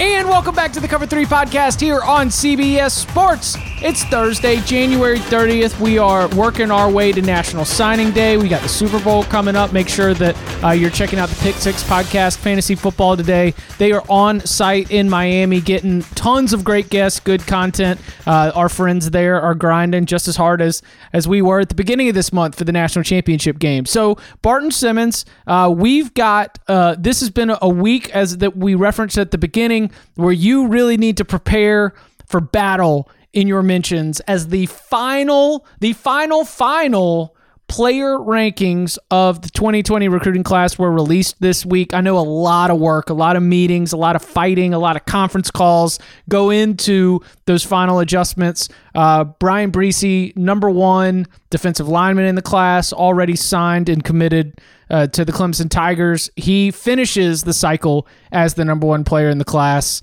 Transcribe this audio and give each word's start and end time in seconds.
And 0.00 0.28
welcome 0.28 0.56
back 0.56 0.72
to 0.72 0.80
the 0.80 0.88
Cover 0.88 1.06
3 1.06 1.24
podcast 1.24 1.80
here 1.80 2.00
on 2.00 2.26
CBS 2.26 2.90
Sports. 2.90 3.56
It's 3.80 4.02
Thursday, 4.04 4.60
January 4.62 5.18
30th. 5.18 5.78
We 5.78 5.98
are 5.98 6.26
working 6.34 6.72
our 6.72 6.90
way 6.90 7.12
to 7.12 7.22
National 7.22 7.64
Signing 7.64 8.10
Day. 8.10 8.36
We 8.36 8.48
got 8.48 8.62
the 8.62 8.68
Super 8.68 8.98
Bowl 8.98 9.22
coming 9.22 9.54
up. 9.54 9.72
Make 9.72 9.88
sure 9.88 10.12
that 10.14 10.64
uh, 10.64 10.70
you're 10.70 10.90
checking 10.90 11.20
out 11.20 11.28
the 11.28 11.36
Pick 11.36 11.54
Six 11.56 11.84
podcast, 11.84 12.38
Fantasy 12.38 12.74
Football 12.74 13.16
Today. 13.16 13.54
They 13.78 13.92
are 13.92 14.02
on 14.08 14.40
site 14.40 14.90
in 14.90 15.08
Miami 15.08 15.60
getting 15.60 16.02
tons 16.02 16.52
of 16.52 16.64
great 16.64 16.90
guests, 16.90 17.20
good 17.20 17.46
content. 17.46 18.00
Uh, 18.26 18.50
our 18.52 18.68
friends 18.68 19.10
there 19.10 19.40
are 19.40 19.54
grinding 19.54 20.06
just 20.06 20.26
as 20.26 20.34
hard 20.34 20.60
as, 20.60 20.82
as 21.12 21.28
we 21.28 21.40
were 21.40 21.60
at 21.60 21.68
the 21.68 21.74
beginning 21.76 22.08
of 22.08 22.16
this 22.16 22.32
month 22.32 22.56
for 22.56 22.64
the 22.64 22.72
National 22.72 23.04
Championship 23.04 23.60
game. 23.60 23.86
So, 23.86 24.18
Barton 24.42 24.72
Simmons, 24.72 25.24
uh, 25.46 25.72
we've 25.76 26.12
got 26.14 26.58
uh, 26.66 26.96
this 26.98 27.20
has 27.20 27.30
been 27.30 27.54
a 27.62 27.68
week 27.68 28.10
as 28.10 28.38
that 28.38 28.56
we 28.56 28.74
referenced 28.74 29.18
at 29.18 29.30
the 29.30 29.38
beginning 29.38 29.83
where 30.14 30.32
you 30.32 30.66
really 30.66 30.96
need 30.96 31.16
to 31.16 31.24
prepare 31.24 31.94
for 32.26 32.40
battle 32.40 33.08
in 33.32 33.48
your 33.48 33.62
mentions 33.62 34.20
as 34.20 34.48
the 34.48 34.66
final, 34.66 35.66
the 35.80 35.92
final, 35.92 36.44
final 36.44 37.36
player 37.68 38.18
rankings 38.18 38.98
of 39.10 39.42
the 39.42 39.50
2020 39.50 40.08
recruiting 40.08 40.42
class 40.42 40.78
were 40.78 40.92
released 40.92 41.40
this 41.40 41.64
week. 41.64 41.94
I 41.94 42.00
know 42.00 42.18
a 42.18 42.20
lot 42.20 42.70
of 42.70 42.78
work, 42.78 43.10
a 43.10 43.14
lot 43.14 43.36
of 43.36 43.42
meetings, 43.42 43.92
a 43.92 43.96
lot 43.96 44.16
of 44.16 44.22
fighting, 44.22 44.74
a 44.74 44.78
lot 44.78 44.96
of 44.96 45.04
conference 45.06 45.50
calls 45.50 45.98
go 46.28 46.50
into 46.50 47.20
those 47.46 47.64
final 47.64 47.98
adjustments. 48.00 48.68
Uh, 48.94 49.24
Bryan 49.24 49.72
Bresee, 49.72 50.36
number 50.36 50.70
one 50.70 51.26
defensive 51.50 51.88
lineman 51.88 52.26
in 52.26 52.34
the 52.34 52.42
class, 52.42 52.92
already 52.92 53.36
signed 53.36 53.88
and 53.88 54.04
committed 54.04 54.60
uh, 54.90 55.06
to 55.08 55.24
the 55.24 55.32
Clemson 55.32 55.70
Tigers. 55.70 56.30
He 56.36 56.70
finishes 56.70 57.42
the 57.42 57.54
cycle 57.54 58.06
as 58.30 58.54
the 58.54 58.64
number 58.64 58.86
one 58.86 59.04
player 59.04 59.30
in 59.30 59.38
the 59.38 59.44
class. 59.44 60.02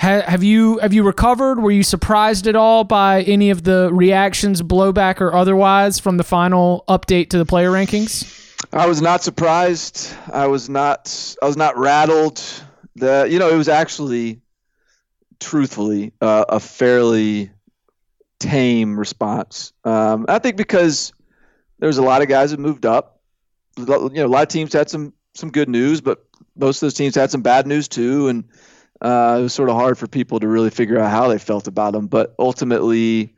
Ha- 0.00 0.22
have 0.26 0.42
you 0.42 0.78
have 0.78 0.92
you 0.92 1.02
recovered? 1.02 1.60
Were 1.60 1.70
you 1.70 1.82
surprised 1.82 2.46
at 2.46 2.56
all 2.56 2.84
by 2.84 3.22
any 3.22 3.50
of 3.50 3.64
the 3.64 3.90
reactions, 3.92 4.62
blowback 4.62 5.20
or 5.20 5.34
otherwise, 5.34 5.98
from 5.98 6.16
the 6.16 6.24
final 6.24 6.84
update 6.88 7.30
to 7.30 7.38
the 7.38 7.44
player 7.44 7.70
rankings? 7.70 8.36
I 8.72 8.86
was 8.86 9.02
not 9.02 9.22
surprised. 9.22 10.14
I 10.32 10.46
was 10.46 10.68
not. 10.68 11.36
I 11.42 11.46
was 11.46 11.56
not 11.56 11.76
rattled. 11.76 12.42
The 12.96 13.28
you 13.30 13.38
know 13.38 13.50
it 13.50 13.56
was 13.56 13.68
actually, 13.68 14.40
truthfully, 15.38 16.12
uh, 16.20 16.46
a 16.48 16.60
fairly 16.60 17.50
tame 18.38 18.98
response. 18.98 19.72
Um, 19.84 20.24
I 20.28 20.38
think 20.38 20.56
because 20.56 21.12
there's 21.78 21.98
a 21.98 22.02
lot 22.02 22.22
of 22.22 22.28
guys 22.28 22.52
that 22.52 22.60
moved 22.60 22.86
up 22.86 23.20
you 23.76 23.84
know, 23.84 24.26
a 24.26 24.28
lot 24.28 24.42
of 24.42 24.48
teams 24.48 24.72
had 24.72 24.90
some 24.90 25.12
some 25.34 25.50
good 25.50 25.68
news, 25.68 26.00
but 26.00 26.24
most 26.56 26.78
of 26.78 26.80
those 26.86 26.94
teams 26.94 27.14
had 27.14 27.30
some 27.30 27.42
bad 27.42 27.66
news 27.66 27.88
too, 27.88 28.28
and 28.28 28.44
uh, 29.00 29.36
it 29.38 29.42
was 29.42 29.54
sort 29.54 29.68
of 29.68 29.76
hard 29.76 29.98
for 29.98 30.06
people 30.06 30.40
to 30.40 30.48
really 30.48 30.70
figure 30.70 30.98
out 30.98 31.10
how 31.10 31.28
they 31.28 31.38
felt 31.38 31.66
about 31.66 31.92
them. 31.92 32.06
But 32.06 32.34
ultimately, 32.38 33.34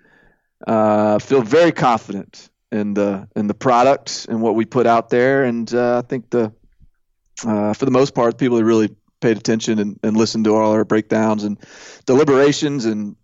uh, 0.66 1.18
feel 1.18 1.42
very 1.42 1.72
confident 1.72 2.50
in 2.70 2.94
the 2.94 3.28
in 3.36 3.46
the 3.46 3.54
product 3.54 4.26
and 4.28 4.40
what 4.40 4.54
we 4.54 4.64
put 4.64 4.86
out 4.86 5.10
there, 5.10 5.44
and 5.44 5.72
uh, 5.72 5.98
I 5.98 6.02
think 6.02 6.30
the 6.30 6.52
uh, 7.44 7.74
for 7.74 7.84
the 7.84 7.90
most 7.90 8.14
part, 8.14 8.38
people 8.38 8.62
really 8.62 8.94
paid 9.20 9.36
attention 9.36 9.78
and, 9.78 9.98
and 10.02 10.16
listened 10.16 10.44
to 10.44 10.54
all 10.54 10.72
our 10.72 10.84
breakdowns 10.84 11.44
and 11.44 11.58
deliberations 12.06 12.84
and 12.84 13.16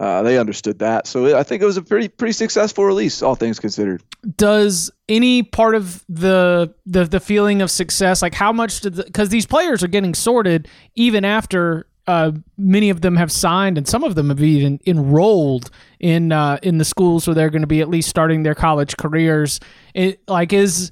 uh, 0.00 0.22
they 0.22 0.38
understood 0.38 0.78
that. 0.78 1.06
So 1.06 1.36
I 1.38 1.42
think 1.42 1.62
it 1.62 1.66
was 1.66 1.76
a 1.76 1.82
pretty 1.82 2.08
pretty 2.08 2.32
successful 2.32 2.84
release, 2.84 3.22
all 3.22 3.34
things 3.34 3.60
considered. 3.60 4.02
Does 4.36 4.90
any 5.08 5.42
part 5.42 5.74
of 5.74 6.04
the 6.08 6.74
the, 6.86 7.04
the 7.04 7.20
feeling 7.20 7.60
of 7.60 7.70
success, 7.70 8.22
like 8.22 8.34
how 8.34 8.52
much 8.52 8.80
did 8.80 8.96
because 8.96 9.28
the, 9.28 9.36
these 9.36 9.46
players 9.46 9.82
are 9.82 9.88
getting 9.88 10.14
sorted 10.14 10.68
even 10.94 11.24
after 11.24 11.86
uh, 12.06 12.32
many 12.56 12.90
of 12.90 13.00
them 13.02 13.16
have 13.16 13.30
signed 13.30 13.78
and 13.78 13.86
some 13.86 14.02
of 14.02 14.14
them 14.14 14.28
have 14.30 14.42
even 14.42 14.80
enrolled 14.86 15.70
in 16.00 16.32
uh, 16.32 16.58
in 16.62 16.78
the 16.78 16.84
schools 16.84 17.26
where 17.26 17.34
they're 17.34 17.50
going 17.50 17.62
to 17.62 17.68
be 17.68 17.80
at 17.80 17.88
least 17.88 18.08
starting 18.08 18.42
their 18.42 18.54
college 18.54 18.96
careers. 18.96 19.60
It 19.94 20.26
like 20.26 20.52
is 20.52 20.90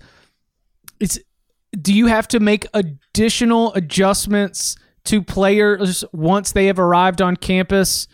it's 1.00 1.19
do 1.81 1.94
you 1.94 2.06
have 2.06 2.28
to 2.28 2.41
make 2.41 2.67
additional 2.75 3.72
adjustments 3.75 4.77
to 5.05 5.22
players 5.22 6.05
once 6.12 6.53
they 6.53 6.67
have 6.67 6.78
arrived 6.78 7.22
on 7.22 7.37
campus? 7.37 8.06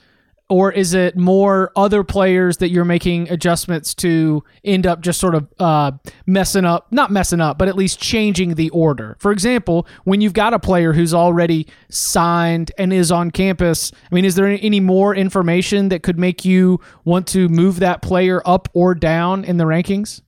Or 0.49 0.71
is 0.73 0.95
it 0.95 1.17
more 1.17 1.73
other 1.75 2.05
players 2.05 2.59
that 2.59 2.71
you're 2.71 2.85
making 2.85 3.29
adjustments 3.31 3.95
to 3.95 4.45
end 4.65 4.87
up 4.87 5.01
just 5.01 5.19
sort 5.19 5.35
of 5.35 5.49
uh, 5.59 5.93
messing 6.27 6.65
up 6.65 6.87
not 6.93 7.11
messing 7.11 7.41
up 7.41 7.59
but 7.59 7.69
at 7.69 7.77
least 7.77 8.01
changing 8.01 8.55
the 8.55 8.71
order? 8.71 9.17
For 9.19 9.33
example 9.33 9.87
when 10.05 10.21
you've 10.21 10.35
got 10.35 10.55
a 10.55 10.59
player 10.59 10.93
who's 10.93 11.15
already 11.15 11.67
signed 11.89 12.73
and 12.79 12.93
is 12.93 13.11
on 13.11 13.31
campus 13.31 13.93
i 14.11 14.15
mean 14.15 14.25
is 14.25 14.35
there 14.35 14.47
any 14.47 14.81
more 14.81 15.15
information 15.15 15.89
that 15.89 16.03
could 16.03 16.19
make 16.19 16.45
you 16.45 16.81
want 17.05 17.27
to 17.29 17.49
move 17.49 17.81
that 17.81 18.03
player 18.03 18.43
up 18.45 18.69
or 18.75 18.95
down 18.95 19.45
in 19.45 19.57
the 19.57 19.65
rankings? 19.65 20.21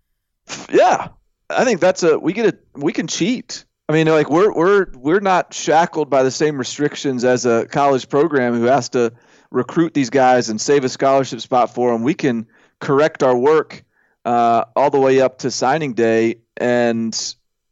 Yeah. 0.70 1.08
I 1.50 1.64
think 1.64 1.80
that's 1.80 2.02
a 2.02 2.18
we 2.18 2.32
get 2.32 2.54
a 2.54 2.58
we 2.78 2.92
can 2.92 3.06
cheat. 3.06 3.64
I 3.88 3.94
mean, 3.94 4.06
like 4.06 4.28
we're 4.28 4.52
we're 4.52 4.86
we're 4.94 5.20
not 5.20 5.54
shackled 5.54 6.10
by 6.10 6.22
the 6.22 6.30
same 6.30 6.58
restrictions 6.58 7.24
as 7.24 7.46
a 7.46 7.66
college 7.66 8.08
program 8.08 8.54
who 8.54 8.64
has 8.64 8.90
to 8.90 9.12
recruit 9.50 9.94
these 9.94 10.10
guys 10.10 10.48
and 10.48 10.60
save 10.60 10.84
a 10.84 10.88
scholarship 10.88 11.40
spot 11.40 11.74
for 11.74 11.92
them. 11.92 12.02
We 12.02 12.14
can 12.14 12.46
correct 12.80 13.22
our 13.22 13.36
work 13.36 13.84
uh, 14.24 14.64
all 14.76 14.90
the 14.90 15.00
way 15.00 15.20
up 15.20 15.38
to 15.38 15.50
signing 15.50 15.94
day. 15.94 16.40
And 16.56 17.14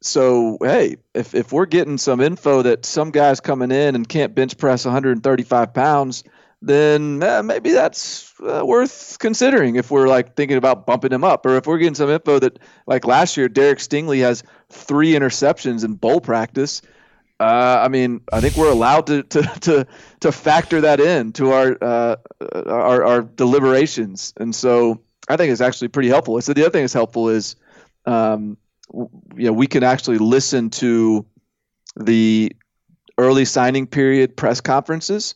so, 0.00 0.59
hey, 0.60 0.97
if, 1.15 1.34
if 1.34 1.53
we're 1.53 1.66
getting 1.66 1.98
some 1.98 2.20
info 2.20 2.62
that 2.62 2.86
some 2.86 3.10
guy's 3.10 3.41
coming 3.41 3.70
in 3.70 3.94
and 3.94 4.09
can't 4.09 4.34
bench 4.34 4.56
press 4.56 4.84
135 4.84 5.75
pounds, 5.75 6.25
then 6.62 7.22
eh, 7.22 7.42
maybe 7.42 7.72
that's 7.72 8.32
uh, 8.41 8.65
worth 8.65 9.19
considering 9.19 9.76
if 9.76 9.91
we're 9.91 10.09
like 10.09 10.34
thinking 10.34 10.56
about 10.56 10.86
bumping 10.86 11.12
him 11.12 11.25
up. 11.25 11.44
Or 11.44 11.56
if 11.56 11.66
we're 11.66 11.78
getting 11.78 11.94
some 11.94 12.10
info 12.10 12.38
that, 12.38 12.59
like 12.86 13.04
last 13.06 13.36
year, 13.36 13.48
Derek 13.48 13.78
Stingley 13.78 14.20
has 14.20 14.42
three 14.70 15.12
interceptions 15.12 15.84
in 15.84 15.94
bowl 15.94 16.20
practice 16.20 16.82
uh, 17.38 17.80
I 17.84 17.88
mean, 17.88 18.22
I 18.32 18.41
think 18.41 18.56
we're 18.56 18.70
allowed 18.70 19.06
to 19.08 19.22
to 19.22 19.42
to, 19.42 19.86
to 20.20 20.32
factor 20.32 20.80
that 20.80 21.00
in 21.00 21.32
to 21.32 21.52
our, 21.52 21.76
uh, 21.82 22.16
our 22.66 23.04
our 23.04 23.22
deliberations, 23.22 24.32
and 24.38 24.54
so 24.54 25.00
I 25.28 25.36
think 25.36 25.53
it's 25.53 25.60
actually 25.60 25.88
pretty 25.88 26.09
helpful. 26.09 26.41
So 26.41 26.54
the 26.54 26.62
other 26.62 26.71
thing 26.71 26.83
that's 26.83 26.94
helpful 26.94 27.28
is, 27.28 27.56
um, 28.06 28.56
you 28.91 29.47
know, 29.47 29.53
we 29.53 29.66
can 29.66 29.83
actually 29.83 30.18
listen 30.18 30.71
to 30.71 31.27
the 31.97 32.53
early 33.18 33.44
signing 33.44 33.86
period 33.86 34.36
press 34.36 34.60
conferences 34.60 35.34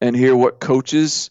and 0.00 0.16
hear 0.16 0.36
what 0.36 0.60
coaches 0.60 1.30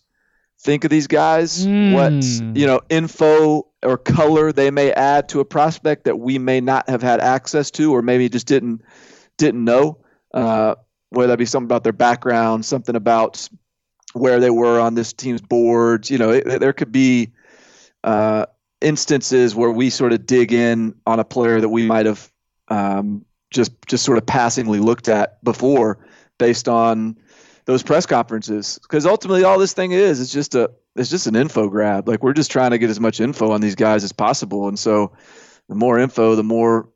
think 0.59 0.83
of 0.83 0.91
these 0.91 1.07
guys, 1.07 1.65
mm. 1.65 1.93
what 1.93 2.55
you 2.55 2.67
know 2.67 2.81
info 2.89 3.67
or 3.81 3.97
color 3.97 4.51
they 4.51 4.69
may 4.69 4.91
add 4.91 5.27
to 5.29 5.39
a 5.39 5.45
prospect 5.45 6.03
that 6.03 6.19
we 6.19 6.37
may 6.37 6.61
not 6.61 6.87
have 6.87 7.01
had 7.01 7.19
access 7.19 7.71
to, 7.71 7.95
or 7.95 8.03
maybe 8.03 8.29
just 8.29 8.45
didn't 8.45 8.83
didn't 9.37 9.63
know 9.63 9.97
uh, 10.33 10.75
whether 11.09 11.27
that 11.27 11.37
be 11.37 11.45
something 11.45 11.67
about 11.67 11.83
their 11.83 11.93
background, 11.93 12.65
something 12.65 12.95
about 12.95 13.47
where 14.13 14.39
they 14.39 14.49
were 14.49 14.79
on 14.79 14.95
this 14.95 15.13
team's 15.13 15.41
boards. 15.41 16.09
You 16.09 16.17
know, 16.17 16.31
it, 16.31 16.59
there 16.59 16.73
could 16.73 16.91
be 16.91 17.31
uh, 18.03 18.45
instances 18.81 19.55
where 19.55 19.71
we 19.71 19.89
sort 19.89 20.13
of 20.13 20.25
dig 20.25 20.53
in 20.53 20.95
on 21.05 21.19
a 21.19 21.23
player 21.23 21.61
that 21.61 21.69
we 21.69 21.85
might 21.85 22.05
have 22.05 22.31
um, 22.67 23.25
just 23.51 23.71
just 23.87 24.03
sort 24.03 24.17
of 24.17 24.25
passingly 24.25 24.79
looked 24.79 25.07
at 25.07 25.43
before, 25.43 26.05
based 26.39 26.67
on 26.67 27.17
those 27.65 27.83
press 27.83 28.05
conferences. 28.05 28.79
Because 28.81 29.05
ultimately, 29.05 29.43
all 29.43 29.59
this 29.59 29.73
thing 29.73 29.91
is 29.91 30.19
is 30.19 30.31
just 30.31 30.55
a 30.55 30.71
it's 30.95 31.09
just 31.09 31.27
an 31.27 31.35
info 31.35 31.69
grab. 31.69 32.07
Like 32.07 32.23
we're 32.23 32.33
just 32.33 32.51
trying 32.51 32.71
to 32.71 32.77
get 32.77 32.89
as 32.89 32.99
much 32.99 33.19
info 33.19 33.51
on 33.51 33.61
these 33.61 33.75
guys 33.75 34.03
as 34.03 34.11
possible, 34.11 34.67
and 34.67 34.77
so 34.77 35.13
the 35.69 35.75
more 35.75 35.99
info, 35.99 36.35
the 36.35 36.43
more 36.43 36.89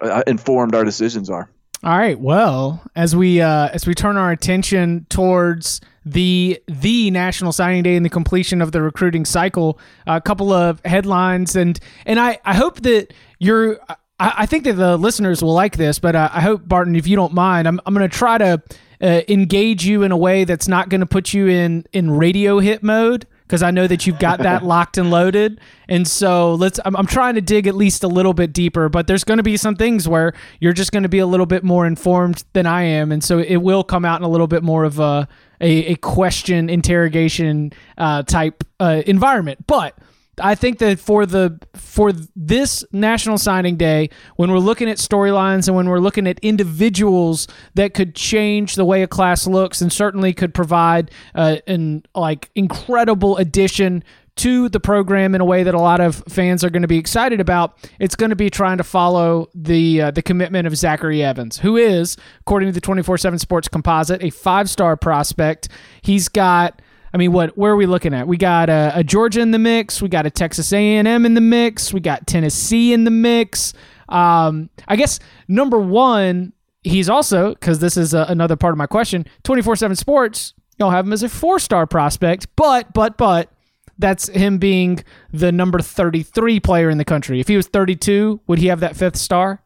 uh, 0.00 0.22
informed 0.26 0.74
our 0.74 0.84
decisions 0.84 1.30
are. 1.30 1.50
All 1.84 1.96
right. 1.96 2.18
Well, 2.18 2.82
as 2.96 3.14
we 3.14 3.40
uh, 3.40 3.68
as 3.68 3.86
we 3.86 3.94
turn 3.94 4.16
our 4.16 4.30
attention 4.30 5.06
towards 5.08 5.80
the 6.04 6.60
the 6.66 7.10
National 7.10 7.52
Signing 7.52 7.82
Day 7.82 7.96
and 7.96 8.04
the 8.04 8.10
completion 8.10 8.62
of 8.62 8.72
the 8.72 8.80
recruiting 8.80 9.24
cycle, 9.24 9.78
a 10.06 10.20
couple 10.20 10.52
of 10.52 10.80
headlines 10.84 11.54
and 11.54 11.78
and 12.06 12.18
I 12.18 12.38
I 12.44 12.54
hope 12.54 12.80
that 12.82 13.12
you're. 13.38 13.78
I, 13.88 13.96
I 14.18 14.46
think 14.46 14.64
that 14.64 14.74
the 14.74 14.96
listeners 14.96 15.42
will 15.42 15.52
like 15.52 15.76
this, 15.76 15.98
but 15.98 16.16
uh, 16.16 16.30
I 16.32 16.40
hope 16.40 16.66
Barton, 16.66 16.96
if 16.96 17.06
you 17.06 17.16
don't 17.16 17.34
mind, 17.34 17.68
I'm 17.68 17.78
I'm 17.84 17.92
going 17.92 18.08
to 18.08 18.16
try 18.16 18.38
to 18.38 18.62
uh, 19.02 19.20
engage 19.28 19.84
you 19.84 20.02
in 20.02 20.12
a 20.12 20.16
way 20.16 20.44
that's 20.44 20.68
not 20.68 20.88
going 20.88 21.02
to 21.02 21.06
put 21.06 21.34
you 21.34 21.48
in 21.48 21.84
in 21.92 22.10
radio 22.10 22.58
hit 22.58 22.82
mode 22.82 23.26
because 23.46 23.62
I 23.62 23.70
know 23.70 23.86
that 23.86 24.06
you've 24.06 24.18
got 24.18 24.40
that 24.40 24.64
locked 24.64 24.98
and 24.98 25.10
loaded. 25.10 25.60
And 25.88 26.06
so 26.06 26.54
let's. 26.54 26.80
I'm, 26.84 26.96
I'm, 26.96 27.06
trying 27.06 27.36
to 27.36 27.40
dig 27.40 27.66
at 27.66 27.74
least 27.74 28.02
a 28.02 28.08
little 28.08 28.34
bit 28.34 28.52
deeper, 28.52 28.88
but 28.88 29.06
there's 29.06 29.24
going 29.24 29.38
to 29.38 29.44
be 29.44 29.56
some 29.56 29.76
things 29.76 30.08
where 30.08 30.32
you're 30.60 30.72
just 30.72 30.92
going 30.92 31.04
to 31.04 31.08
be 31.08 31.20
a 31.20 31.26
little 31.26 31.46
bit 31.46 31.62
more 31.62 31.86
informed 31.86 32.44
than 32.52 32.66
I 32.66 32.82
am, 32.82 33.12
and 33.12 33.22
so 33.22 33.38
it 33.38 33.56
will 33.56 33.84
come 33.84 34.04
out 34.04 34.20
in 34.20 34.24
a 34.24 34.28
little 34.28 34.48
bit 34.48 34.62
more 34.62 34.84
of 34.84 34.98
a 34.98 35.28
a, 35.60 35.92
a 35.92 35.96
question 35.96 36.68
interrogation 36.68 37.72
uh, 37.98 38.22
type 38.22 38.64
uh, 38.80 39.02
environment, 39.06 39.66
but. 39.66 39.96
I 40.40 40.54
think 40.54 40.78
that 40.78 40.98
for 40.98 41.24
the 41.24 41.58
for 41.74 42.12
this 42.34 42.84
National 42.92 43.38
Signing 43.38 43.76
Day, 43.76 44.10
when 44.36 44.50
we're 44.50 44.58
looking 44.58 44.88
at 44.90 44.98
storylines 44.98 45.66
and 45.66 45.76
when 45.76 45.88
we're 45.88 46.00
looking 46.00 46.26
at 46.26 46.38
individuals 46.40 47.48
that 47.74 47.94
could 47.94 48.14
change 48.14 48.74
the 48.74 48.84
way 48.84 49.02
a 49.02 49.06
class 49.06 49.46
looks, 49.46 49.80
and 49.80 49.92
certainly 49.92 50.32
could 50.32 50.52
provide 50.52 51.10
uh, 51.34 51.56
an 51.66 52.04
like 52.14 52.50
incredible 52.54 53.36
addition 53.38 54.04
to 54.36 54.68
the 54.68 54.78
program 54.78 55.34
in 55.34 55.40
a 55.40 55.44
way 55.44 55.62
that 55.62 55.74
a 55.74 55.80
lot 55.80 56.00
of 56.00 56.22
fans 56.28 56.62
are 56.62 56.68
going 56.70 56.82
to 56.82 56.88
be 56.88 56.98
excited 56.98 57.40
about. 57.40 57.78
It's 57.98 58.14
going 58.14 58.30
to 58.30 58.36
be 58.36 58.50
trying 58.50 58.76
to 58.78 58.84
follow 58.84 59.48
the 59.54 60.02
uh, 60.02 60.10
the 60.10 60.22
commitment 60.22 60.66
of 60.66 60.76
Zachary 60.76 61.22
Evans, 61.22 61.58
who 61.58 61.76
is, 61.76 62.16
according 62.40 62.68
to 62.68 62.72
the 62.72 62.80
24/7 62.80 63.40
Sports 63.40 63.68
Composite, 63.68 64.22
a 64.22 64.30
five 64.30 64.68
star 64.68 64.96
prospect. 64.96 65.68
He's 66.02 66.28
got 66.28 66.82
I 67.12 67.16
mean, 67.16 67.32
what? 67.32 67.56
Where 67.56 67.72
are 67.72 67.76
we 67.76 67.86
looking 67.86 68.14
at? 68.14 68.26
We 68.26 68.36
got 68.36 68.68
a, 68.68 68.92
a, 68.94 69.04
Georgia 69.04 69.40
in 69.40 69.50
the 69.50 69.58
mix. 69.58 70.02
We 70.02 70.08
got 70.08 70.26
a 70.26 70.30
Texas 70.30 70.72
A&M 70.72 71.06
in 71.06 71.34
the 71.34 71.40
mix. 71.40 71.92
We 71.92 72.00
got 72.00 72.26
Tennessee 72.26 72.92
in 72.92 73.04
the 73.04 73.10
mix. 73.10 73.72
Um, 74.08 74.70
I 74.86 74.96
guess 74.96 75.18
number 75.48 75.78
one, 75.78 76.52
he's 76.82 77.08
also 77.08 77.54
because 77.54 77.78
this 77.78 77.96
is 77.96 78.14
a, 78.14 78.28
uh, 78.28 78.32
another 78.32 78.56
part 78.56 78.72
of 78.72 78.78
my 78.78 78.86
question. 78.86 79.26
Twenty 79.42 79.62
four 79.62 79.76
seven 79.76 79.96
Sports, 79.96 80.54
y'all 80.78 80.90
have 80.90 81.06
him 81.06 81.12
as 81.12 81.22
a 81.22 81.28
four 81.28 81.58
star 81.58 81.86
prospect, 81.86 82.48
but 82.56 82.92
but 82.92 83.16
but 83.16 83.50
that's 83.98 84.28
him 84.28 84.58
being 84.58 85.02
the 85.32 85.50
number 85.52 85.80
thirty 85.80 86.22
three 86.22 86.60
player 86.60 86.90
in 86.90 86.98
the 86.98 87.04
country. 87.04 87.40
If 87.40 87.48
he 87.48 87.56
was 87.56 87.66
thirty 87.66 87.96
two, 87.96 88.40
would 88.46 88.58
he 88.58 88.66
have 88.66 88.80
that 88.80 88.96
fifth 88.96 89.16
star? 89.16 89.62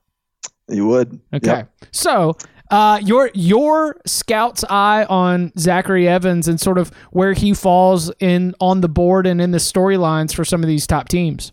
He 0.71 0.81
would. 0.81 1.21
Okay. 1.35 1.49
Yep. 1.49 1.73
So 1.91 2.37
uh, 2.71 3.01
your 3.03 3.31
your 3.35 4.01
scout's 4.07 4.65
eye 4.71 5.05
on 5.09 5.53
Zachary 5.59 6.09
Evans 6.09 6.49
and 6.49 6.61
sort 6.61 6.79
of 6.79 6.91
where 7.11 7.33
he 7.33 7.53
falls 7.53 8.11
in 8.21 8.55
on 8.61 8.81
the 8.81 8.89
board 8.89 9.27
and 9.27 9.41
in 9.41 9.51
the 9.51 9.59
storylines 9.59 10.35
for 10.35 10.45
some 10.45 10.63
of 10.63 10.69
these 10.69 10.87
top 10.87 11.09
teams. 11.09 11.53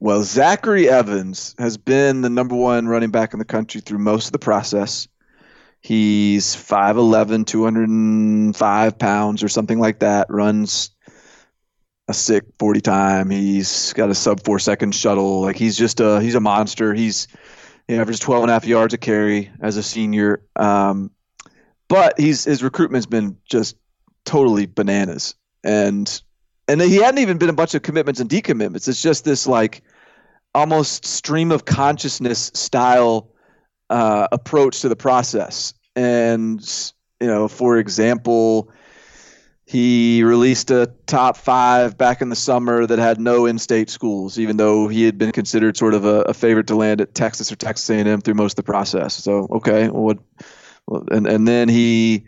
Well, 0.00 0.22
Zachary 0.22 0.88
Evans 0.88 1.54
has 1.58 1.76
been 1.76 2.20
the 2.20 2.30
number 2.30 2.54
one 2.54 2.86
running 2.86 3.10
back 3.10 3.32
in 3.32 3.38
the 3.38 3.44
country 3.44 3.80
through 3.80 3.98
most 3.98 4.26
of 4.26 4.32
the 4.32 4.38
process. 4.38 5.08
He's 5.80 6.54
5'11", 6.54 7.46
205 7.46 8.98
pounds 8.98 9.42
or 9.42 9.48
something 9.48 9.78
like 9.78 10.00
that. 10.00 10.26
Runs 10.28 10.90
a 12.08 12.14
sick 12.14 12.44
40 12.58 12.80
time. 12.80 13.30
He's 13.30 13.92
got 13.92 14.10
a 14.10 14.14
sub 14.14 14.42
four 14.44 14.58
second 14.58 14.94
shuttle. 14.94 15.42
Like 15.42 15.56
he's 15.56 15.76
just 15.76 16.00
a 16.00 16.20
he's 16.20 16.34
a 16.34 16.40
monster. 16.40 16.94
He's 16.94 17.28
he 17.88 17.96
averaged 17.96 18.22
12 18.22 18.44
and 18.44 18.50
a 18.50 18.52
half 18.52 18.66
yards 18.66 18.94
a 18.94 18.98
carry 18.98 19.50
as 19.60 19.76
a 19.76 19.82
senior. 19.82 20.42
Um, 20.56 21.10
but 21.88 22.20
he's 22.20 22.44
his 22.44 22.62
recruitment's 22.62 23.06
been 23.06 23.38
just 23.46 23.76
totally 24.24 24.66
bananas. 24.66 25.34
And 25.64 26.22
and 26.68 26.82
he 26.82 26.96
hadn't 26.96 27.18
even 27.18 27.38
been 27.38 27.48
a 27.48 27.54
bunch 27.54 27.74
of 27.74 27.82
commitments 27.82 28.20
and 28.20 28.28
decommitments. 28.28 28.86
It's 28.88 29.00
just 29.00 29.24
this 29.24 29.46
like 29.46 29.82
almost 30.54 31.06
stream 31.06 31.50
of 31.50 31.64
consciousness 31.64 32.50
style 32.54 33.30
uh, 33.88 34.28
approach 34.30 34.82
to 34.82 34.90
the 34.90 34.96
process. 34.96 35.72
And 35.96 36.60
you 37.20 37.26
know, 37.26 37.48
for 37.48 37.78
example, 37.78 38.70
he 39.68 40.22
released 40.22 40.70
a 40.70 40.90
top 41.04 41.36
five 41.36 41.98
back 41.98 42.22
in 42.22 42.30
the 42.30 42.36
summer 42.36 42.86
that 42.86 42.98
had 42.98 43.20
no 43.20 43.44
in-state 43.44 43.90
schools, 43.90 44.38
even 44.38 44.56
though 44.56 44.88
he 44.88 45.04
had 45.04 45.18
been 45.18 45.30
considered 45.30 45.76
sort 45.76 45.92
of 45.92 46.06
a, 46.06 46.22
a 46.22 46.32
favorite 46.32 46.66
to 46.68 46.74
land 46.74 47.02
at 47.02 47.14
Texas 47.14 47.52
or 47.52 47.56
Texas 47.56 47.90
A&M 47.90 48.22
through 48.22 48.32
most 48.32 48.52
of 48.52 48.56
the 48.56 48.62
process. 48.62 49.12
So 49.12 49.46
okay, 49.50 49.88
what, 49.88 50.20
and 51.10 51.26
and 51.26 51.46
then 51.46 51.68
he, 51.68 52.24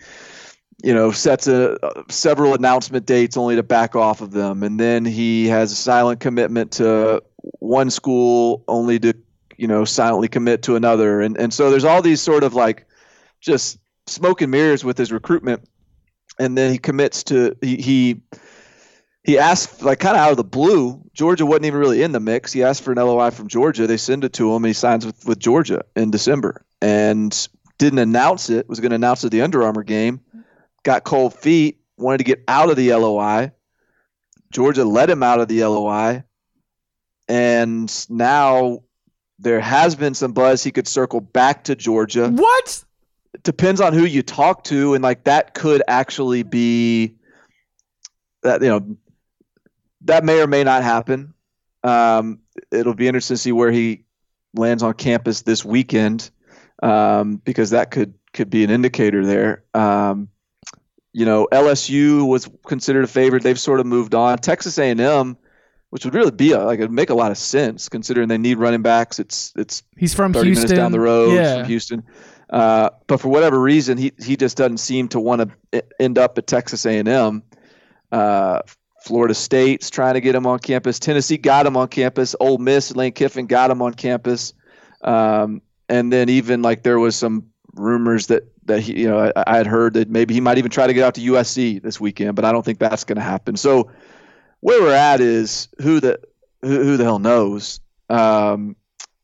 you 0.84 0.92
know, 0.92 1.12
sets 1.12 1.46
a, 1.46 1.78
several 2.10 2.52
announcement 2.52 3.06
dates 3.06 3.38
only 3.38 3.56
to 3.56 3.62
back 3.62 3.96
off 3.96 4.20
of 4.20 4.32
them, 4.32 4.62
and 4.62 4.78
then 4.78 5.06
he 5.06 5.46
has 5.46 5.72
a 5.72 5.76
silent 5.76 6.20
commitment 6.20 6.72
to 6.72 7.22
one 7.60 7.88
school 7.88 8.64
only 8.68 8.98
to 8.98 9.16
you 9.56 9.66
know 9.66 9.86
silently 9.86 10.28
commit 10.28 10.60
to 10.64 10.76
another, 10.76 11.22
and 11.22 11.38
and 11.38 11.54
so 11.54 11.70
there's 11.70 11.84
all 11.84 12.02
these 12.02 12.20
sort 12.20 12.44
of 12.44 12.52
like 12.52 12.84
just 13.40 13.78
smoke 14.06 14.42
and 14.42 14.50
mirrors 14.50 14.84
with 14.84 14.98
his 14.98 15.10
recruitment 15.10 15.66
and 16.40 16.56
then 16.56 16.72
he 16.72 16.78
commits 16.78 17.22
to 17.24 17.54
he 17.60 17.76
he, 17.76 18.22
he 19.22 19.38
asked 19.38 19.82
like 19.82 20.00
kind 20.00 20.16
of 20.16 20.22
out 20.22 20.30
of 20.30 20.36
the 20.38 20.44
blue. 20.44 21.00
Georgia 21.12 21.46
wasn't 21.46 21.66
even 21.66 21.78
really 21.78 22.02
in 22.02 22.12
the 22.12 22.20
mix. 22.20 22.52
He 22.52 22.64
asked 22.64 22.82
for 22.82 22.92
an 22.92 22.98
LOI 22.98 23.30
from 23.30 23.46
Georgia. 23.46 23.86
They 23.86 23.98
send 23.98 24.24
it 24.24 24.32
to 24.34 24.48
him, 24.48 24.64
and 24.64 24.66
he 24.66 24.72
signs 24.72 25.06
with, 25.06 25.24
with 25.26 25.38
Georgia 25.38 25.84
in 25.94 26.10
December. 26.10 26.64
And 26.80 27.48
didn't 27.78 27.98
announce 27.98 28.50
it. 28.50 28.68
Was 28.68 28.80
going 28.80 28.90
to 28.90 28.96
announce 28.96 29.22
it 29.22 29.28
at 29.28 29.32
the 29.32 29.42
Under 29.42 29.62
Armour 29.62 29.82
game. 29.82 30.20
Got 30.82 31.04
cold 31.04 31.34
feet. 31.34 31.80
Wanted 31.98 32.18
to 32.18 32.24
get 32.24 32.42
out 32.48 32.70
of 32.70 32.76
the 32.76 32.92
LOI. 32.94 33.52
Georgia 34.50 34.84
let 34.84 35.10
him 35.10 35.22
out 35.22 35.40
of 35.40 35.48
the 35.48 35.62
LOI. 35.62 36.24
And 37.28 38.06
now 38.08 38.82
there 39.38 39.60
has 39.60 39.94
been 39.94 40.14
some 40.14 40.32
buzz 40.32 40.64
he 40.64 40.72
could 40.72 40.88
circle 40.88 41.20
back 41.20 41.64
to 41.64 41.76
Georgia. 41.76 42.28
What? 42.28 42.84
Depends 43.42 43.80
on 43.80 43.92
who 43.92 44.04
you 44.04 44.22
talk 44.22 44.64
to, 44.64 44.94
and 44.94 45.02
like 45.02 45.24
that 45.24 45.54
could 45.54 45.82
actually 45.88 46.42
be 46.42 47.16
that 48.42 48.62
you 48.62 48.68
know 48.68 48.96
that 50.02 50.24
may 50.24 50.40
or 50.40 50.46
may 50.46 50.64
not 50.64 50.82
happen. 50.82 51.34
Um, 51.82 52.40
it'll 52.70 52.94
be 52.94 53.08
interesting 53.08 53.36
to 53.36 53.38
see 53.38 53.52
where 53.52 53.70
he 53.70 54.04
lands 54.54 54.82
on 54.82 54.94
campus 54.94 55.42
this 55.42 55.64
weekend 55.64 56.30
um, 56.82 57.36
because 57.36 57.70
that 57.70 57.90
could 57.90 58.14
could 58.32 58.50
be 58.50 58.64
an 58.64 58.70
indicator 58.70 59.24
there. 59.24 59.64
Um, 59.74 60.28
you 61.12 61.24
know, 61.24 61.48
LSU 61.50 62.26
was 62.26 62.48
considered 62.66 63.04
a 63.04 63.08
favorite. 63.08 63.42
They've 63.42 63.58
sort 63.58 63.80
of 63.80 63.86
moved 63.86 64.14
on. 64.14 64.38
Texas 64.38 64.78
A&M, 64.78 65.36
which 65.90 66.04
would 66.04 66.14
really 66.14 66.30
be 66.30 66.52
a, 66.52 66.62
like 66.62 66.78
it'd 66.78 66.92
make 66.92 67.10
a 67.10 67.14
lot 67.14 67.32
of 67.32 67.38
sense 67.38 67.88
considering 67.88 68.28
they 68.28 68.38
need 68.38 68.58
running 68.58 68.82
backs. 68.82 69.18
It's 69.18 69.52
it's 69.56 69.82
he's 69.96 70.14
from 70.14 70.32
30 70.32 70.46
Houston. 70.46 70.68
minutes 70.68 70.78
down 70.78 70.92
the 70.92 71.00
road 71.00 71.34
yeah. 71.34 71.58
from 71.58 71.66
Houston. 71.66 72.04
Uh, 72.50 72.90
but 73.06 73.20
for 73.20 73.28
whatever 73.28 73.60
reason, 73.60 73.96
he 73.96 74.12
he 74.22 74.36
just 74.36 74.56
doesn't 74.56 74.78
seem 74.78 75.08
to 75.08 75.20
want 75.20 75.50
to 75.72 75.84
end 76.00 76.18
up 76.18 76.36
at 76.36 76.46
Texas 76.46 76.84
A&M. 76.84 77.42
Uh, 78.10 78.60
Florida 79.02 79.34
State's 79.34 79.88
trying 79.88 80.14
to 80.14 80.20
get 80.20 80.34
him 80.34 80.46
on 80.46 80.58
campus. 80.58 80.98
Tennessee 80.98 81.38
got 81.38 81.64
him 81.64 81.76
on 81.76 81.88
campus. 81.88 82.34
Ole 82.38 82.58
Miss, 82.58 82.94
Lane 82.94 83.12
Kiffin 83.12 83.46
got 83.46 83.70
him 83.70 83.80
on 83.80 83.94
campus. 83.94 84.52
Um, 85.02 85.62
and 85.88 86.12
then 86.12 86.28
even 86.28 86.60
like 86.60 86.82
there 86.82 86.98
was 86.98 87.16
some 87.16 87.46
rumors 87.74 88.26
that 88.26 88.44
that 88.66 88.80
he, 88.80 89.00
you 89.00 89.08
know, 89.08 89.32
I, 89.34 89.44
I, 89.46 89.56
had 89.56 89.66
heard 89.66 89.94
that 89.94 90.10
maybe 90.10 90.34
he 90.34 90.40
might 90.40 90.58
even 90.58 90.70
try 90.70 90.86
to 90.86 90.92
get 90.92 91.04
out 91.04 91.14
to 91.14 91.20
USC 91.20 91.82
this 91.82 92.00
weekend, 92.00 92.36
but 92.36 92.44
I 92.44 92.52
don't 92.52 92.64
think 92.64 92.78
that's 92.78 93.04
going 93.04 93.16
to 93.16 93.22
happen. 93.22 93.56
So 93.56 93.90
where 94.60 94.80
we're 94.80 94.94
at 94.94 95.20
is 95.20 95.68
who 95.80 95.98
the 96.00 96.20
who, 96.62 96.82
who 96.82 96.96
the 96.96 97.04
hell 97.04 97.18
knows. 97.18 97.80
Um, 98.10 98.76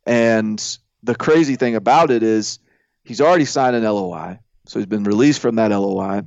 and 0.06 0.78
the 1.02 1.14
crazy 1.14 1.56
thing 1.56 1.74
about 1.74 2.10
it 2.10 2.22
is 2.22 2.58
He's 3.06 3.20
already 3.20 3.44
signed 3.44 3.76
an 3.76 3.84
LOI, 3.84 4.40
so 4.66 4.78
he's 4.78 4.86
been 4.86 5.04
released 5.04 5.40
from 5.40 5.56
that 5.56 5.70
LOI. 5.70 6.22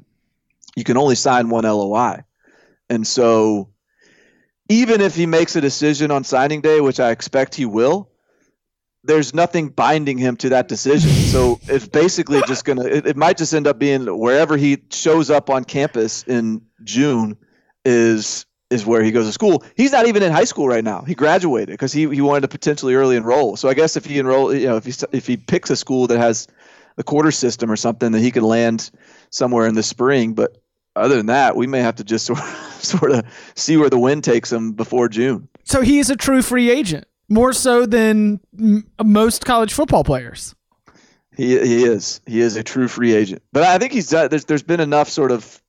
You 0.75 0.83
can 0.83 0.98
only 0.98 1.15
sign 1.15 1.50
one 1.50 1.65
LOI. 1.65 2.24
And 2.89 3.05
so 3.05 3.69
even 4.69 5.01
if 5.01 5.13
he 5.13 5.25
makes 5.25 5.55
a 5.55 5.62
decision 5.62 6.09
on 6.09 6.24
signing 6.24 6.62
day, 6.62 6.79
which 6.79 7.00
I 7.00 7.12
expect 7.12 7.55
he 7.55 7.65
will, 7.65 8.09
there's 9.03 9.33
nothing 9.33 9.69
binding 9.69 10.17
him 10.17 10.38
to 10.38 10.50
that 10.50 10.67
decision. 10.67 11.09
So 11.09 11.59
it's 11.67 11.88
basically 11.88 12.41
just 12.48 12.65
gonna 12.65 12.86
it, 12.86 13.07
it, 13.07 13.17
might 13.17 13.38
just 13.38 13.53
end 13.53 13.67
up 13.67 13.79
being 13.79 14.05
wherever 14.05 14.57
he 14.57 14.77
shows 14.91 15.29
up 15.29 15.50
on 15.50 15.63
campus 15.63 16.24
in 16.24 16.62
June 16.83 17.38
is 17.86 18.45
is 18.69 18.86
where 18.86 19.01
he 19.01 19.12
goes 19.12 19.25
to 19.25 19.31
school. 19.31 19.63
He's 19.75 19.91
not 19.91 20.07
even 20.07 20.21
in 20.21 20.31
high 20.31 20.43
school 20.43 20.67
right 20.67 20.83
now. 20.83 21.01
He 21.01 21.15
graduated 21.15 21.69
because 21.69 21.91
he, 21.91 22.07
he 22.09 22.21
wanted 22.21 22.41
to 22.41 22.48
potentially 22.50 22.93
early 22.93 23.15
enroll. 23.15 23.57
So 23.57 23.67
I 23.67 23.74
guess 23.74 23.98
if 23.98 24.05
he 24.05 24.19
enroll, 24.19 24.53
you 24.53 24.67
know, 24.67 24.77
if 24.77 24.86
he 24.86 24.93
if 25.12 25.25
he 25.25 25.38
picks 25.38 25.69
a 25.69 25.75
school 25.75 26.07
that 26.07 26.19
has 26.19 26.48
the 26.99 27.03
quarter 27.05 27.31
system 27.31 27.71
or 27.71 27.77
something 27.77 28.11
that 28.11 28.19
he 28.19 28.29
could 28.29 28.43
land 28.43 28.91
somewhere 29.29 29.65
in 29.67 29.73
the 29.73 29.81
spring. 29.81 30.33
But 30.33 30.61
other 30.97 31.15
than 31.15 31.27
that, 31.27 31.55
we 31.55 31.65
may 31.65 31.79
have 31.79 31.95
to 31.95 32.03
just 32.03 32.25
sort 32.25 32.39
of 32.39 32.45
sort 32.83 33.11
of 33.11 33.25
see 33.55 33.77
where 33.77 33.89
the 33.89 33.97
wind 33.97 34.25
takes 34.25 34.51
him 34.51 34.73
before 34.73 35.07
June. 35.07 35.47
So 35.63 35.79
he 35.79 35.99
is 35.99 36.09
a 36.09 36.17
true 36.17 36.41
free 36.41 36.69
agent, 36.69 37.07
more 37.29 37.53
so 37.53 37.85
than 37.85 38.41
m- 38.59 38.85
most 39.01 39.45
college 39.45 39.71
football 39.71 40.03
players. 40.03 40.53
He 41.37 41.57
he 41.57 41.85
is 41.85 42.19
he 42.25 42.41
is 42.41 42.57
a 42.57 42.63
true 42.63 42.89
free 42.89 43.13
agent, 43.13 43.43
but 43.53 43.63
I 43.63 43.77
think 43.77 43.93
he's 43.93 44.13
uh, 44.13 44.27
there's 44.27 44.43
there's 44.43 44.63
been 44.63 44.81
enough 44.81 45.07
sort 45.07 45.31
of 45.31 45.61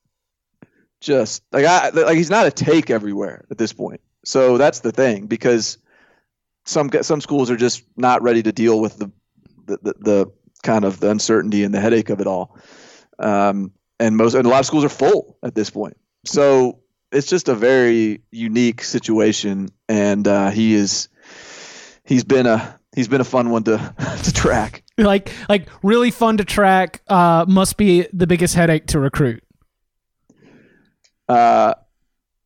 just 1.01 1.45
like 1.53 1.65
I 1.65 1.91
like 1.91 2.17
he's 2.17 2.31
not 2.31 2.49
a 2.49 2.51
take 2.51 2.91
everywhere 2.91 3.45
at 3.53 3.59
this 3.59 3.73
point. 3.73 4.01
So 4.25 4.59
that's 4.59 4.81
the 4.81 4.91
thing 4.91 5.27
because 5.27 5.79
some 6.65 6.91
some 7.03 7.21
schools 7.21 7.53
are 7.53 7.57
just 7.57 7.85
not 7.97 8.21
ready 8.21 8.43
to 8.43 8.51
deal 8.51 8.81
with 8.81 8.99
the 8.99 9.13
the, 9.67 9.79
the, 9.81 9.95
the 10.01 10.33
kind 10.63 10.85
of 10.85 11.01
the 11.01 11.11
uncertainty 11.11 11.65
and 11.65 11.75
the 11.75 11.81
headache 11.81 12.11
of 12.11 12.21
it 12.21 12.27
all. 12.27 12.57
Um, 13.19 13.73
and 13.99 14.17
most 14.17 14.35
and 14.35 14.47
a 14.47 14.49
lot 14.49 14.61
of 14.61 14.67
schools 14.67 14.85
are 14.85 14.89
full 14.89 15.37
at 15.43 15.55
this 15.55 15.71
point. 15.71 15.97
So 16.25 16.81
it's 17.13 17.27
just 17.27 17.49
a 17.49 17.55
very 17.55 18.23
unique 18.31 18.83
situation, 18.83 19.69
and 19.89 20.27
uh, 20.27 20.51
he 20.51 20.75
is 20.75 21.09
he's 22.05 22.25
been 22.25 22.47
a 22.47 22.79
he's 22.95 23.09
been 23.09 23.21
a 23.21 23.25
fun 23.25 23.51
one 23.51 23.65
to 23.65 23.95
to 24.25 24.33
track. 24.33 24.83
Like 24.97 25.33
like 25.49 25.69
really 25.83 26.11
fun 26.11 26.39
to 26.39 26.45
track. 26.45 27.03
Uh, 27.09 27.45
must 27.47 27.77
be 27.77 28.07
the 28.13 28.27
biggest 28.27 28.55
headache 28.55 28.87
to 28.89 29.01
recruit. 29.01 29.43
Uh, 31.29 31.75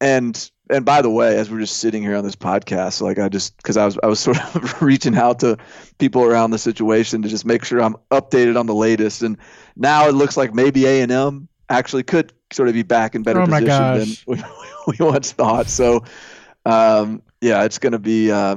and 0.00 0.50
and 0.70 0.84
by 0.84 1.02
the 1.02 1.10
way, 1.10 1.36
as 1.36 1.50
we're 1.50 1.60
just 1.60 1.76
sitting 1.76 2.02
here 2.02 2.16
on 2.16 2.24
this 2.24 2.36
podcast, 2.36 3.02
like 3.02 3.18
I 3.18 3.28
just 3.28 3.56
because 3.58 3.76
I 3.76 3.84
was 3.84 3.98
I 4.02 4.06
was 4.06 4.20
sort 4.20 4.38
of 4.38 4.82
reaching 4.82 5.16
out 5.16 5.40
to 5.40 5.58
people 5.98 6.24
around 6.24 6.50
the 6.50 6.58
situation 6.58 7.22
to 7.22 7.28
just 7.28 7.44
make 7.44 7.64
sure 7.64 7.82
I'm 7.82 7.96
updated 8.10 8.58
on 8.58 8.66
the 8.66 8.74
latest. 8.74 9.22
And 9.22 9.36
now 9.76 10.08
it 10.08 10.12
looks 10.12 10.36
like 10.36 10.54
maybe 10.54 10.86
A 10.86 11.02
and 11.02 11.12
M 11.12 11.48
actually 11.68 12.02
could 12.02 12.32
sort 12.52 12.68
of 12.68 12.74
be 12.74 12.82
back 12.82 13.14
in 13.14 13.22
better 13.22 13.42
Oh 13.42 13.46
position 13.46 13.98
than 13.98 14.08
we, 14.26 14.42
we 14.98 15.04
once 15.04 15.32
thought. 15.32 15.68
So 15.68 16.04
um, 16.64 17.22
yeah, 17.40 17.64
it's 17.64 17.78
going 17.78 17.92
to 17.92 17.98
be 17.98 18.30
uh, 18.30 18.56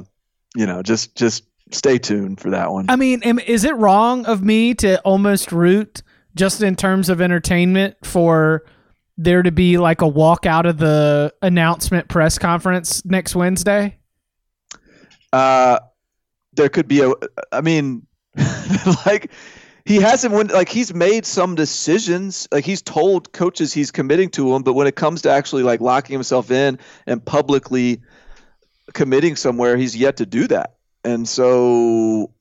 you 0.55 0.65
know 0.65 0.81
just 0.81 1.15
just 1.15 1.43
stay 1.71 1.97
tuned 1.97 2.39
for 2.39 2.51
that 2.51 2.71
one. 2.71 2.85
I 2.87 2.95
mean, 2.95 3.21
is 3.39 3.65
it 3.65 3.75
wrong 3.75 4.25
of 4.25 4.41
me 4.43 4.73
to 4.75 5.01
almost 5.01 5.51
root 5.51 6.03
just 6.35 6.61
in 6.61 6.75
terms 6.75 7.09
of 7.09 7.19
entertainment 7.19 7.97
for 8.03 8.63
there 9.17 9.43
to 9.43 9.51
be 9.51 9.77
like 9.77 10.01
a 10.01 10.07
walk 10.07 10.45
out 10.45 10.65
of 10.65 10.77
the 10.77 11.33
announcement 11.41 12.07
press 12.07 12.37
conference 12.37 13.03
next 13.05 13.35
Wednesday? 13.35 13.97
Uh, 15.33 15.79
there 16.53 16.69
could 16.69 16.87
be 16.87 17.01
a. 17.01 17.13
I 17.51 17.61
mean, 17.61 18.05
like 19.05 19.31
he 19.85 19.97
hasn't 19.97 20.33
won. 20.33 20.47
Like 20.47 20.69
he's 20.69 20.93
made 20.93 21.25
some 21.25 21.55
decisions. 21.55 22.47
Like 22.51 22.65
he's 22.65 22.81
told 22.81 23.31
coaches 23.31 23.73
he's 23.73 23.91
committing 23.91 24.29
to 24.31 24.51
them, 24.51 24.63
but 24.63 24.73
when 24.73 24.87
it 24.87 24.95
comes 24.95 25.21
to 25.23 25.31
actually 25.31 25.63
like 25.63 25.81
locking 25.81 26.13
himself 26.13 26.51
in 26.51 26.79
and 27.05 27.23
publicly 27.23 28.01
committing 28.93 29.35
somewhere, 29.35 29.77
he's 29.77 29.95
yet 29.95 30.17
to 30.17 30.25
do 30.25 30.47
that. 30.47 30.75
And 31.03 31.27
so, 31.27 32.31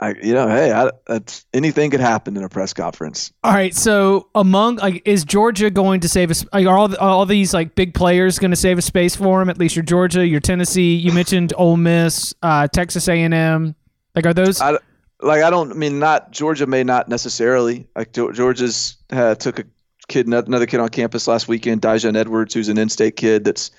I 0.00 0.14
you 0.22 0.32
know, 0.32 0.48
hey, 0.48 0.72
I, 0.72 0.90
that's, 1.06 1.44
anything 1.52 1.90
could 1.90 2.00
happen 2.00 2.36
in 2.36 2.42
a 2.42 2.48
press 2.48 2.72
conference. 2.72 3.32
All 3.44 3.52
right, 3.52 3.74
so 3.74 4.28
among 4.34 4.76
like, 4.76 5.02
is 5.04 5.24
Georgia 5.24 5.70
going 5.70 6.00
to 6.00 6.08
save 6.08 6.30
us? 6.30 6.44
Are 6.52 6.76
all 6.76 6.96
all 6.96 7.26
these 7.26 7.52
like 7.52 7.74
big 7.74 7.92
players 7.92 8.38
going 8.38 8.50
to 8.50 8.56
save 8.56 8.78
a 8.78 8.82
space 8.82 9.14
for 9.14 9.42
him? 9.42 9.50
At 9.50 9.58
least 9.58 9.76
your 9.76 9.84
Georgia, 9.84 10.26
your 10.26 10.40
Tennessee. 10.40 10.94
You 10.94 11.12
mentioned 11.12 11.52
Ole 11.56 11.76
Miss, 11.76 12.34
uh, 12.42 12.66
Texas 12.68 13.08
A 13.08 13.12
and 13.12 13.34
M. 13.34 13.74
Like, 14.14 14.26
are 14.26 14.34
those? 14.34 14.60
I, 14.60 14.78
like 15.22 15.42
I 15.42 15.50
don't 15.50 15.72
I 15.72 15.74
mean 15.74 15.98
not 15.98 16.30
Georgia 16.30 16.66
may 16.66 16.84
not 16.84 17.08
necessarily 17.08 17.86
like 17.94 18.12
Georgia's 18.12 18.96
uh, 19.10 19.34
took 19.34 19.58
a 19.58 19.64
kid 20.08 20.26
another 20.26 20.66
kid 20.66 20.80
on 20.80 20.88
campus 20.88 21.28
last 21.28 21.48
weekend 21.48 21.82
Daijun 21.82 22.16
Edwards 22.16 22.54
who's 22.54 22.68
an 22.68 22.78
in-state 22.78 23.16
kid 23.16 23.44
that's 23.44 23.70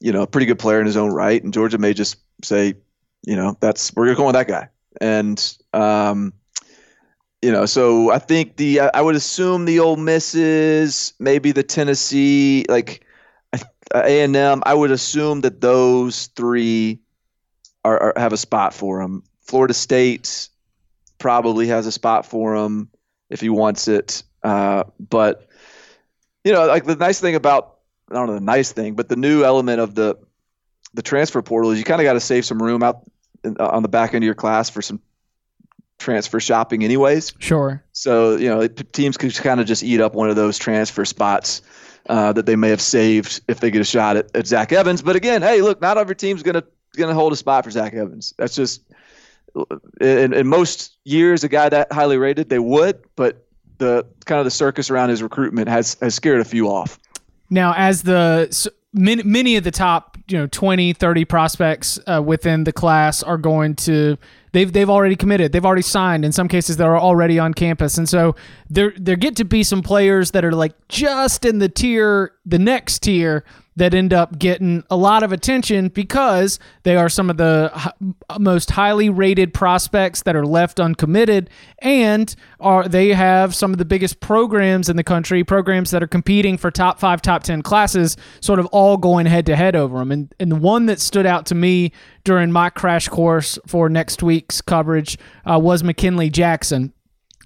you 0.00 0.12
know 0.12 0.22
a 0.22 0.26
pretty 0.26 0.46
good 0.46 0.58
player 0.58 0.80
in 0.80 0.86
his 0.86 0.96
own 0.96 1.12
right 1.12 1.42
and 1.42 1.52
Georgia 1.54 1.78
may 1.78 1.94
just 1.94 2.16
say 2.42 2.74
you 3.26 3.36
know 3.36 3.56
that's 3.60 3.94
we're 3.94 4.06
gonna 4.06 4.16
go 4.16 4.26
with 4.26 4.34
that 4.34 4.48
guy 4.48 4.68
and 5.00 5.56
um 5.72 6.32
you 7.42 7.52
know 7.52 7.66
so 7.66 8.10
I 8.10 8.18
think 8.18 8.56
the 8.56 8.80
I 8.80 9.00
would 9.00 9.16
assume 9.16 9.64
the 9.64 9.80
Ole 9.80 9.96
Misses 9.96 11.12
maybe 11.18 11.52
the 11.52 11.62
Tennessee 11.62 12.64
like 12.68 13.04
A 13.94 14.22
and 14.22 14.34
M 14.34 14.62
I 14.66 14.74
would 14.74 14.90
assume 14.90 15.42
that 15.42 15.60
those 15.60 16.28
three 16.28 17.00
are, 17.84 18.00
are 18.00 18.12
have 18.16 18.32
a 18.32 18.38
spot 18.38 18.72
for 18.72 19.00
him 19.00 19.22
Florida 19.42 19.74
State 19.74 20.48
probably 21.18 21.66
has 21.68 21.86
a 21.86 21.92
spot 21.92 22.26
for 22.26 22.54
him 22.54 22.88
if 23.30 23.40
he 23.40 23.48
wants 23.48 23.88
it. 23.88 24.22
Uh, 24.42 24.84
but 24.98 25.48
you 26.44 26.52
know, 26.52 26.66
like 26.66 26.84
the 26.84 26.96
nice 26.96 27.20
thing 27.20 27.34
about 27.34 27.78
I 28.10 28.14
don't 28.14 28.26
know 28.26 28.34
the 28.34 28.40
nice 28.40 28.72
thing, 28.72 28.94
but 28.94 29.08
the 29.08 29.16
new 29.16 29.44
element 29.44 29.80
of 29.80 29.94
the 29.94 30.16
the 30.92 31.02
transfer 31.02 31.42
portal 31.42 31.70
is 31.70 31.78
you 31.78 31.84
kind 31.84 32.00
of 32.00 32.04
got 32.04 32.12
to 32.12 32.20
save 32.20 32.44
some 32.44 32.62
room 32.62 32.82
out 32.82 33.10
on 33.58 33.82
the 33.82 33.88
back 33.88 34.14
end 34.14 34.22
of 34.22 34.26
your 34.26 34.34
class 34.34 34.70
for 34.70 34.82
some 34.82 35.00
transfer 35.98 36.40
shopping, 36.40 36.84
anyways. 36.84 37.32
Sure. 37.38 37.82
So 37.92 38.36
you 38.36 38.48
know, 38.48 38.60
it, 38.60 38.92
teams 38.92 39.16
could 39.16 39.34
kind 39.34 39.60
of 39.60 39.66
just 39.66 39.82
eat 39.82 40.00
up 40.00 40.14
one 40.14 40.30
of 40.30 40.36
those 40.36 40.58
transfer 40.58 41.04
spots. 41.04 41.62
Uh, 42.06 42.34
that 42.34 42.44
they 42.44 42.54
may 42.54 42.68
have 42.68 42.82
saved 42.82 43.40
if 43.48 43.60
they 43.60 43.70
get 43.70 43.80
a 43.80 43.84
shot 43.84 44.18
at, 44.18 44.36
at 44.36 44.46
Zach 44.46 44.72
Evans, 44.72 45.00
but 45.00 45.16
again, 45.16 45.40
hey, 45.40 45.62
look, 45.62 45.80
not 45.80 45.96
every 45.96 46.14
team's 46.14 46.42
gonna 46.42 46.62
gonna 46.98 47.14
hold 47.14 47.32
a 47.32 47.36
spot 47.36 47.64
for 47.64 47.70
Zach 47.70 47.94
Evans. 47.94 48.34
That's 48.36 48.54
just 48.54 48.82
in, 50.00 50.32
in 50.32 50.46
most 50.46 50.96
years, 51.04 51.44
a 51.44 51.48
guy 51.48 51.68
that 51.68 51.92
highly 51.92 52.18
rated, 52.18 52.48
they 52.48 52.58
would, 52.58 53.00
but 53.16 53.46
the 53.78 54.06
kind 54.24 54.38
of 54.38 54.44
the 54.44 54.50
circus 54.50 54.90
around 54.90 55.08
his 55.08 55.22
recruitment 55.22 55.68
has 55.68 55.96
has 56.00 56.14
scared 56.14 56.40
a 56.40 56.44
few 56.44 56.68
off. 56.68 56.98
Now, 57.50 57.74
as 57.76 58.02
the 58.02 58.48
many, 58.94 59.22
many 59.24 59.56
of 59.56 59.64
the 59.64 59.70
top, 59.70 60.16
you 60.28 60.38
know, 60.38 60.46
20, 60.46 60.94
30 60.94 61.24
prospects 61.24 61.98
uh, 62.06 62.22
within 62.22 62.64
the 62.64 62.72
class 62.72 63.22
are 63.22 63.36
going 63.36 63.74
to 63.74 64.16
they've 64.52 64.72
they've 64.72 64.88
already 64.88 65.16
committed. 65.16 65.52
They've 65.52 65.66
already 65.66 65.82
signed. 65.82 66.24
In 66.24 66.32
some 66.32 66.48
cases, 66.48 66.78
they're 66.78 66.96
already 66.96 67.38
on 67.38 67.52
campus, 67.52 67.98
and 67.98 68.08
so 68.08 68.34
there 68.70 68.94
there 68.96 69.16
get 69.16 69.36
to 69.36 69.44
be 69.44 69.62
some 69.62 69.82
players 69.82 70.30
that 70.30 70.44
are 70.44 70.52
like 70.52 70.72
just 70.88 71.44
in 71.44 71.58
the 71.58 71.68
tier, 71.68 72.32
the 72.46 72.58
next 72.58 73.00
tier 73.00 73.44
that 73.76 73.94
end 73.94 74.12
up 74.12 74.38
getting 74.38 74.84
a 74.90 74.96
lot 74.96 75.22
of 75.22 75.32
attention 75.32 75.88
because 75.88 76.58
they 76.84 76.96
are 76.96 77.08
some 77.08 77.28
of 77.28 77.36
the 77.36 77.70
hi- 77.74 77.92
most 78.38 78.70
highly 78.70 79.10
rated 79.10 79.52
prospects 79.52 80.22
that 80.22 80.36
are 80.36 80.46
left 80.46 80.78
uncommitted 80.78 81.50
and 81.80 82.36
are 82.60 82.88
they 82.88 83.08
have 83.08 83.54
some 83.54 83.72
of 83.72 83.78
the 83.78 83.84
biggest 83.84 84.20
programs 84.20 84.88
in 84.88 84.96
the 84.96 85.04
country 85.04 85.42
programs 85.42 85.90
that 85.90 86.02
are 86.02 86.08
competing 86.08 86.56
for 86.56 86.70
top 86.70 86.98
5 86.98 87.20
top 87.22 87.42
10 87.42 87.62
classes 87.62 88.16
sort 88.40 88.58
of 88.58 88.66
all 88.66 88.96
going 88.96 89.26
head 89.26 89.46
to 89.46 89.56
head 89.56 89.74
over 89.74 89.98
them 89.98 90.12
and 90.12 90.34
and 90.38 90.52
the 90.52 90.56
one 90.56 90.86
that 90.86 91.00
stood 91.00 91.26
out 91.26 91.46
to 91.46 91.54
me 91.54 91.92
during 92.22 92.52
my 92.52 92.70
crash 92.70 93.08
course 93.08 93.58
for 93.66 93.88
next 93.88 94.22
week's 94.22 94.60
coverage 94.60 95.18
uh, 95.44 95.58
was 95.58 95.82
McKinnley 95.82 96.30
Jackson 96.30 96.92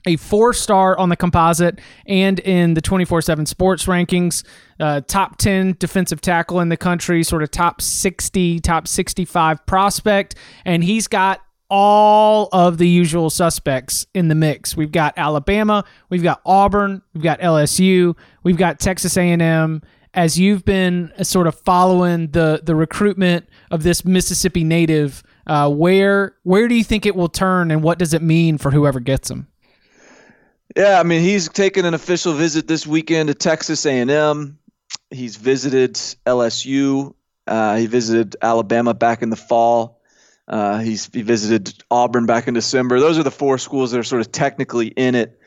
a 0.09 0.17
four 0.17 0.55
star 0.55 0.99
on 0.99 1.11
the 1.11 1.17
composite 1.17 1.81
and 2.07 2.41
in 2.41 2.75
the 2.75 2.81
24 2.81 3.23
7 3.23 3.47
sports 3.47 3.85
rankings. 3.85 4.43
Uh, 4.81 5.01
top 5.03 5.37
10 5.39 5.77
defensive 5.79 6.21
tackle 6.21 6.61
in 6.61 6.69
the 6.69 6.77
country, 6.77 7.23
sort 7.23 7.43
of 7.43 7.51
top 7.51 7.83
60, 7.83 8.61
top 8.61 8.89
65 8.89 9.67
prospect. 9.67 10.35
And 10.65 10.83
he's 10.83 11.07
got 11.09 11.43
all 11.69 12.49
of 12.53 12.79
the 12.79 12.89
usual 12.89 13.29
suspects 13.29 14.07
in 14.15 14.29
the 14.29 14.35
mix. 14.35 14.77
We've 14.77 14.93
got 14.93 15.15
Alabama, 15.19 15.85
we've 16.09 16.23
got 16.23 16.41
Auburn, 16.47 17.03
we've 17.13 17.23
got 17.23 17.41
LSU, 17.41 18.17
we've 18.43 18.57
got 18.57 18.81
Texas 18.81 19.17
A&M. 19.17 19.83
As 20.15 20.39
you've 20.39 20.65
been 20.65 21.13
uh, 21.19 21.23
sort 21.25 21.47
of 21.47 21.55
following 21.55 22.29
the 22.29 22.63
the 22.65 22.75
recruitment 22.75 23.47
of 23.71 23.83
this 23.83 24.07
Mississippi 24.07 24.65
native, 24.65 25.23
uh, 25.47 25.71
where 25.71 26.35
where 26.45 26.67
do 26.67 26.75
you 26.75 26.83
think 26.83 27.05
it 27.05 27.15
will 27.15 27.29
turn, 27.29 27.71
and 27.71 27.83
what 27.83 27.99
does 27.99 28.15
it 28.15 28.23
mean 28.23 28.57
for 28.57 28.71
whoever 28.71 29.01
gets 29.01 29.31
him? 29.31 29.49
Yeah, 30.77 31.01
I 31.01 31.03
mean 31.03 31.23
he's 31.23 31.49
taken 31.49 31.85
an 31.85 31.95
official 31.95 32.35
visit 32.35 32.69
this 32.69 32.87
weekend 32.87 33.29
to 33.29 33.35
Texas 33.35 33.87
A&M. 33.87 34.59
He's 35.11 35.37
visited 35.37 35.95
LSU. 36.27 37.15
Uh, 37.47 37.77
he 37.77 37.87
visited 37.87 38.37
Alabama 38.43 38.93
back 38.95 39.23
in 39.23 39.31
the 39.31 39.37
fall. 39.37 40.01
Uh, 40.47 40.79
he's 40.79 41.09
he 41.13 41.23
visited 41.23 41.83
Auburn 41.91 42.27
back 42.27 42.49
in 42.49 42.55
December. 42.55 43.01
Those 43.01 43.19
are 43.19 43.23
the 43.23 43.31
four 43.31 43.59
schools 43.59 43.91
that 43.91 43.99
are 43.99 44.05
sort 44.05 44.21
of 44.21 44.33
technically 44.33 44.89
in 44.89 45.15
it. 45.15 45.41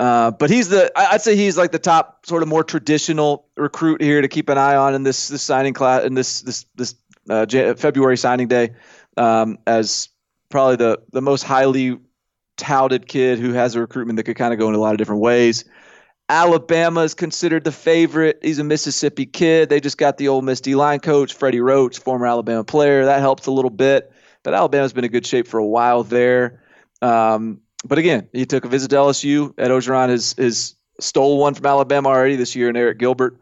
Uh, 0.00 0.30
but 0.30 0.50
he's 0.50 0.68
the 0.68 0.90
I'd 0.96 1.22
say 1.22 1.34
he's 1.34 1.56
like 1.58 1.72
the 1.72 1.78
top 1.80 2.24
sort 2.26 2.42
of 2.42 2.48
more 2.48 2.62
traditional 2.62 3.46
recruit 3.56 4.00
here 4.00 4.20
to 4.20 4.28
keep 4.28 4.48
an 4.48 4.58
eye 4.58 4.76
on 4.76 4.94
in 4.94 5.02
this 5.02 5.28
this 5.28 5.42
signing 5.42 5.74
class 5.74 6.04
in 6.04 6.14
this 6.14 6.42
this 6.42 6.66
this 6.76 6.94
uh, 7.28 7.46
February 7.74 8.16
signing 8.16 8.46
day 8.46 8.70
um, 9.16 9.58
as 9.66 10.08
probably 10.50 10.76
the 10.76 11.00
the 11.12 11.20
most 11.20 11.42
highly 11.42 11.98
touted 12.58 13.08
kid 13.08 13.38
who 13.38 13.52
has 13.54 13.74
a 13.74 13.80
recruitment 13.80 14.18
that 14.18 14.24
could 14.24 14.36
kind 14.36 14.52
of 14.52 14.58
go 14.58 14.68
in 14.68 14.74
a 14.74 14.78
lot 14.78 14.92
of 14.92 14.98
different 14.98 15.22
ways. 15.22 15.64
Alabama 16.28 17.00
is 17.00 17.14
considered 17.14 17.64
the 17.64 17.72
favorite. 17.72 18.38
He's 18.42 18.58
a 18.58 18.64
Mississippi 18.64 19.24
kid. 19.24 19.70
They 19.70 19.80
just 19.80 19.96
got 19.96 20.18
the 20.18 20.28
old 20.28 20.44
Miss 20.44 20.60
D 20.60 20.74
line 20.74 21.00
coach, 21.00 21.32
Freddie 21.32 21.60
Roach, 21.60 22.00
former 22.00 22.26
Alabama 22.26 22.64
player. 22.64 23.06
That 23.06 23.20
helps 23.20 23.46
a 23.46 23.50
little 23.50 23.70
bit. 23.70 24.12
But 24.42 24.52
Alabama's 24.52 24.92
been 24.92 25.04
in 25.04 25.10
good 25.10 25.26
shape 25.26 25.48
for 25.48 25.58
a 25.58 25.66
while 25.66 26.02
there. 26.04 26.62
Um, 27.00 27.60
but 27.84 27.96
again, 27.96 28.28
he 28.32 28.44
took 28.44 28.64
a 28.64 28.68
visit 28.68 28.88
to 28.90 28.96
LSU. 28.96 29.54
Ed 29.56 29.70
Orgeron 29.70 30.10
has, 30.10 30.34
has 30.36 30.74
stole 31.00 31.38
one 31.38 31.54
from 31.54 31.64
Alabama 31.64 32.10
already 32.10 32.36
this 32.36 32.54
year, 32.54 32.68
and 32.68 32.76
Arik 32.76 32.98
Gilbert. 32.98 33.38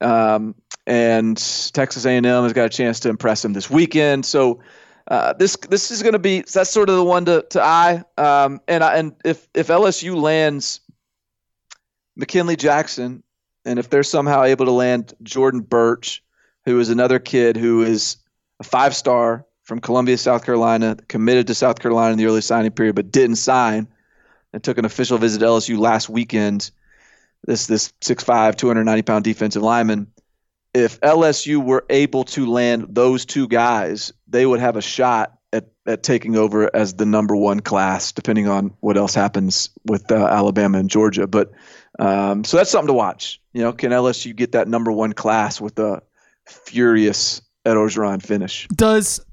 Um, 0.00 0.54
and 0.86 1.36
Texas 1.72 2.04
A&M 2.04 2.24
has 2.24 2.52
got 2.52 2.66
a 2.66 2.68
chance 2.68 3.00
to 3.00 3.10
impress 3.10 3.44
him 3.44 3.52
this 3.52 3.70
weekend. 3.70 4.26
So 4.26 4.60
uh, 5.08 5.34
this 5.34 5.56
this 5.68 5.90
is 5.90 6.02
going 6.02 6.14
to 6.14 6.18
be 6.18 6.40
that's 6.40 6.70
sort 6.70 6.88
of 6.88 6.96
the 6.96 7.04
one 7.04 7.24
to 7.26 7.44
to 7.50 7.62
eye. 7.62 8.02
Um, 8.16 8.60
and 8.66 8.82
I, 8.82 8.96
and 8.96 9.14
if 9.24 9.46
if 9.54 9.68
LSU 9.68 10.20
lands 10.20 10.80
McKinnley 12.18 12.56
Jackson, 12.56 13.22
and 13.64 13.78
if 13.78 13.90
they're 13.90 14.02
somehow 14.02 14.44
able 14.44 14.64
to 14.66 14.72
land 14.72 15.12
Jordan 15.22 15.60
Burch, 15.60 16.22
who 16.64 16.80
is 16.80 16.88
another 16.88 17.18
kid 17.18 17.56
who 17.56 17.82
is 17.82 18.16
a 18.60 18.64
five 18.64 18.94
star 18.96 19.44
from 19.62 19.80
Columbia, 19.80 20.16
South 20.16 20.44
Carolina, 20.44 20.96
committed 21.08 21.46
to 21.48 21.54
South 21.54 21.80
Carolina 21.80 22.12
in 22.12 22.18
the 22.18 22.26
early 22.26 22.40
signing 22.40 22.70
period, 22.70 22.94
but 22.94 23.10
didn't 23.10 23.36
sign, 23.36 23.88
and 24.52 24.62
took 24.62 24.78
an 24.78 24.84
official 24.86 25.18
visit 25.18 25.40
to 25.40 25.44
LSU 25.44 25.78
last 25.78 26.08
weekend. 26.08 26.70
This 27.46 27.66
this 27.66 27.92
6'5", 28.00 28.56
290 28.56 29.02
pound 29.02 29.24
defensive 29.24 29.62
lineman. 29.62 30.06
If 30.74 31.00
LSU 31.00 31.64
were 31.64 31.84
able 31.88 32.24
to 32.24 32.46
land 32.46 32.86
those 32.90 33.24
two 33.24 33.46
guys, 33.46 34.12
they 34.26 34.44
would 34.44 34.60
have 34.60 34.76
a 34.76 34.82
shot 34.82 35.38
at, 35.52 35.68
at 35.86 36.02
taking 36.02 36.36
over 36.36 36.74
as 36.74 36.94
the 36.94 37.06
number 37.06 37.36
one 37.36 37.60
class, 37.60 38.12
depending 38.12 38.48
on 38.48 38.74
what 38.80 38.96
else 38.96 39.14
happens 39.14 39.70
with 39.86 40.10
uh, 40.10 40.16
Alabama 40.16 40.78
and 40.78 40.90
Georgia. 40.90 41.26
But 41.26 41.52
um, 41.98 42.44
so 42.44 42.56
that's 42.56 42.70
something 42.70 42.88
to 42.88 42.94
watch. 42.94 43.40
You 43.52 43.62
know, 43.62 43.72
can 43.72 43.92
LSU 43.92 44.34
get 44.34 44.52
that 44.52 44.66
number 44.66 44.90
one 44.90 45.12
class 45.12 45.60
with 45.60 45.78
a 45.78 46.02
furious 46.44 47.40
Ed 47.64 47.74
Orgeron 47.74 48.20
finish? 48.20 48.66
Does 48.68 49.24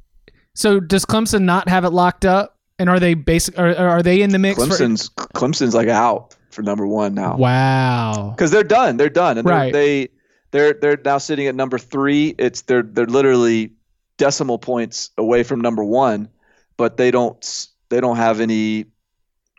so? 0.53 0.79
Does 0.79 1.05
Clemson 1.05 1.41
not 1.41 1.67
have 1.67 1.83
it 1.83 1.89
locked 1.89 2.25
up? 2.25 2.57
And 2.77 2.89
are 2.89 2.99
they 2.99 3.15
basic? 3.15 3.57
Are, 3.57 3.75
are 3.75 4.03
they 4.03 4.21
in 4.21 4.29
the 4.29 4.39
mix? 4.39 4.59
Clemson's 4.59 5.09
for, 5.17 5.27
Clemson's 5.27 5.73
like 5.73 5.87
out 5.87 6.35
for 6.51 6.61
number 6.61 6.85
one 6.85 7.13
now. 7.13 7.35
Wow. 7.37 8.33
Because 8.35 8.51
they're 8.51 8.63
done. 8.63 8.97
They're 8.97 9.09
done, 9.09 9.37
and 9.37 9.47
right. 9.47 9.73
they 9.73 10.09
they're 10.51 10.73
they're 10.73 10.99
now 11.03 11.17
sitting 11.17 11.47
at 11.47 11.55
number 11.55 11.77
three. 11.77 12.35
It's 12.37 12.61
they're 12.61 12.83
they're 12.83 13.05
literally 13.05 13.71
decimal 14.17 14.59
points 14.59 15.09
away 15.17 15.43
from 15.43 15.61
number 15.61 15.83
one, 15.83 16.29
but 16.77 16.97
they 16.97 17.11
don't 17.11 17.67
they 17.89 17.99
don't 17.99 18.17
have 18.17 18.39
any. 18.39 18.85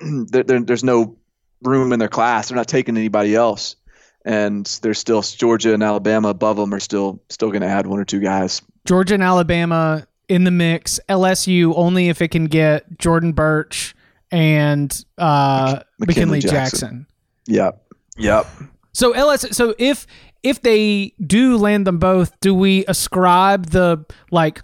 There, 0.05 0.43
there's 0.43 0.83
no 0.83 1.17
room 1.63 1.93
in 1.93 2.01
their 2.01 2.09
class. 2.09 2.49
They're 2.49 2.57
not 2.57 2.67
taking 2.67 2.97
anybody 2.97 3.37
else, 3.37 3.77
and 4.25 4.67
there's 4.83 4.99
still 4.99 5.23
Georgia 5.23 5.75
and 5.75 5.83
Alabama 5.83 6.29
above 6.29 6.57
them 6.57 6.75
are 6.75 6.81
still 6.81 7.23
still 7.29 7.51
going 7.51 7.63
to 7.63 7.69
add 7.69 7.87
one 7.87 8.01
or 8.01 8.05
two 8.05 8.19
guys. 8.19 8.63
Georgia 8.85 9.15
and 9.15 9.23
Alabama 9.23 10.05
in 10.29 10.43
the 10.43 10.51
mix. 10.51 10.99
LSU 11.09 11.73
only 11.77 12.09
if 12.09 12.21
it 12.21 12.29
can 12.29 12.47
get 12.47 12.99
Jordan 12.99 13.33
Burch 13.33 13.95
and 14.33 15.05
uh, 15.19 15.77
McKinnley, 15.77 15.83
McKinnley 16.01 16.41
Jackson. 16.41 16.51
Jackson. 16.51 17.07
Yep. 17.47 17.93
Yep. 18.17 18.47
So 18.93 19.13
LS. 19.13 19.57
So 19.57 19.75
if 19.79 20.07
if 20.43 20.63
they 20.63 21.15
do 21.25 21.57
land 21.57 21.87
them 21.87 21.99
both, 21.99 22.39
do 22.41 22.55
we 22.55 22.85
ascribe 22.87 23.67
the 23.67 24.05
like 24.31 24.63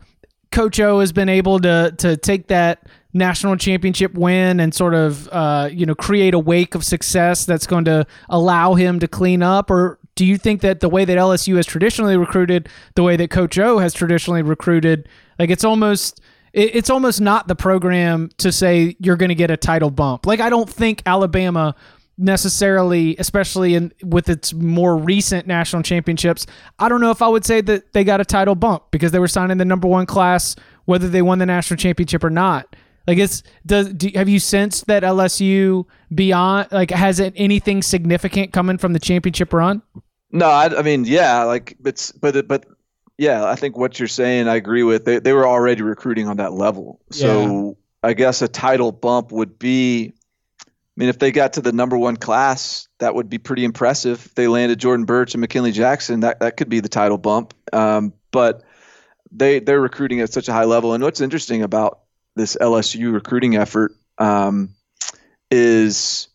Coach 0.51 0.81
O 0.81 1.01
has 1.01 1.13
been 1.13 1.29
able 1.29 1.59
to 1.61 1.95
to 1.99 2.17
take 2.17 2.49
that 2.49 2.87
national 3.13 3.57
championship 3.57 4.15
win 4.15 4.61
and 4.61 4.75
sort 4.75 4.95
of 4.95 5.29
uh, 5.29 5.69
you 5.73 5.87
know 5.87 5.95
create 5.95 6.35
a 6.35 6.39
wake 6.39 6.75
of 6.75 6.85
success 6.85 7.45
that's 7.45 7.67
going 7.67 7.85
to 7.85 8.07
allow 8.29 8.75
him 8.75 8.99
to 8.99 9.09
clean 9.09 9.43
up? 9.43 9.71
Or 9.71 9.99
do 10.15 10.25
you 10.25 10.37
think 10.37 10.63
that 10.63 10.81
the 10.81 10.89
way 10.89 11.05
that 11.05 11.19
LSU 11.19 11.57
has 11.57 11.67
traditionally 11.67 12.17
recruited 12.17 12.69
the 12.95 13.03
way 13.03 13.17
that 13.17 13.31
coach 13.31 13.59
O 13.59 13.79
has 13.79 13.95
traditionally 13.95 14.43
recruited 14.43 15.09
like 15.39 15.51
it's 15.51 15.65
almost 15.65 16.21
it's 16.53 16.91
almost 16.91 17.21
not 17.21 17.47
the 17.47 17.55
program 17.55 18.31
to 18.39 18.51
say 18.51 18.97
you're 18.99 19.17
going 19.17 19.29
to 19.29 19.35
get 19.35 19.51
a 19.51 19.57
title 19.57 19.91
bump. 19.91 20.27
Like 20.27 20.41
I 20.41 20.51
don't 20.51 20.69
think 20.69 21.03
Alabama 21.07 21.75
necessarily 22.19 23.17
especially 23.19 23.75
in 23.75 23.93
with 24.03 24.29
its 24.29 24.53
more 24.53 24.97
recent 24.97 25.47
national 25.47 25.83
championships 25.83 26.47
I 26.79 26.89
don't 26.89 27.01
know 27.01 27.11
if 27.11 27.23
I 27.23 27.29
would 27.29 27.45
say 27.45 27.61
that 27.63 27.93
they 27.93 28.05
got 28.05 28.21
a 28.21 28.25
title 28.25 28.55
bump 28.55 28.91
because 28.91 29.13
they 29.13 29.19
were 29.19 29.29
signing 29.29 29.59
the 29.59 29.65
number 29.65 29.89
1 29.89 30.07
class 30.07 30.57
whether 30.85 31.09
they 31.09 31.23
won 31.23 31.39
the 31.39 31.47
national 31.47 31.79
championship 31.79 32.25
or 32.25 32.31
not 32.31 32.75
like 33.09 33.17
it's 33.17 33.43
does 33.65 33.89
do, 33.95 34.11
have 34.15 34.29
you 34.29 34.39
sensed 34.39 34.87
that 34.87 35.03
LSU 35.03 35.87
beyond 36.15 36.69
like 36.71 36.91
has 36.91 37.21
it 37.21 37.33
anything 37.37 37.83
significant 37.83 38.53
coming 38.53 38.77
from 38.77 38.93
the 38.93 38.99
championship 38.99 39.55
run? 39.55 39.81
No, 40.31 40.47
I, 40.47 40.79
I 40.79 40.83
mean 40.83 41.07
yeah, 41.07 41.43
like 41.45 41.75
it's 41.87 42.13
but 42.13 42.47
but 42.47 42.67
yeah, 43.17 43.47
I 43.47 43.55
think 43.55 43.79
what 43.79 43.99
you're 43.99 44.09
saying 44.09 44.47
I 44.47 44.57
agree 44.57 44.83
with. 44.83 45.07
They 45.07 45.21
they 45.21 45.33
were 45.33 45.49
already 45.49 45.81
recruiting 45.81 46.29
on 46.29 46.37
that 46.37 46.53
level, 46.53 47.01
so 47.11 47.79
yeah. 48.03 48.11
I 48.11 48.13
guess 48.13 48.43
a 48.43 48.49
title 48.49 48.93
bump 48.93 49.33
would 49.33 49.59
be. 49.59 50.13
I 50.99 51.01
mean, 51.01 51.11
if 51.11 51.21
they 51.21 51.31
got 51.31 51.53
to 51.53 51.61
the 51.61 51.71
number 51.71 51.97
one 51.97 52.17
class, 52.17 52.89
that 52.99 53.15
would 53.15 53.31
be 53.31 53.39
pretty 53.39 53.65
impressive. 53.65 54.27
If 54.27 54.35
they 54.35 54.49
landed 54.49 54.81
Jordan 54.81 55.07
Burch 55.07 55.33
and 55.33 55.45
McKinnley 55.45 55.73
Jackson, 55.73 56.21
that 56.21 56.41
that 56.41 56.57
could 56.57 56.69
be 56.69 56.81
the 56.81 56.89
title 56.89 57.19
bump. 57.19 57.55
Um, 57.73 58.13
but 58.33 58.65
they 59.31 59.61
they're 59.61 59.81
recruiting 59.81 60.21
at 60.21 60.33
such 60.33 60.49
a 60.49 60.53
high 60.53 60.65
level. 60.65 60.95
And 60.95 61.05
what's 61.05 61.21
interesting 61.21 61.63
about 61.63 62.01
this 62.35 62.57
LSU 62.61 63.13
recruiting 63.13 63.55
effort 63.55 63.93
um, 64.19 64.71
is 65.53 66.27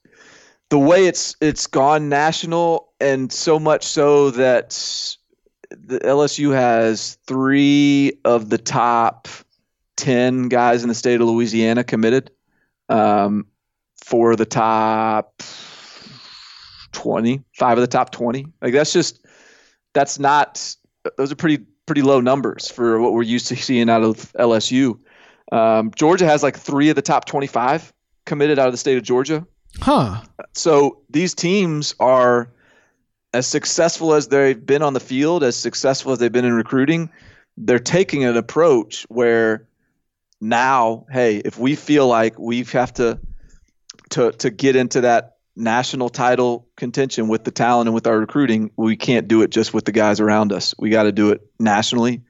the 0.70 0.80
way 0.80 1.08
it's 1.08 1.36
it's 1.42 1.68
gone 1.68 2.08
national, 2.08 2.94
and 3.02 3.34
so 3.34 3.60
much 3.60 3.84
so 3.84 4.32
that 4.32 4.70
the 5.72 6.00
LSU 6.00 6.54
has 6.54 7.18
three 7.28 8.14
of 8.24 8.50
the 8.50 8.58
top 8.58 9.28
ten 9.98 10.48
guys 10.48 10.84
in 10.84 10.88
the 10.88 10.96
state 10.96 11.20
of 11.20 11.28
Louisiana 11.28 11.84
committed. 11.84 12.32
Um, 12.88 13.48
for 14.04 14.36
the 14.36 14.46
top 14.46 15.42
20, 16.92 17.44
five 17.54 17.78
of 17.78 17.82
the 17.82 17.88
top 17.88 18.12
20. 18.12 18.46
Like 18.62 18.74
that's 18.74 18.94
just 18.94 19.26
that's 19.94 20.20
not 20.20 20.76
those 21.18 21.32
are 21.32 21.36
pretty 21.36 21.66
pretty 21.86 22.02
low 22.02 22.22
numbers 22.22 22.70
for 22.70 23.00
what 23.00 23.14
we're 23.14 23.24
used 23.24 23.48
to 23.48 23.56
seeing 23.56 23.90
out 23.90 24.04
of 24.04 24.32
LSU. 24.34 25.00
Um, 25.52 25.92
Georgia 25.96 26.26
has 26.26 26.44
like 26.44 26.58
three 26.58 26.90
of 26.90 26.96
the 26.96 27.02
top 27.02 27.26
25 27.26 27.94
committed 28.26 28.60
out 28.60 28.68
of 28.68 28.74
the 28.74 28.78
state 28.78 28.98
of 28.98 29.04
Georgia. 29.04 29.46
Huh. 29.80 30.22
So 30.54 31.02
these 31.10 31.34
teams 31.34 31.96
are 32.00 32.50
as 33.34 33.48
successful 33.48 34.14
as 34.14 34.28
they've 34.28 34.64
been 34.66 34.82
on 34.82 34.94
the 34.94 35.00
field, 35.00 35.44
as 35.44 35.56
successful 35.56 36.12
as 36.12 36.20
they've 36.20 36.32
been 36.32 36.46
in 36.46 36.54
recruiting. 36.54 37.10
They're 37.58 37.80
taking 37.80 38.24
an 38.24 38.38
approach 38.38 39.06
where 39.10 39.68
now, 40.40 41.06
hey, 41.12 41.38
if 41.38 41.58
we 41.58 41.76
feel 41.76 42.08
like 42.08 42.38
we 42.38 42.64
have 42.64 42.94
to 42.96 43.20
to 44.14 44.32
to 44.32 44.50
get 44.50 44.76
into 44.76 45.02
that 45.02 45.38
national 45.56 46.10
title 46.10 46.68
contention 46.76 47.28
with 47.28 47.44
the 47.44 47.52
talent 47.52 47.88
and 47.88 47.94
with 47.94 48.08
our 48.08 48.18
recruiting, 48.18 48.72
we 48.76 48.96
can't 48.96 49.28
do 49.28 49.42
it 49.44 49.52
just 49.52 49.74
with 49.74 49.86
the 49.86 49.92
guys 49.92 50.20
around 50.20 50.52
us. 50.52 50.74
We 50.80 50.90
got 50.90 51.04
to 51.04 51.12
do 51.12 51.30
it 51.30 51.42
nationally. 51.60 52.24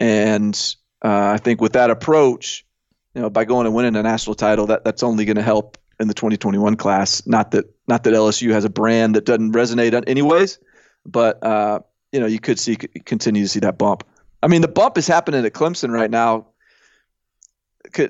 And 0.00 0.54
uh, 1.02 1.30
I 1.34 1.38
think 1.38 1.60
with 1.60 1.72
that 1.72 1.90
approach, 1.90 2.66
you 3.14 3.22
know, 3.22 3.30
by 3.30 3.44
going 3.44 3.66
and 3.66 3.74
winning 3.74 3.96
a 3.96 4.02
national 4.02 4.34
title, 4.34 4.66
that 4.66 4.84
that's 4.84 5.02
only 5.02 5.24
going 5.24 5.36
to 5.36 5.42
help 5.42 5.78
in 5.98 6.08
the 6.08 6.14
2021 6.14 6.76
class. 6.76 7.26
Not 7.26 7.52
that 7.52 7.64
not 7.86 8.04
that 8.04 8.14
LSU 8.14 8.52
has 8.52 8.64
a 8.64 8.70
brand 8.70 9.16
that 9.16 9.24
doesn't 9.24 9.52
resonate 9.52 10.04
anyways, 10.06 10.58
but 11.06 11.42
uh, 11.42 11.80
you 12.12 12.20
know, 12.20 12.26
you 12.26 12.38
could 12.38 12.58
see 12.58 12.76
continue 12.76 13.42
to 13.42 13.48
see 13.48 13.60
that 13.60 13.78
bump. 13.78 14.04
I 14.42 14.46
mean, 14.46 14.60
the 14.60 14.68
bump 14.68 14.98
is 14.98 15.06
happening 15.06 15.44
at 15.44 15.52
Clemson 15.52 15.90
right 15.90 16.10
now. 16.10 16.48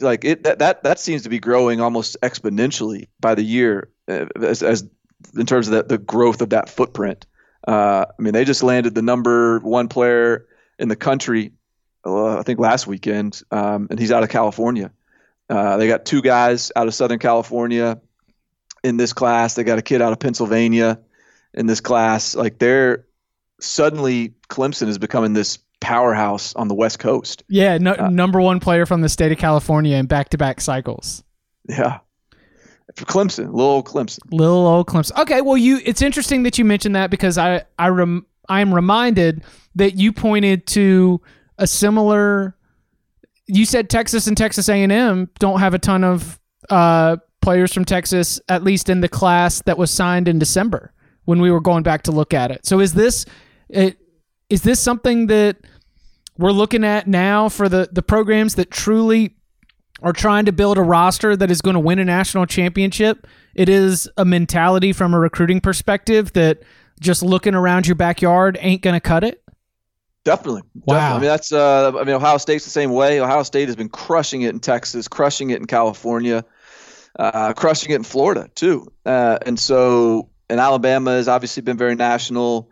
Like 0.01 0.25
it, 0.25 0.45
that 0.45 0.59
that 0.61 0.83
that 0.83 0.99
seems 0.99 1.23
to 1.23 1.29
be 1.29 1.39
growing 1.39 1.81
almost 1.81 2.17
exponentially 2.23 3.09
by 3.21 3.35
the 3.35 3.43
year, 3.43 3.91
uh, 4.09 4.27
as, 4.43 4.63
as 4.63 4.89
in 5.37 5.47
terms 5.47 5.69
of 5.69 5.75
the, 5.75 5.83
the 5.97 5.99
growth 5.99 6.41
of 6.41 6.51
that 6.51 6.69
footprint. 6.69 7.27
Uh, 7.67 8.07
I 8.09 8.23
mean, 8.23 8.33
they 8.33 8.45
just 8.45 8.63
landed 8.63 8.95
the 8.95 9.03
number 9.03 9.59
one 9.61 9.89
player 9.89 10.47
in 10.79 10.89
the 10.89 10.97
country 10.97 11.53
uh, 12.05 12.39
I 12.39 12.43
think 12.43 12.59
last 12.59 12.87
weekend, 12.87 13.43
um, 13.51 13.89
and 13.91 13.99
he's 13.99 14.13
out 14.13 14.23
of 14.23 14.29
California. 14.29 14.91
Uh, 15.49 15.77
they 15.77 15.89
got 15.89 16.05
two 16.05 16.23
guys 16.23 16.71
out 16.77 16.87
of 16.87 16.95
Southern 16.95 17.19
California 17.19 18.01
in 18.85 18.97
this 18.97 19.13
class. 19.13 19.55
They 19.55 19.65
got 19.65 19.79
a 19.79 19.83
kid 19.83 20.03
out 20.03 20.13
of 20.13 20.19
Pennsylvania 20.19 21.01
in 21.55 21.67
this 21.67 21.81
class. 21.81 22.35
Like 22.35 22.59
they're 22.59 23.07
suddenly 23.61 24.35
Clemson 24.49 24.89
is 24.89 24.99
becoming 24.99 25.33
this 25.33 25.59
powerhouse 25.81 26.55
on 26.55 26.69
the 26.69 26.75
West 26.75 26.99
Coast. 26.99 27.43
Yeah, 27.49 27.79
no, 27.79 27.95
uh, 27.95 28.09
number 28.09 28.41
one 28.41 28.61
player 28.61 28.87
from 28.87 29.01
the 29.01 29.09
state 29.09 29.33
of 29.33 29.39
California 29.39 29.97
in 29.97 30.07
back-to-back 30.07 30.61
cycles. 30.61 31.23
Yeah. 31.69 31.99
For 32.97 33.05
Clemson, 33.05 33.53
little 33.53 33.71
old 33.71 33.87
Clemson, 33.87 34.21
little 34.33 34.67
old 34.67 34.87
Clemson. 34.87 35.21
Okay, 35.21 35.43
well, 35.43 35.59
you. 35.59 35.81
It's 35.85 36.01
interesting 36.01 36.43
that 36.45 36.59
you 36.59 36.65
mentioned 36.65 36.97
that 36.97 37.11
because 37.11 37.37
I 37.37 37.65
I 37.79 37.89
rem, 37.89 38.27
I'm 38.49 38.75
reminded 38.75 39.45
that 39.75 39.97
you 39.97 40.11
pointed 40.13 40.67
to 40.69 41.21
a 41.59 41.67
similar. 41.67 42.57
You 43.47 43.67
said 43.67 43.91
Texas 43.91 44.27
and 44.27 44.37
Texas 44.37 44.69
A&M 44.69 45.31
don't 45.39 45.61
have 45.61 45.75
a 45.75 45.79
ton 45.79 46.03
of 46.03 46.41
uh, 46.71 47.19
players 47.43 47.73
from 47.73 47.85
Texas, 47.85 48.41
at 48.49 48.63
least 48.63 48.89
in 48.89 49.01
the 49.01 49.09
class 49.09 49.63
that 49.67 49.79
was 49.79 49.91
signed 49.91 50.27
in 50.27 50.39
December 50.39 50.93
when 51.25 51.41
we 51.41 51.51
were 51.51 51.61
going 51.61 51.83
back 51.83 52.03
to 52.05 52.11
look 52.11 52.33
at 52.33 52.51
it. 52.51 52.65
So 52.67 52.81
is 52.81 52.95
this 52.95 53.27
it, 53.69 53.99
is 54.51 54.63
this 54.63 54.81
something 54.81 55.27
that 55.27 55.59
we're 56.37 56.53
looking 56.53 56.85
at 56.85 57.07
now 57.07 57.49
for 57.49 57.69
the 57.69 57.89
the 57.93 58.03
programs 58.03 58.55
that 58.55 58.71
truly 58.71 59.35
are 60.03 60.13
trying 60.13 60.45
to 60.45 60.53
build 60.53 60.79
a 60.79 60.83
roster 60.83 61.37
that 61.37 61.51
is 61.51 61.61
going 61.61 61.75
to 61.75 61.81
win 61.81 61.99
a 61.99 62.05
national 62.05 62.47
championship? 62.47 63.27
It 63.55 63.69
is 63.69 64.09
a 64.17 64.25
mentality 64.25 64.93
from 64.93 65.15
a 65.15 65.19
recruiting 65.19 65.61
perspective 65.61 66.33
that 66.35 66.63
just 67.01 67.23
looking 67.23 67.55
around 67.55 67.87
your 67.87 67.97
backyard 67.97 68.57
ain't 68.61 68.83
going 68.83 68.95
to 68.95 69.01
cut 69.01 69.25
it. 69.25 69.43
Definitely. 70.25 70.63
Wow. 70.85 70.95
Definitely. 70.95 71.17
I 71.17 71.21
mean, 71.21 71.29
that's. 71.29 71.53
Uh, 71.53 71.93
I 71.99 72.05
mean, 72.05 72.15
Ohio 72.15 72.39
State's 72.39 72.65
the 72.65 72.71
same 72.71 72.93
way. 72.93 73.21
Ohio 73.21 73.43
State 73.43 73.69
has 73.69 73.77
been 73.77 73.89
crushing 73.89 74.43
it 74.43 74.51
in 74.51 74.61
Texas, 74.61 75.09
crushing 75.09 75.51
it 75.51 75.59
in 75.59 75.67
California, 75.67 76.45
uh, 77.19 77.53
crushing 77.55 77.93
it 77.93 77.97
in 77.97 78.03
Florida 78.05 78.49
too. 78.55 78.87
Uh, 79.07 79.39
and 79.47 79.59
so, 79.59 80.29
and 80.51 80.61
Alabama 80.61 81.13
has 81.13 81.29
obviously 81.29 81.63
been 81.63 81.77
very 81.77 81.95
national 81.95 82.71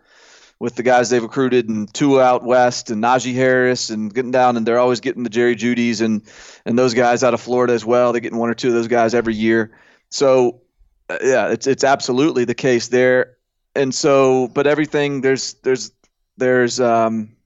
with 0.59 0.75
the 0.75 0.83
guys 0.83 1.11
they've 1.11 1.23
recruited 1.23 1.69
and 1.69 1.93
two 1.93 2.21
out 2.21 2.43
west 2.43 2.91
and 2.91 3.03
Najee 3.03 3.35
Harris 3.35 3.91
and 3.91 4.13
getting 4.13 4.31
down 4.31 4.57
and 4.57 4.65
they're 4.67 4.79
always 4.79 5.01
getting 5.01 5.23
the 5.23 5.31
Jerry 5.31 5.55
Jeudy's 5.55 6.01
and 6.01 6.23
and 6.65 6.79
those 6.79 6.95
guys 6.95 7.23
out 7.23 7.35
of 7.35 7.41
Florida 7.41 7.75
as 7.75 7.85
well. 7.85 8.13
They're 8.13 8.21
getting 8.21 8.39
one 8.39 8.49
or 8.49 8.55
two 8.55 8.69
of 8.69 8.75
those 8.75 8.89
guys 8.89 9.15
every 9.15 9.35
year. 9.35 9.79
So 10.11 10.63
uh, 11.09 11.19
yeah, 11.23 11.49
it's 11.49 11.67
it's 11.67 11.85
absolutely 11.85 12.45
the 12.45 12.55
case 12.55 12.89
there. 12.89 13.37
And 13.75 13.95
so, 13.95 14.49
but 14.49 14.67
everything 14.67 15.21
there's 15.21 15.55
there's 15.63 15.93
there's 16.37 16.81
um, 16.81 17.37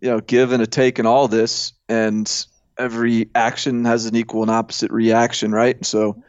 you 0.00 0.08
know 0.08 0.20
give 0.20 0.52
and 0.52 0.62
a 0.62 0.66
take 0.66 0.98
in 0.98 1.06
all 1.06 1.28
this, 1.28 1.72
and 1.88 2.46
every 2.78 3.28
action 3.34 3.84
has 3.84 4.06
an 4.06 4.16
equal 4.16 4.42
and 4.42 4.50
opposite 4.50 4.90
reaction, 4.90 5.52
right? 5.52 5.84
So, 5.84 6.22